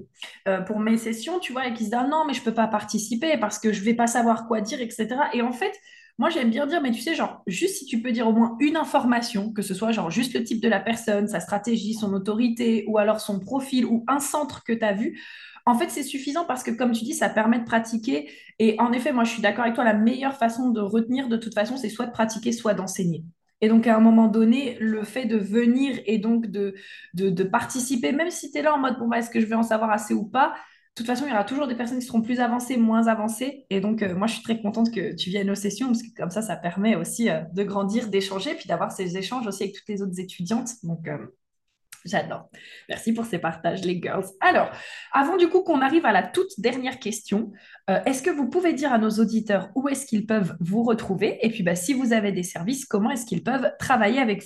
euh, 0.48 0.60
pour 0.62 0.80
mes 0.80 0.98
sessions, 0.98 1.38
tu 1.40 1.52
vois, 1.52 1.66
et 1.68 1.72
qui 1.74 1.80
se 1.86 1.90
disent 1.90 1.94
ah 1.98 2.06
non, 2.08 2.24
mais 2.26 2.34
je 2.34 2.42
peux 2.42 2.54
pas 2.54 2.68
participer 2.68 3.38
parce 3.38 3.58
que 3.58 3.72
je 3.72 3.82
vais 3.82 3.94
pas 3.94 4.06
savoir 4.08 4.46
quoi 4.48 4.60
dire, 4.60 4.80
etc. 4.80 5.30
Et 5.34 5.42
en 5.42 5.52
fait, 5.52 5.72
moi 6.18 6.30
j'aime 6.30 6.50
bien 6.50 6.66
dire 6.66 6.80
mais 6.82 6.90
tu 6.90 7.00
sais 7.00 7.14
genre 7.14 7.42
juste 7.46 7.76
si 7.76 7.86
tu 7.86 8.00
peux 8.00 8.12
dire 8.12 8.28
au 8.28 8.32
moins 8.32 8.56
une 8.60 8.76
information, 8.76 9.52
que 9.52 9.62
ce 9.62 9.74
soit 9.74 9.92
genre 9.92 10.10
juste 10.10 10.34
le 10.34 10.44
type 10.44 10.60
de 10.60 10.68
la 10.68 10.80
personne, 10.80 11.28
sa 11.28 11.40
stratégie, 11.40 11.94
son 11.94 12.12
autorité 12.12 12.84
ou 12.88 12.98
alors 12.98 13.20
son 13.20 13.40
profil 13.40 13.84
ou 13.86 14.04
un 14.08 14.20
centre 14.20 14.62
que 14.64 14.72
tu 14.72 14.84
as 14.84 14.92
vu. 14.92 15.20
En 15.64 15.78
fait, 15.78 15.90
c'est 15.90 16.02
suffisant 16.02 16.44
parce 16.44 16.64
que, 16.64 16.72
comme 16.72 16.90
tu 16.90 17.04
dis, 17.04 17.14
ça 17.14 17.28
permet 17.28 17.60
de 17.60 17.64
pratiquer 17.64 18.28
et 18.58 18.76
en 18.80 18.92
effet, 18.92 19.12
moi, 19.12 19.24
je 19.24 19.30
suis 19.30 19.42
d'accord 19.42 19.62
avec 19.64 19.74
toi, 19.74 19.84
la 19.84 19.94
meilleure 19.94 20.36
façon 20.36 20.70
de 20.70 20.80
retenir, 20.80 21.28
de 21.28 21.36
toute 21.36 21.54
façon, 21.54 21.76
c'est 21.76 21.88
soit 21.88 22.06
de 22.06 22.12
pratiquer, 22.12 22.52
soit 22.52 22.74
d'enseigner. 22.74 23.24
Et 23.60 23.68
donc, 23.68 23.86
à 23.86 23.96
un 23.96 24.00
moment 24.00 24.26
donné, 24.26 24.76
le 24.80 25.04
fait 25.04 25.24
de 25.24 25.36
venir 25.36 26.00
et 26.06 26.18
donc 26.18 26.48
de, 26.48 26.74
participer, 27.44 28.10
même 28.12 28.30
si 28.30 28.50
tu 28.50 28.58
es 28.58 28.62
là 28.62 28.74
en 28.74 28.78
mode, 28.78 28.98
bon, 28.98 29.06
bah, 29.06 29.18
est-ce 29.18 29.30
que 29.30 29.40
je 29.40 29.46
vais 29.46 29.54
en 29.54 29.62
savoir 29.62 29.90
assez 29.90 30.14
ou 30.14 30.24
pas, 30.24 30.54
de 30.94 31.02
toute 31.02 31.06
façon, 31.06 31.24
il 31.24 31.30
y 31.30 31.32
aura 31.32 31.44
toujours 31.44 31.66
des 31.66 31.74
personnes 31.74 31.98
qui 32.00 32.04
seront 32.04 32.20
plus 32.20 32.38
avancées, 32.40 32.76
moins 32.76 33.06
avancées. 33.06 33.64
Et 33.70 33.80
donc, 33.80 34.02
euh, 34.02 34.14
moi, 34.14 34.26
je 34.26 34.34
suis 34.34 34.42
très 34.42 34.60
contente 34.60 34.92
que 34.92 35.14
tu 35.14 35.30
viennes 35.30 35.48
aux 35.48 35.54
sessions 35.54 35.86
parce 35.86 36.02
que 36.02 36.14
comme 36.14 36.30
ça, 36.30 36.42
ça 36.42 36.54
permet 36.54 36.96
aussi 36.96 37.30
euh, 37.30 37.40
de 37.54 37.62
grandir, 37.62 38.08
d'échanger, 38.08 38.54
puis 38.54 38.66
d'avoir 38.68 38.92
ces 38.92 39.16
échanges 39.16 39.46
aussi 39.46 39.62
avec 39.62 39.74
toutes 39.74 39.88
les 39.88 40.02
autres 40.02 40.20
étudiantes. 40.20 40.68
Donc, 40.82 41.08
euh, 41.08 41.16
J'adore. 42.04 42.50
Merci 42.90 43.14
pour 43.14 43.24
ces 43.24 43.38
partages, 43.38 43.84
les 43.84 44.02
girls. 44.02 44.26
Alors, 44.40 44.70
avant 45.12 45.36
du 45.36 45.48
coup 45.48 45.62
qu'on 45.62 45.80
arrive 45.80 46.04
à 46.04 46.10
la 46.10 46.24
toute 46.24 46.50
dernière 46.58 46.98
question, 46.98 47.52
est-ce 47.86 48.24
que 48.24 48.30
vous 48.30 48.48
pouvez 48.48 48.72
dire 48.72 48.92
à 48.92 48.98
nos 48.98 49.08
auditeurs 49.08 49.70
où 49.76 49.88
est-ce 49.88 50.06
qu'ils 50.06 50.26
peuvent 50.26 50.56
vous 50.58 50.82
retrouver? 50.82 51.38
Et 51.46 51.48
puis, 51.48 51.62
bah, 51.62 51.76
si 51.76 51.94
vous 51.94 52.12
avez 52.12 52.32
des 52.32 52.42
services, 52.42 52.86
comment 52.86 53.12
est-ce 53.12 53.24
qu'ils 53.24 53.44
peuvent 53.44 53.70
travailler 53.78 54.18
avec 54.18 54.42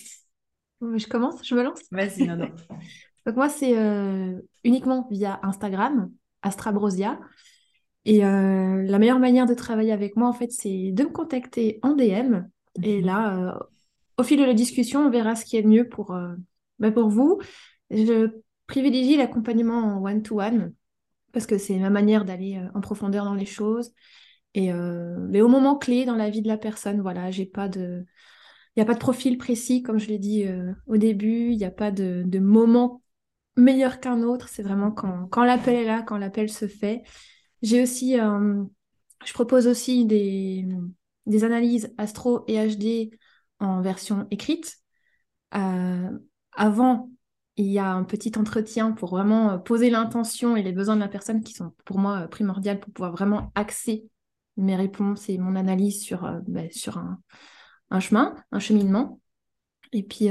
Bon, 0.83 0.99
Je 0.99 1.07
commence, 1.07 1.37
je 1.49 1.55
me 1.55 1.63
lance. 1.63 1.81
vous? 1.91 1.97
Vas-y, 1.97 2.27
Nono. 2.27 2.45
Donc 3.27 3.37
moi, 3.37 3.49
c'est 3.49 3.75
uniquement 4.63 5.09
via 5.11 5.41
Instagram, 5.43 6.11
Astrabrosia. 6.47 7.19
Et 8.05 8.25
euh, 8.25 8.83
la 8.85 8.99
meilleure 8.99 9.19
manière 9.19 9.47
de 9.47 9.55
travailler 9.55 9.93
avec 9.93 10.17
moi, 10.17 10.29
en 10.29 10.33
fait, 10.33 10.53
c'est 10.53 10.93
de 10.93 11.03
me 11.05 11.11
contacter 11.11 11.79
en 11.83 11.95
DM. 11.95 12.49
Et 12.83 12.99
Mhm. 12.99 13.07
là, 13.07 13.37
euh, 13.57 13.59
au 14.19 14.23
fil 14.23 14.39
de 14.39 14.45
la 14.45 14.55
discussion, 14.55 15.07
on 15.07 15.11
verra 15.11 15.35
ce 15.35 15.45
qui 15.45 15.57
est 15.57 15.63
le 15.63 15.69
mieux 15.69 15.89
pour, 15.89 16.13
euh, 16.15 16.35
bah, 16.79 16.93
pour 16.93 17.09
vous. 17.09 17.41
Je 17.91 18.29
privilégie 18.67 19.17
l'accompagnement 19.17 19.97
en 19.99 20.05
one-to-one 20.05 20.73
parce 21.33 21.47
que 21.47 21.59
c'est 21.59 21.79
ma 21.79 21.91
manière 21.91 22.25
d'aller 22.25 22.59
euh, 22.59 22.69
en 22.75 22.81
profondeur 22.81 23.25
dans 23.25 23.35
les 23.35 23.47
choses. 23.47 23.93
Et 24.55 24.73
mais 24.73 25.43
au 25.43 25.49
moment 25.49 25.77
clé 25.77 26.07
dans 26.07 26.17
la 26.17 26.31
vie 26.31 26.41
de 26.41 26.49
la 26.49 26.57
personne, 26.57 27.03
voilà, 27.03 27.31
j'ai 27.31 27.45
pas 27.45 27.69
de, 27.69 28.07
il 28.75 28.79
n'y 28.79 28.83
a 28.83 28.87
pas 28.87 28.95
de 28.95 28.99
profil 28.99 29.37
précis, 29.37 29.83
comme 29.83 29.99
je 29.99 30.09
l'ai 30.09 30.19
dit 30.19 30.47
au 30.87 30.97
début, 30.97 31.51
il 31.51 31.59
n'y 31.59 31.67
a 31.67 31.71
pas 31.71 31.91
de, 31.91 32.23
de 32.25 32.39
moment 32.39 33.03
meilleur 33.57 34.01
qu'un 34.01 34.23
autre. 34.23 34.49
C'est 34.49 34.63
vraiment 34.63 34.93
quand, 34.93 35.45
l'appel 35.45 35.75
est 35.75 35.85
là, 35.85 36.03
quand 36.03 36.19
l'appel 36.19 36.49
se 36.51 36.69
fait. 36.69 37.03
J'ai 37.63 37.83
aussi, 37.83 38.21
euh, 38.21 38.63
je 39.25 39.33
propose 39.33 39.67
aussi 39.67 40.05
des, 40.05 40.67
analyses 41.43 41.93
astro 41.99 42.45
et 42.47 42.65
HD 42.67 43.11
en 43.59 43.81
version 43.81 44.27
écrite. 44.31 44.77
Euh, 45.55 46.11
avant, 46.53 47.11
il 47.57 47.67
y 47.67 47.79
a 47.79 47.91
un 47.91 48.05
petit 48.05 48.33
entretien 48.37 48.93
pour 48.93 49.11
vraiment 49.11 49.59
poser 49.59 49.89
l'intention 49.89 50.57
et 50.57 50.63
les 50.63 50.73
besoins 50.73 50.97
de 50.97 51.01
la 51.01 51.09
personne 51.09 51.43
qui 51.43 51.55
sont 51.55 51.73
pour 51.85 51.99
moi 51.99 52.29
primordiales 52.29 52.81
pour 52.81 52.93
pouvoir 52.93 53.13
vraiment 53.13 53.51
axer 53.55 54.11
mes 54.59 54.77
réponses 54.77 55.29
et 55.29 55.39
mon 55.39 55.57
analyse 55.57 56.03
sur, 56.03 56.25
euh, 56.25 56.39
bah, 56.47 56.69
sur 56.71 56.99
un, 56.99 58.01
chemin, 58.01 58.35
un 58.53 58.59
cheminement. 58.59 59.21
Et 59.93 60.03
puis, 60.03 60.29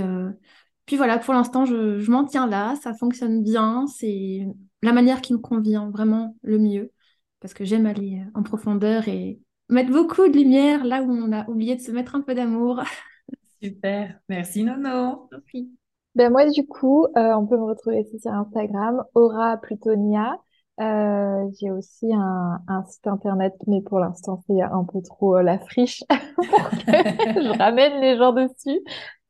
puis 0.85 0.97
voilà, 0.97 1.17
pour 1.17 1.33
l'instant, 1.33 1.65
je, 1.65 1.99
je 1.99 2.11
m'en 2.11 2.25
tiens 2.25 2.47
là, 2.47 2.75
ça 2.81 2.93
fonctionne 2.93 3.43
bien, 3.43 3.85
c'est 3.87 4.47
la 4.81 4.93
manière 4.93 5.21
qui 5.21 5.33
me 5.33 5.39
convient 5.39 5.89
vraiment 5.89 6.35
le 6.41 6.59
mieux, 6.59 6.91
parce 7.39 7.53
que 7.53 7.65
j'aime 7.65 7.85
aller 7.85 8.23
en 8.33 8.43
profondeur 8.43 9.07
et 9.07 9.39
mettre 9.69 9.91
beaucoup 9.91 10.27
de 10.27 10.37
lumière 10.37 10.83
là 10.83 11.01
où 11.01 11.11
on 11.11 11.31
a 11.31 11.47
oublié 11.49 11.75
de 11.75 11.81
se 11.81 11.91
mettre 11.91 12.15
un 12.15 12.21
peu 12.21 12.35
d'amour. 12.35 12.83
Super. 13.63 14.19
Merci, 14.29 14.63
Nono. 14.63 15.29
Oui. 15.53 15.71
Ben 16.13 16.31
moi, 16.31 16.49
du 16.49 16.65
coup, 16.65 17.05
euh, 17.17 17.33
on 17.35 17.45
peut 17.45 17.57
me 17.57 17.63
retrouver 17.63 17.99
aussi 17.99 18.19
sur 18.19 18.31
Instagram, 18.31 19.03
Aura 19.15 19.57
Plutonia. 19.57 20.39
Euh, 20.81 21.49
j'ai 21.59 21.71
aussi 21.71 22.11
un, 22.13 22.59
un 22.67 22.83
site 22.83 23.07
internet, 23.07 23.53
mais 23.65 23.81
pour 23.81 23.99
l'instant, 23.99 24.43
c'est 24.45 24.61
un 24.61 24.83
peu 24.83 25.01
trop 25.01 25.37
euh, 25.37 25.41
la 25.41 25.57
friche 25.57 26.03
pour 26.35 26.69
que 26.69 26.77
je 27.43 27.57
ramène 27.57 28.01
les 28.01 28.17
gens 28.17 28.33
dessus. 28.33 28.81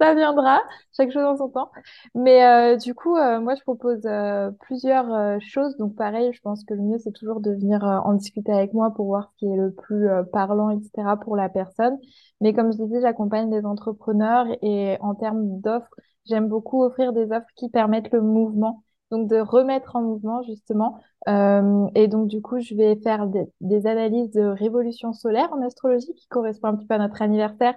Ça 0.01 0.15
viendra, 0.15 0.59
chaque 0.97 1.11
chose 1.11 1.23
en 1.23 1.37
son 1.37 1.49
temps. 1.49 1.71
Mais 2.15 2.43
euh, 2.45 2.77
du 2.77 2.95
coup, 2.95 3.15
euh, 3.15 3.39
moi, 3.39 3.53
je 3.55 3.61
propose 3.61 4.01
euh, 4.05 4.49
plusieurs 4.61 5.13
euh, 5.13 5.37
choses. 5.39 5.77
Donc, 5.77 5.95
pareil, 5.95 6.33
je 6.33 6.41
pense 6.41 6.63
que 6.65 6.73
le 6.73 6.81
mieux, 6.81 6.97
c'est 6.97 7.13
toujours 7.13 7.41
de 7.41 7.51
venir 7.51 7.83
euh, 7.85 7.99
en 7.99 8.13
discuter 8.15 8.51
avec 8.51 8.73
moi 8.73 8.91
pour 8.95 9.05
voir 9.05 9.29
ce 9.33 9.37
qui 9.37 9.45
est 9.45 9.55
le 9.55 9.71
plus 9.71 10.09
euh, 10.09 10.23
parlant, 10.23 10.71
etc., 10.71 11.15
pour 11.17 11.35
la 11.35 11.47
personne. 11.49 11.97
Mais 12.41 12.53
comme 12.53 12.71
je 12.73 12.77
disais, 12.83 13.01
j'accompagne 13.01 13.49
des 13.49 13.65
entrepreneurs 13.65 14.47
et 14.61 14.97
en 15.01 15.15
termes 15.15 15.59
d'offres, 15.61 15.93
J'aime 16.27 16.47
beaucoup 16.49 16.83
offrir 16.83 17.13
des 17.13 17.31
offres 17.31 17.45
qui 17.55 17.69
permettent 17.69 18.11
le 18.11 18.19
mouvement, 18.21 18.83
donc 19.11 19.27
de 19.27 19.37
remettre 19.39 19.95
en 19.95 20.01
mouvement 20.01 20.41
justement. 20.43 20.99
Euh, 21.27 21.87
et 21.95 22.07
donc 22.07 22.27
du 22.27 22.41
coup, 22.41 22.59
je 22.59 22.75
vais 22.75 22.95
faire 22.97 23.27
des, 23.27 23.45
des 23.61 23.87
analyses 23.87 24.31
de 24.31 24.41
révolution 24.43 25.13
solaire 25.13 25.51
en 25.53 25.61
astrologie 25.61 26.13
qui 26.15 26.27
correspond 26.27 26.69
un 26.69 26.75
petit 26.75 26.87
peu 26.87 26.95
à 26.95 26.97
notre 26.99 27.21
anniversaire, 27.21 27.75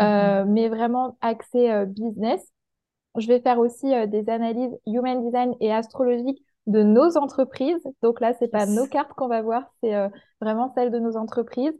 euh, 0.00 0.44
Mhm. 0.44 0.52
mais 0.52 0.68
vraiment 0.68 1.16
axé 1.20 1.70
euh, 1.70 1.86
business. 1.86 2.46
Je 3.16 3.26
vais 3.26 3.40
faire 3.40 3.58
aussi 3.58 3.86
des 4.08 4.28
analyses 4.30 4.72
human 4.86 5.24
design 5.24 5.54
et 5.60 5.72
astrologiques 5.72 6.44
de 6.66 6.82
nos 6.82 7.16
entreprises. 7.18 7.82
Donc 8.02 8.20
là, 8.20 8.32
c'est 8.38 8.48
pas 8.48 8.66
nos 8.66 8.86
cartes 8.86 9.12
qu'on 9.14 9.26
va 9.26 9.42
voir, 9.42 9.64
c'est 9.82 9.92
vraiment 10.40 10.72
celles 10.76 10.92
de 10.92 11.00
nos 11.00 11.16
entreprises. 11.16 11.74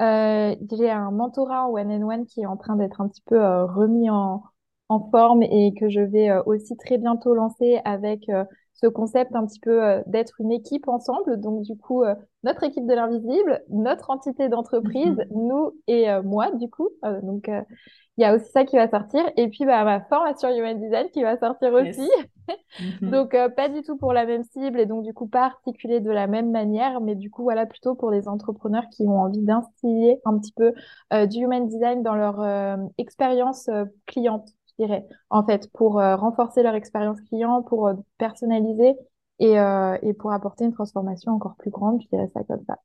J'ai 0.00 0.90
un 0.90 1.10
mentorat 1.12 1.66
en 1.68 1.70
one-on-one 1.70 2.26
qui 2.26 2.40
est 2.42 2.46
en 2.46 2.56
train 2.56 2.74
d'être 2.74 3.00
un 3.00 3.08
petit 3.08 3.22
peu 3.26 3.38
remis 3.64 4.10
en, 4.10 4.42
en 4.92 5.08
forme 5.10 5.42
et 5.42 5.72
que 5.78 5.88
je 5.88 6.00
vais 6.00 6.30
euh, 6.30 6.42
aussi 6.44 6.76
très 6.76 6.98
bientôt 6.98 7.34
lancer 7.34 7.80
avec 7.84 8.28
euh, 8.28 8.44
ce 8.74 8.86
concept 8.86 9.34
un 9.34 9.46
petit 9.46 9.60
peu 9.60 9.82
euh, 9.82 10.02
d'être 10.06 10.40
une 10.40 10.52
équipe 10.52 10.86
ensemble. 10.88 11.40
Donc 11.40 11.62
du 11.62 11.76
coup, 11.76 12.04
notre 12.42 12.64
équipe 12.64 12.86
de 12.86 12.94
l'invisible, 12.94 13.62
notre 13.70 14.10
entité 14.10 14.48
d'entreprise, 14.48 15.16
nous 15.34 15.72
et 15.86 16.06
moi 16.22 16.50
du 16.52 16.68
coup. 16.68 16.90
Donc 17.22 17.48
il 18.18 18.22
y 18.22 18.24
a 18.26 18.34
aussi 18.34 18.50
ça 18.50 18.64
qui 18.64 18.76
va 18.76 18.88
sortir. 18.88 19.22
Et 19.36 19.48
puis, 19.48 19.64
bah, 19.64 19.84
ma 19.84 20.00
formation 20.02 20.54
Human 20.54 20.78
Design 20.78 21.08
qui 21.10 21.22
va 21.22 21.38
sortir 21.38 21.72
aussi. 21.72 22.08
Mhm. 22.80 23.10
Donc, 23.10 23.34
euh, 23.34 23.48
pas 23.48 23.68
du 23.68 23.82
tout 23.82 23.96
pour 23.96 24.12
la 24.12 24.26
même 24.26 24.42
cible 24.42 24.80
et 24.80 24.86
donc, 24.86 25.04
du 25.04 25.14
coup, 25.14 25.28
pas 25.28 25.44
articulé 25.44 26.00
de 26.00 26.10
la 26.10 26.26
même 26.26 26.50
manière, 26.50 27.00
mais 27.00 27.14
du 27.14 27.30
coup, 27.30 27.44
voilà, 27.44 27.66
plutôt 27.66 27.94
pour 27.94 28.10
les 28.10 28.26
entrepreneurs 28.26 28.84
qui 28.90 29.04
ont 29.04 29.20
envie 29.20 29.42
d'instiller 29.42 30.20
un 30.24 30.38
petit 30.38 30.52
peu 30.52 30.72
euh, 31.12 31.26
du 31.26 31.38
Human 31.38 31.68
Design 31.68 32.02
dans 32.02 32.16
leur 32.16 32.40
euh, 32.40 32.76
expérience 32.98 33.70
cliente, 34.06 34.48
en 35.30 35.44
fait, 35.44 35.70
pour 35.72 36.00
euh, 36.00 36.16
renforcer 36.16 36.62
leur 36.62 36.74
expérience 36.74 37.20
client, 37.22 37.62
pour 37.62 37.88
euh, 37.88 37.94
personnaliser 38.18 38.94
et, 39.38 39.56
et 40.02 40.14
pour 40.14 40.32
apporter 40.32 40.64
une 40.64 40.72
transformation 40.72 41.32
encore 41.32 41.56
plus 41.56 41.70
grande, 41.70 42.00
je 42.00 42.06
dirais 42.08 42.30
ça 42.32 42.44
comme 42.44 42.62
ça. 42.64 42.78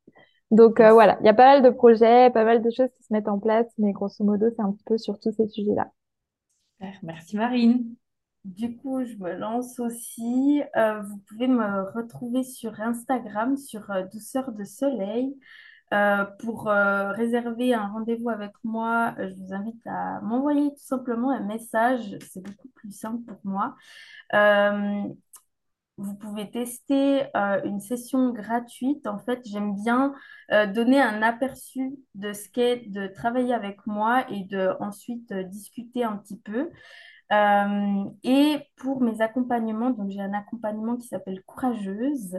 Donc 0.50 0.82
voilà, 0.82 1.18
il 1.20 1.26
y 1.28 1.30
a 1.30 1.34
pas 1.36 1.46
mal 1.46 1.62
de 1.62 1.70
projets, 1.70 2.32
pas 2.32 2.46
mal 2.46 2.64
de 2.64 2.70
choses 2.72 2.90
qui 2.98 3.04
se 3.04 3.14
mettent 3.14 3.28
en 3.28 3.38
place, 3.38 3.68
mais 3.78 3.92
grosso 3.92 4.24
modo, 4.24 4.48
c'est 4.56 4.64
un 4.64 4.72
petit 4.72 4.84
peu 4.86 4.98
sur 4.98 5.20
tous 5.20 5.32
ces 5.34 5.48
sujets-là. 5.48 5.92
Merci 7.04 7.38
Marine. 7.38 7.96
Du 8.48 8.78
coup, 8.78 9.04
je 9.04 9.16
me 9.18 9.34
lance 9.34 9.78
aussi. 9.80 10.62
Euh, 10.78 11.02
vous 11.02 11.18
pouvez 11.28 11.48
me 11.48 11.92
retrouver 11.92 12.44
sur 12.44 12.80
Instagram, 12.80 13.58
sur 13.58 13.92
euh, 13.92 14.04
Douceur 14.14 14.54
de 14.54 14.64
Soleil. 14.64 15.36
Euh, 15.94 16.26
pour 16.40 16.66
réserver 16.66 17.74
un 17.74 17.88
rendez-vous 17.88 18.30
avec 18.30 18.52
moi, 18.64 19.16
je 19.18 19.34
vous 19.36 19.54
invite 19.54 19.86
à 19.86 20.20
m'envoyer 20.22 20.70
tout 20.72 20.84
simplement 20.84 21.32
un 21.32 21.46
message. 21.46 22.18
C'est 22.30 22.42
beaucoup 22.44 22.70
plus 22.76 22.92
simple 22.92 23.24
pour 23.26 23.40
moi. 23.44 23.76
vous 25.98 26.14
pouvez 26.16 26.50
tester 26.52 27.26
une 27.64 27.80
session 27.80 28.32
gratuite. 28.32 29.08
En 29.08 29.18
fait, 29.18 29.42
j'aime 29.46 29.76
bien 29.76 30.14
donner 30.50 31.02
un 31.02 31.22
aperçu 31.22 31.96
de 32.16 32.34
ce 32.34 32.50
qu'est 32.50 32.90
de 32.90 33.08
travailler 33.08 33.54
avec 33.54 33.86
moi 33.88 34.26
et 34.30 34.44
de 34.44 34.76
ensuite 34.80 35.34
discuter 35.34 36.04
un 36.04 36.18
petit 36.18 36.38
peu. 36.38 36.70
Euh, 37.34 38.06
et 38.24 38.58
pour 38.78 39.02
mes 39.02 39.22
accompagnements, 39.22 39.90
donc 39.90 40.10
j'ai 40.12 40.22
un 40.22 40.34
accompagnement 40.34 40.96
qui 40.96 41.08
s'appelle 41.08 41.42
Courageuse, 41.44 42.36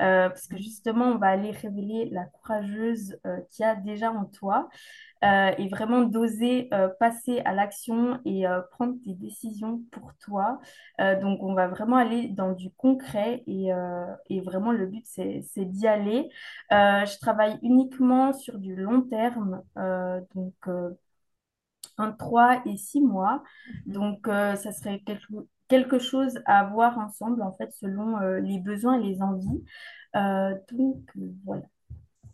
euh, 0.00 0.28
parce 0.30 0.46
que 0.46 0.56
justement, 0.56 1.06
on 1.06 1.18
va 1.18 1.28
aller 1.28 1.50
révéler 1.50 2.08
la 2.10 2.24
courageuse 2.24 3.18
euh, 3.26 3.38
qu'il 3.50 3.64
y 3.64 3.68
a 3.68 3.74
déjà 3.76 4.10
en 4.10 4.24
toi. 4.24 4.68
et 5.22 5.68
vraiment 5.68 6.00
d'oser 6.02 6.70
passer 6.98 7.40
à 7.44 7.52
l'action 7.52 8.20
et 8.24 8.44
prendre 8.72 8.94
des 9.04 9.14
décisions 9.14 9.82
pour 9.90 10.14
toi. 10.18 10.60
donc, 10.98 11.42
on 11.42 11.52
va 11.54 11.68
vraiment 11.68 11.96
aller 11.96 12.28
dans 12.28 12.52
du 12.52 12.70
concret 12.70 13.42
et, 13.46 13.68
et 14.30 14.40
vraiment 14.40 14.72
le 14.72 14.86
but, 14.86 15.04
c'est 15.06 15.44
d'y 15.66 15.86
aller. 15.86 16.30
je 16.70 17.18
travaille 17.20 17.58
uniquement 17.62 18.32
sur 18.32 18.58
du 18.58 18.74
long 18.76 19.02
terme, 19.02 19.62
donc 20.34 20.54
entre 22.00 22.16
3 22.16 22.62
et 22.66 22.76
6 22.76 23.00
mois. 23.00 23.42
Mhm. 23.86 23.92
Donc, 23.92 24.28
euh, 24.28 24.56
ça 24.56 24.72
serait 24.72 25.02
quelque, 25.68 25.98
chose 25.98 26.40
à 26.46 26.64
voir 26.64 26.98
ensemble, 26.98 27.42
en 27.42 27.52
fait, 27.52 27.72
selon 27.72 28.18
euh, 28.18 28.40
les 28.40 28.58
besoins 28.58 29.00
et 29.00 29.04
les 29.04 29.22
envies. 29.22 29.64
Euh, 30.16 30.54
donc, 30.72 30.98
voilà. 31.44 31.62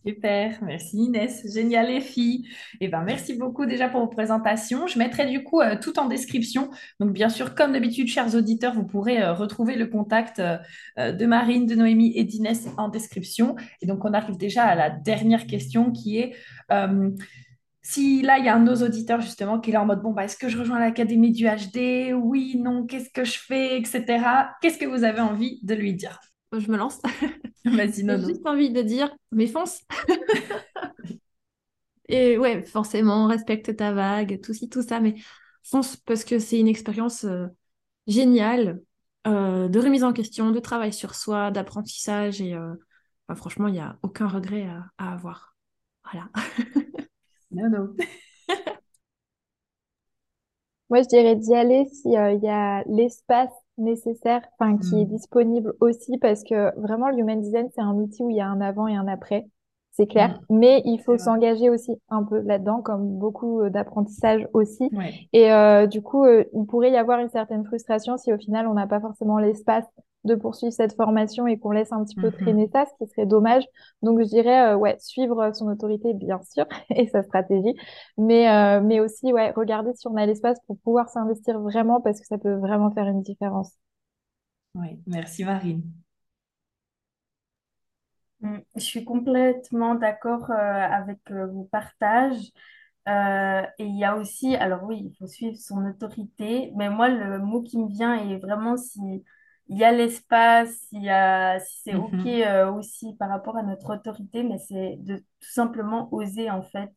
Super, 0.06 0.62
merci 0.62 0.98
Inès, 0.98 1.52
génial 1.52 1.88
les 1.88 2.00
filles. 2.00 2.46
Et 2.74 2.84
eh 2.84 2.88
ben, 2.88 3.02
merci 3.02 3.34
beaucoup 3.34 3.66
déjà 3.66 3.88
pour 3.88 4.02
vos 4.02 4.06
présentations. 4.06 4.86
Je 4.86 5.00
mettrai 5.00 5.26
du 5.26 5.42
coup 5.42 5.60
tout 5.82 5.98
en 5.98 6.06
description. 6.06 6.70
Donc 7.00 7.12
bien 7.12 7.28
sûr, 7.28 7.56
comme 7.56 7.72
d'habitude, 7.72 8.06
chers 8.06 8.36
auditeurs, 8.36 8.72
vous 8.72 8.86
pourrez 8.86 9.28
retrouver 9.30 9.74
le 9.74 9.88
contact 9.88 10.40
de 10.96 11.26
Marine, 11.26 11.66
de 11.66 11.74
Noémie 11.74 12.12
et 12.14 12.22
d'Inès 12.22 12.68
en 12.76 12.88
description. 12.88 13.56
Et 13.82 13.86
donc 13.86 14.04
on 14.04 14.14
arrive 14.14 14.36
déjà 14.36 14.62
à 14.62 14.76
la 14.76 14.90
dernière 14.90 15.48
question 15.48 15.90
qui 15.90 16.18
est 16.18 16.36
si 17.88 18.20
là, 18.20 18.38
il 18.38 18.44
y 18.44 18.48
a 18.48 18.56
un 18.56 18.58
de 18.58 18.64
nos 18.64 18.84
auditeurs 18.84 19.20
justement 19.20 19.60
qui 19.60 19.70
est 19.70 19.72
là 19.72 19.80
en 19.80 19.86
mode 19.86 20.02
bon, 20.02 20.12
bah, 20.12 20.24
est-ce 20.24 20.36
que 20.36 20.48
je 20.48 20.58
rejoins 20.58 20.80
l'Académie 20.80 21.30
du 21.30 21.46
HD 21.46 22.12
Oui, 22.12 22.56
non, 22.58 22.84
qu'est-ce 22.84 23.10
que 23.10 23.22
je 23.22 23.38
fais, 23.38 23.78
etc. 23.78 24.50
Qu'est-ce 24.60 24.76
que 24.76 24.86
vous 24.86 25.04
avez 25.04 25.20
envie 25.20 25.60
de 25.62 25.72
lui 25.72 25.94
dire? 25.94 26.18
Je 26.50 26.68
me 26.68 26.76
lance. 26.76 27.00
Vas-y, 27.64 28.04
J'ai 28.04 28.18
juste 28.18 28.44
envie 28.44 28.70
de 28.70 28.82
dire, 28.82 29.14
mais 29.30 29.46
fonce 29.46 29.82
Et 32.08 32.38
ouais, 32.38 32.64
forcément, 32.64 33.28
respecte 33.28 33.76
ta 33.76 33.92
vague, 33.92 34.40
tout 34.40 34.52
ci, 34.52 34.68
tout 34.68 34.82
ça, 34.82 34.98
mais 34.98 35.14
fonce 35.62 35.96
parce 35.96 36.24
que 36.24 36.40
c'est 36.40 36.58
une 36.58 36.68
expérience 36.68 37.24
euh, 37.24 37.46
géniale 38.08 38.80
euh, 39.28 39.68
de 39.68 39.78
remise 39.78 40.02
en 40.02 40.12
question, 40.12 40.50
de 40.50 40.58
travail 40.58 40.92
sur 40.92 41.14
soi, 41.14 41.52
d'apprentissage 41.52 42.40
et 42.40 42.54
euh, 42.54 42.74
bah, 43.28 43.36
franchement, 43.36 43.68
il 43.68 43.74
n'y 43.74 43.80
a 43.80 43.96
aucun 44.02 44.26
regret 44.26 44.68
à 44.98 45.12
avoir. 45.12 45.54
Voilà. 46.04 46.28
Non, 47.50 47.94
Moi, 50.88 51.02
je 51.02 51.08
dirais 51.08 51.34
d'y 51.34 51.52
aller 51.54 51.84
s'il 51.86 52.12
y 52.12 52.16
a 52.48 52.84
l'espace 52.86 53.50
nécessaire, 53.76 54.42
enfin, 54.58 54.78
qui 54.78 55.00
est 55.00 55.04
hmm. 55.04 55.08
disponible 55.08 55.74
aussi, 55.80 56.16
parce 56.18 56.44
que 56.44 56.78
vraiment, 56.80 57.08
le 57.08 57.18
Human 57.18 57.40
Design, 57.40 57.68
c'est 57.74 57.80
un 57.80 57.94
outil 57.94 58.22
où 58.22 58.30
il 58.30 58.36
y 58.36 58.40
a 58.40 58.46
un 58.46 58.60
avant 58.60 58.86
et 58.86 58.94
un 58.94 59.08
après, 59.08 59.48
c'est 59.90 60.06
clair. 60.06 60.40
Hmm. 60.48 60.58
Mais 60.58 60.82
il 60.84 60.98
faut 61.00 61.18
s'engager 61.18 61.70
aussi 61.70 61.92
un 62.08 62.22
peu 62.22 62.40
là-dedans, 62.40 62.82
comme 62.82 63.18
beaucoup 63.18 63.62
euh, 63.62 63.70
d'apprentissage 63.70 64.46
aussi. 64.52 64.90
Et 65.32 65.52
euh, 65.52 65.86
du 65.86 66.02
coup, 66.02 66.24
euh, 66.24 66.44
il 66.54 66.66
pourrait 66.66 66.92
y 66.92 66.96
avoir 66.96 67.18
une 67.18 67.30
certaine 67.30 67.64
frustration 67.64 68.16
si 68.16 68.32
au 68.32 68.38
final, 68.38 68.68
on 68.68 68.74
n'a 68.74 68.86
pas 68.86 69.00
forcément 69.00 69.38
l'espace 69.38 69.86
de 70.26 70.34
poursuivre 70.34 70.72
cette 70.72 70.94
formation 70.94 71.46
et 71.46 71.58
qu'on 71.58 71.70
laisse 71.70 71.92
un 71.92 72.04
petit 72.04 72.16
peu 72.16 72.26
mhm. 72.26 72.32
traîner 72.32 72.68
ça, 72.72 72.84
ce 72.86 73.04
qui 73.04 73.10
serait 73.10 73.26
dommage. 73.26 73.64
Donc, 74.02 74.20
je 74.20 74.26
dirais, 74.26 74.72
euh, 74.72 74.76
ouais, 74.76 74.96
suivre 74.98 75.52
son 75.54 75.68
autorité, 75.68 76.12
bien 76.12 76.40
sûr, 76.42 76.66
et 76.90 77.06
sa 77.08 77.22
stratégie, 77.22 77.74
mais, 78.18 78.50
euh, 78.50 78.80
mais 78.82 79.00
aussi, 79.00 79.32
ouais, 79.32 79.52
regarder 79.52 79.92
si 79.94 80.06
on 80.08 80.16
a 80.16 80.26
l'espace 80.26 80.58
pour 80.66 80.78
pouvoir 80.80 81.08
s'investir 81.08 81.58
vraiment 81.60 82.00
parce 82.00 82.20
que 82.20 82.26
ça 82.26 82.38
peut 82.38 82.56
vraiment 82.56 82.90
faire 82.90 83.06
une 83.06 83.22
différence. 83.22 83.72
Oui, 84.74 85.00
merci 85.06 85.44
Marine. 85.44 85.82
Mm, 88.40 88.58
je 88.74 88.80
suis 88.80 89.04
complètement 89.04 89.94
d'accord 89.94 90.50
euh, 90.50 90.54
avec 90.54 91.20
vos 91.30 91.64
partages. 91.64 92.50
et 93.06 93.84
il 93.84 93.96
y 93.96 94.04
a 94.04 94.16
aussi, 94.16 94.56
alors 94.56 94.82
oui, 94.84 95.00
il 95.06 95.16
faut 95.16 95.28
suivre 95.28 95.56
son 95.56 95.86
autorité, 95.86 96.72
mais 96.76 96.90
moi, 96.90 97.08
le 97.08 97.38
mot 97.38 97.62
qui 97.62 97.78
me 97.78 97.88
vient 97.88 98.14
est 98.14 98.38
vraiment 98.38 98.76
si 98.76 99.22
il 99.68 99.78
y 99.78 99.84
a 99.84 99.92
l'espace, 99.92 100.86
il 100.92 101.02
y 101.02 101.10
a, 101.10 101.58
si 101.58 101.80
c'est 101.84 101.94
OK 101.94 102.12
mhm. 102.12 102.26
euh, 102.26 102.72
aussi 102.72 103.14
par 103.18 103.28
rapport 103.28 103.56
à 103.56 103.62
notre 103.62 103.94
autorité, 103.94 104.42
mais 104.42 104.58
c'est 104.58 104.96
de 105.00 105.16
tout 105.16 105.52
simplement 105.52 106.08
oser 106.12 106.50
en 106.50 106.62
fait. 106.62 106.92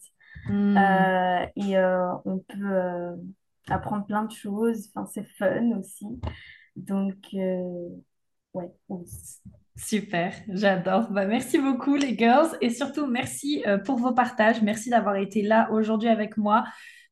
Hmm. 0.47 0.77
Euh, 0.77 1.45
et 1.55 1.77
euh, 1.77 2.13
on 2.25 2.37
peut 2.39 3.17
apprendre 3.69 4.05
plein 4.05 4.23
de 4.23 4.31
choses, 4.31 4.89
enfin, 4.93 5.09
c'est 5.11 5.27
fun 5.37 5.71
aussi. 5.79 6.05
Donc, 6.75 7.15
ouais, 8.53 8.71
Super, 9.75 10.33
j'adore. 10.49 11.09
Bah, 11.11 11.25
merci 11.25 11.57
beaucoup 11.57 11.95
les 11.95 12.17
girls 12.17 12.49
et 12.61 12.69
surtout 12.69 13.07
merci 13.07 13.63
pour 13.85 13.97
vos 13.97 14.13
partages. 14.13 14.61
Merci 14.61 14.89
d'avoir 14.89 15.15
été 15.15 15.41
là 15.41 15.69
aujourd'hui 15.71 16.09
avec 16.09 16.37
moi. 16.37 16.65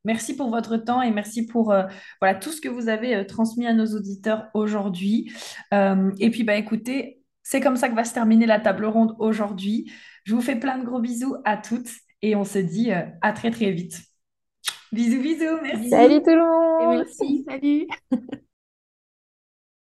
Merci 0.04 0.36
pour 0.36 0.50
votre 0.50 0.76
temps 0.76 1.02
et 1.02 1.10
merci 1.10 1.46
pour 1.46 1.72
euh, 1.72 1.84
voilà, 2.20 2.34
tout 2.34 2.50
ce 2.50 2.60
que 2.60 2.68
vous 2.68 2.88
avez 2.88 3.16
euh, 3.16 3.24
transmis 3.24 3.66
à 3.66 3.74
nos 3.74 3.86
auditeurs 3.86 4.48
aujourd'hui. 4.54 5.32
Euh, 5.74 6.10
et 6.18 6.30
puis, 6.30 6.44
bah, 6.44 6.56
écoutez, 6.56 7.22
c'est 7.42 7.60
comme 7.60 7.76
ça 7.76 7.88
que 7.88 7.94
va 7.94 8.04
se 8.04 8.14
terminer 8.14 8.46
la 8.46 8.60
table 8.60 8.86
ronde 8.86 9.14
aujourd'hui. 9.18 9.90
Je 10.24 10.34
vous 10.34 10.40
fais 10.40 10.56
plein 10.56 10.78
de 10.78 10.84
gros 10.84 11.00
bisous 11.00 11.36
à 11.44 11.56
toutes 11.56 11.90
et 12.22 12.36
on 12.36 12.44
se 12.44 12.58
dit 12.58 12.90
à 12.92 13.32
très 13.32 13.50
très 13.50 13.70
vite. 13.70 14.00
Bisous, 14.92 15.20
bisous, 15.20 15.58
merci. 15.62 15.90
Salut 15.90 16.22
tout 16.22 16.30
le 16.30 16.86
monde. 16.86 16.96
merci, 16.98 17.44
salut. 17.48 17.86